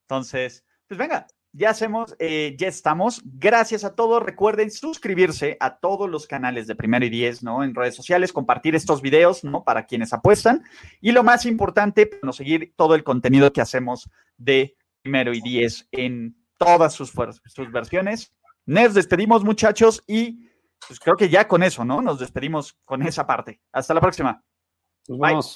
Entonces, 0.00 0.64
pues 0.88 0.98
venga, 0.98 1.24
ya 1.52 1.70
hacemos, 1.70 2.14
eh, 2.18 2.54
ya 2.58 2.68
estamos. 2.68 3.22
Gracias 3.24 3.84
a 3.84 3.94
todos. 3.94 4.22
Recuerden 4.22 4.70
suscribirse 4.70 5.56
a 5.60 5.78
todos 5.78 6.08
los 6.08 6.26
canales 6.26 6.66
de 6.66 6.74
Primero 6.74 7.04
y 7.04 7.10
Diez, 7.10 7.42
¿no? 7.42 7.64
En 7.64 7.74
redes 7.74 7.94
sociales, 7.94 8.32
compartir 8.32 8.74
estos 8.74 9.02
videos, 9.02 9.44
¿no? 9.44 9.64
Para 9.64 9.86
quienes 9.86 10.12
apuestan. 10.12 10.62
Y 11.00 11.12
lo 11.12 11.22
más 11.22 11.46
importante, 11.46 12.10
no 12.22 12.32
seguir 12.32 12.74
todo 12.76 12.94
el 12.94 13.04
contenido 13.04 13.52
que 13.52 13.60
hacemos 13.60 14.10
de 14.36 14.76
Primero 15.02 15.32
y 15.32 15.40
Diez 15.40 15.88
en 15.92 16.36
todas 16.58 16.92
sus, 16.92 17.12
sus 17.46 17.72
versiones. 17.72 18.34
Nos 18.66 18.94
despedimos, 18.94 19.44
muchachos, 19.44 20.04
y 20.06 20.50
pues 20.86 21.00
creo 21.00 21.16
que 21.16 21.28
ya 21.28 21.48
con 21.48 21.62
eso, 21.62 21.84
¿no? 21.84 22.02
Nos 22.02 22.18
despedimos 22.18 22.78
con 22.84 23.02
esa 23.02 23.26
parte. 23.26 23.60
Hasta 23.72 23.94
la 23.94 24.00
próxima. 24.00 24.44
Nos 25.08 25.18
vemos. 25.18 25.54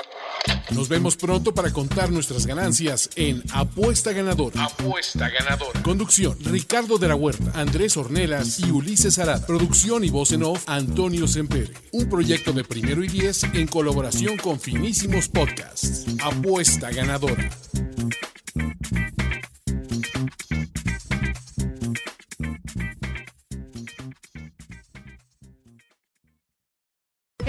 Nos 0.70 0.88
vemos 0.88 1.16
pronto 1.16 1.52
para 1.52 1.70
contar 1.70 2.10
nuestras 2.10 2.46
ganancias 2.46 3.10
en 3.16 3.42
Apuesta 3.52 4.12
Ganadora. 4.12 4.64
Apuesta 4.64 5.28
Ganadora. 5.28 5.82
Conducción: 5.82 6.38
Ricardo 6.40 6.96
de 6.96 7.08
la 7.08 7.16
Huerta, 7.16 7.52
Andrés 7.54 7.98
Ornelas 7.98 8.60
y 8.60 8.70
Ulises 8.70 9.18
Arad. 9.18 9.44
Producción 9.44 10.04
y 10.04 10.10
voz 10.10 10.32
en 10.32 10.44
off: 10.44 10.64
Antonio 10.66 11.28
Sempere. 11.28 11.74
Un 11.92 12.08
proyecto 12.08 12.54
de 12.54 12.64
primero 12.64 13.04
y 13.04 13.08
diez 13.08 13.44
en 13.44 13.66
colaboración 13.66 14.38
con 14.38 14.58
Finísimos 14.58 15.28
Podcasts. 15.28 16.06
Apuesta 16.22 16.90
Ganadora. 16.90 17.50